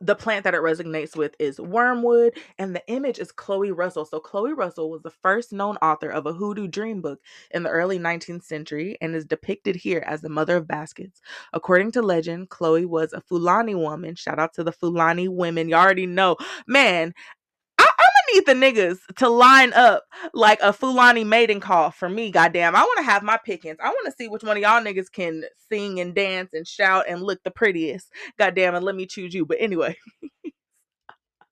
[0.00, 4.04] the plant that it resonates with is wormwood, and the image is Chloe Russell.
[4.04, 7.20] So, Chloe Russell was the first known author of a hoodoo dream book
[7.50, 11.20] in the early 19th century and is depicted here as the mother of baskets.
[11.52, 14.14] According to legend, Chloe was a Fulani woman.
[14.14, 15.68] Shout out to the Fulani women.
[15.68, 16.36] You already know.
[16.66, 17.14] Man,
[18.32, 22.30] need the niggas to line up like a Fulani mating call for me.
[22.30, 23.78] Goddamn, I want to have my pickings.
[23.82, 27.04] I want to see which one of y'all niggas can sing and dance and shout
[27.08, 28.12] and look the prettiest.
[28.38, 29.46] Goddamn, and let me choose you.
[29.46, 29.96] But anyway.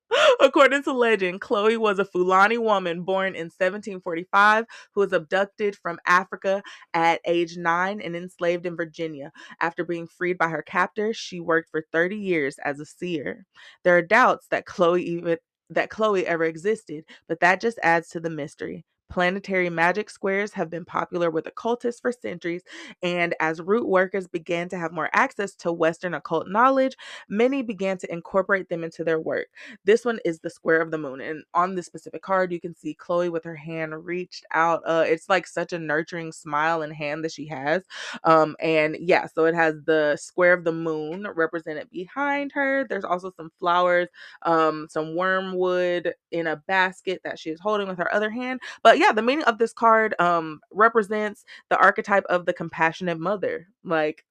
[0.39, 5.99] According to legend, Chloe was a Fulani woman born in 1745 who was abducted from
[6.05, 6.63] Africa
[6.93, 9.31] at age nine and enslaved in Virginia.
[9.59, 13.45] After being freed by her captors, she worked for 30 years as a seer.
[13.83, 15.37] There are doubts that Chloe even
[15.69, 18.85] that Chloe ever existed, but that just adds to the mystery.
[19.09, 22.63] Planetary magic squares have been popular with occultists for centuries,
[23.01, 26.95] and as root workers began to have more access to Western occult knowledge,
[27.29, 29.47] many began to incorporate them into their work.
[29.85, 32.75] This one is the square of the moon, and on this specific card, you can
[32.75, 34.81] see Chloe with her hand reached out.
[34.85, 37.83] Uh, it's like such a nurturing smile and hand that she has.
[38.23, 42.85] Um, and yeah, so it has the square of the moon represented behind her.
[42.89, 44.07] There's also some flowers,
[44.43, 48.59] um, some wormwood in a basket that she is holding with her other hand.
[48.83, 53.67] But yeah, the meaning of this card um represents the archetype of the compassionate mother.
[53.83, 54.25] Like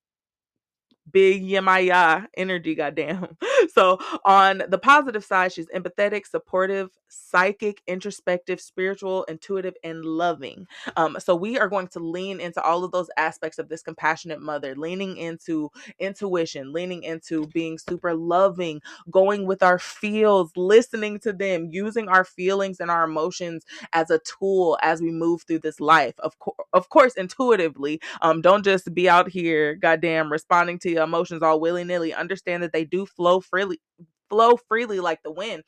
[1.12, 3.36] big Yemaya energy, goddamn.
[3.72, 10.66] So on the positive side, she's empathetic, supportive, psychic, introspective, spiritual, intuitive, and loving.
[10.96, 14.40] Um, so we are going to lean into all of those aspects of this compassionate
[14.40, 18.80] mother, leaning into intuition, leaning into being super loving,
[19.10, 24.20] going with our feels, listening to them, using our feelings and our emotions as a
[24.20, 26.14] tool as we move through this life.
[26.20, 28.00] Of course, of course, intuitively.
[28.22, 32.14] Um, don't just be out here, goddamn, responding to emotions all willy nilly.
[32.14, 33.80] Understand that they do flow freely,
[34.28, 35.62] flow freely like the wind,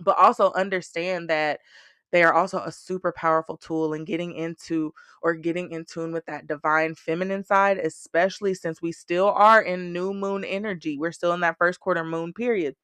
[0.00, 1.60] but also understand that
[2.12, 4.92] they are also a super powerful tool in getting into
[5.22, 9.92] or getting in tune with that divine feminine side, especially since we still are in
[9.92, 10.98] new moon energy.
[10.98, 12.74] We're still in that first quarter moon period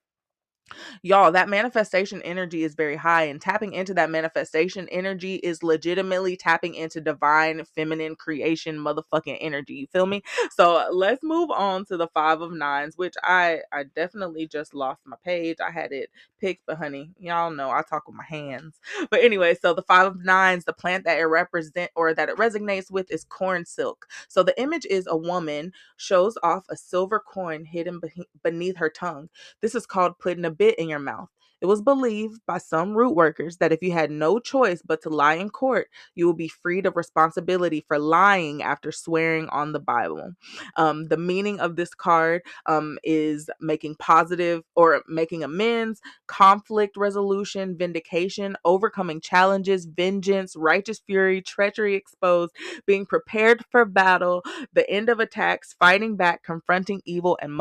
[1.02, 6.36] y'all that manifestation energy is very high and tapping into that manifestation energy is legitimately
[6.36, 10.22] tapping into divine feminine creation motherfucking energy you feel me?
[10.50, 15.00] So let's move on to the five of knives which i i definitely just lost
[15.04, 16.10] my page i had it
[16.40, 18.78] picked but honey y'all know i talk with my hands.
[19.10, 22.36] But anyway so the five of knives the plant that it represent or that it
[22.36, 24.06] resonates with is corn silk.
[24.28, 28.00] So the image is a woman shows off a silver coin hidden
[28.42, 29.28] beneath her tongue.
[29.60, 31.28] This is called putting a bit in your mouth.
[31.60, 35.08] It was believed by some root workers that if you had no choice but to
[35.08, 39.80] lie in court, you would be freed of responsibility for lying after swearing on the
[39.80, 40.32] Bible.
[40.76, 47.76] Um, the meaning of this card um, is making positive or making amends, conflict resolution,
[47.76, 52.54] vindication, overcoming challenges, vengeance, righteous fury, treachery exposed,
[52.86, 54.42] being prepared for battle,
[54.74, 57.54] the end of attacks, fighting back, confronting evil, and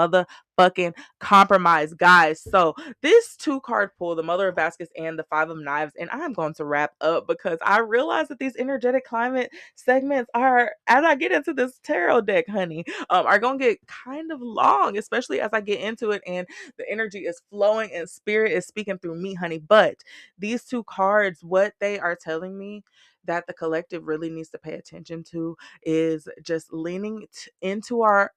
[0.57, 2.41] motherfucking compromise, guys.
[2.41, 6.10] So this two card pull, the Mother of Baskets and the Five of Knives, and
[6.11, 11.03] I'm going to wrap up because I realize that these energetic climate segments are, as
[11.03, 14.98] I get into this tarot deck, honey, um, are going to get kind of long,
[14.98, 18.98] especially as I get into it and the energy is flowing and spirit is speaking
[18.98, 19.60] through me, honey.
[19.60, 19.98] But
[20.38, 22.84] these two cards, what they are telling me
[23.26, 28.32] that the collective really needs to pay attention to is just leaning t- into our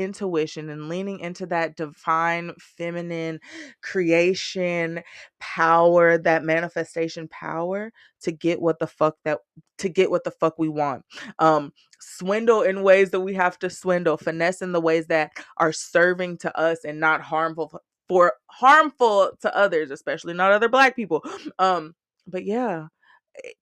[0.00, 3.38] intuition and leaning into that divine feminine
[3.82, 5.00] creation
[5.38, 9.38] power that manifestation power to get what the fuck that
[9.78, 11.04] to get what the fuck we want.
[11.38, 15.72] Um swindle in ways that we have to swindle finesse in the ways that are
[15.72, 21.22] serving to us and not harmful for harmful to others especially not other black people.
[21.58, 21.94] Um
[22.26, 22.86] but yeah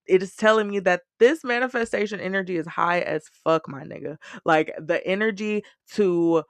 [0.06, 4.16] it is telling me that this manifestation energy is high as fuck my nigga.
[4.44, 5.64] Like the energy
[5.94, 6.44] to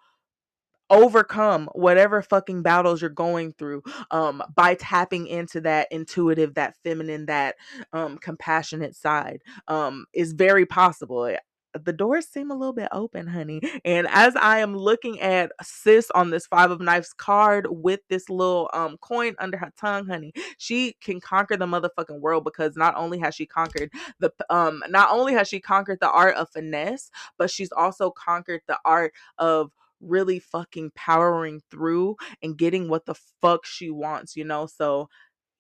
[0.91, 7.27] overcome whatever fucking battles you're going through um by tapping into that intuitive that feminine
[7.27, 7.57] that
[7.93, 11.37] um compassionate side um is very possible
[11.75, 16.11] the doors seem a little bit open honey and as i am looking at sis
[16.15, 20.33] on this five of knives card with this little um coin under her tongue honey
[20.57, 25.11] she can conquer the motherfucking world because not only has she conquered the um not
[25.11, 29.71] only has she conquered the art of finesse but she's also conquered the art of
[30.01, 34.67] really fucking powering through and getting what the fuck she wants, you know?
[34.67, 35.09] So,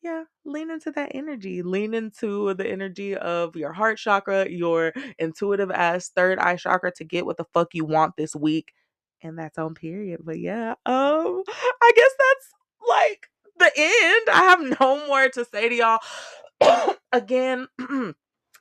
[0.02, 1.62] yeah, lean into that energy.
[1.62, 7.04] Lean into the energy of your heart chakra, your intuitive ass third eye chakra to
[7.04, 8.72] get what the fuck you want this week.
[9.22, 10.20] And that's on period.
[10.24, 11.42] But yeah, um,
[11.82, 12.52] I guess that's
[12.88, 14.28] like the end.
[14.32, 15.98] I have no more to say to y'all.
[17.12, 17.66] Again,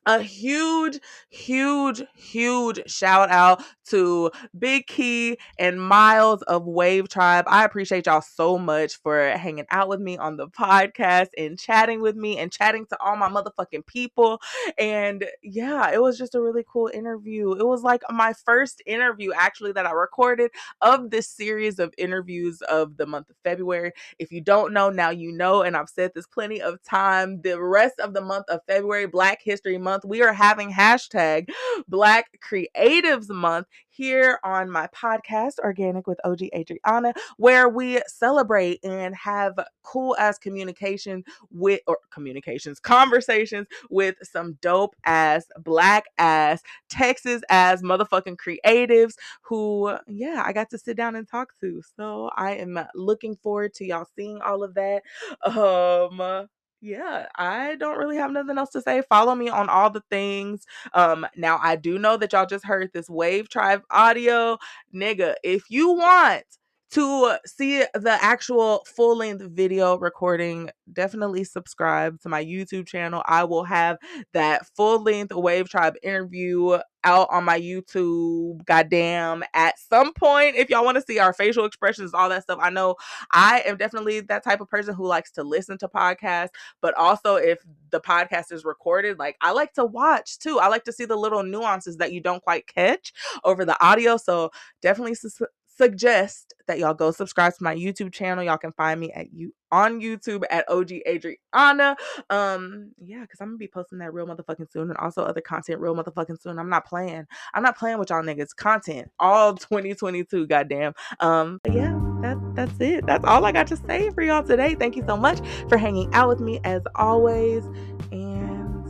[0.07, 7.45] a huge, huge, huge shout out to Big Kee and Miles of Wave Tribe.
[7.47, 12.01] I appreciate y'all so much for hanging out with me on the podcast and chatting
[12.01, 14.39] with me and chatting to all my motherfucking people.
[14.77, 17.51] And yeah, it was just a really cool interview.
[17.53, 20.51] It was like my first interview actually that I recorded
[20.81, 23.91] of this series of interviews of the month of February.
[24.19, 27.41] If you don't know, now you know, and I've said this plenty of time.
[27.41, 31.49] The rest of the month of February, Black History Month, we are having hashtag
[31.87, 39.15] Black Creatives Month here on my podcast, Organic with OG Adriana, where we celebrate and
[39.15, 47.41] have cool ass communication with or communications, conversations with some dope ass, black ass, Texas
[47.49, 51.81] ass motherfucking creatives who, yeah, I got to sit down and talk to.
[51.95, 55.01] So I am looking forward to y'all seeing all of that.
[55.45, 56.47] Um,
[56.81, 59.01] yeah, I don't really have nothing else to say.
[59.09, 60.65] Follow me on all the things.
[60.93, 64.57] Um, now I do know that y'all just heard this Wave Tribe audio.
[64.93, 66.43] Nigga, if you want
[66.91, 73.21] to see the actual full length video recording, definitely subscribe to my YouTube channel.
[73.25, 73.97] I will have
[74.33, 80.55] that full length Wave Tribe interview out on my YouTube, goddamn, at some point.
[80.55, 82.95] If y'all want to see our facial expressions, all that stuff, I know
[83.31, 86.49] I am definitely that type of person who likes to listen to podcasts,
[86.81, 87.59] but also if
[87.91, 90.59] the podcast is recorded, like I like to watch too.
[90.59, 94.17] I like to see the little nuances that you don't quite catch over the audio.
[94.17, 94.51] So
[94.81, 95.47] definitely su-
[95.77, 98.43] suggest that y'all go subscribe to my YouTube channel.
[98.43, 101.95] Y'all can find me at you on YouTube at OG Adriana.
[102.29, 105.79] Um, yeah, because I'm gonna be posting that real motherfucking soon and also other content
[105.79, 106.59] real motherfucking soon.
[106.59, 107.25] I'm not playing.
[107.53, 108.55] I'm not playing with y'all niggas.
[108.55, 110.93] Content all 2022, goddamn.
[111.19, 113.05] Um, yeah, that that's it.
[113.05, 114.75] That's all I got to say for y'all today.
[114.75, 115.39] Thank you so much
[115.69, 117.63] for hanging out with me as always.
[118.11, 118.85] And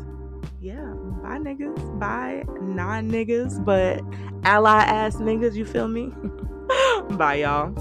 [0.59, 1.99] yeah, bye niggas.
[1.99, 4.01] Bye non niggas, but
[4.43, 6.11] ally ass niggas, you feel me?
[7.17, 7.73] Bye, y'all.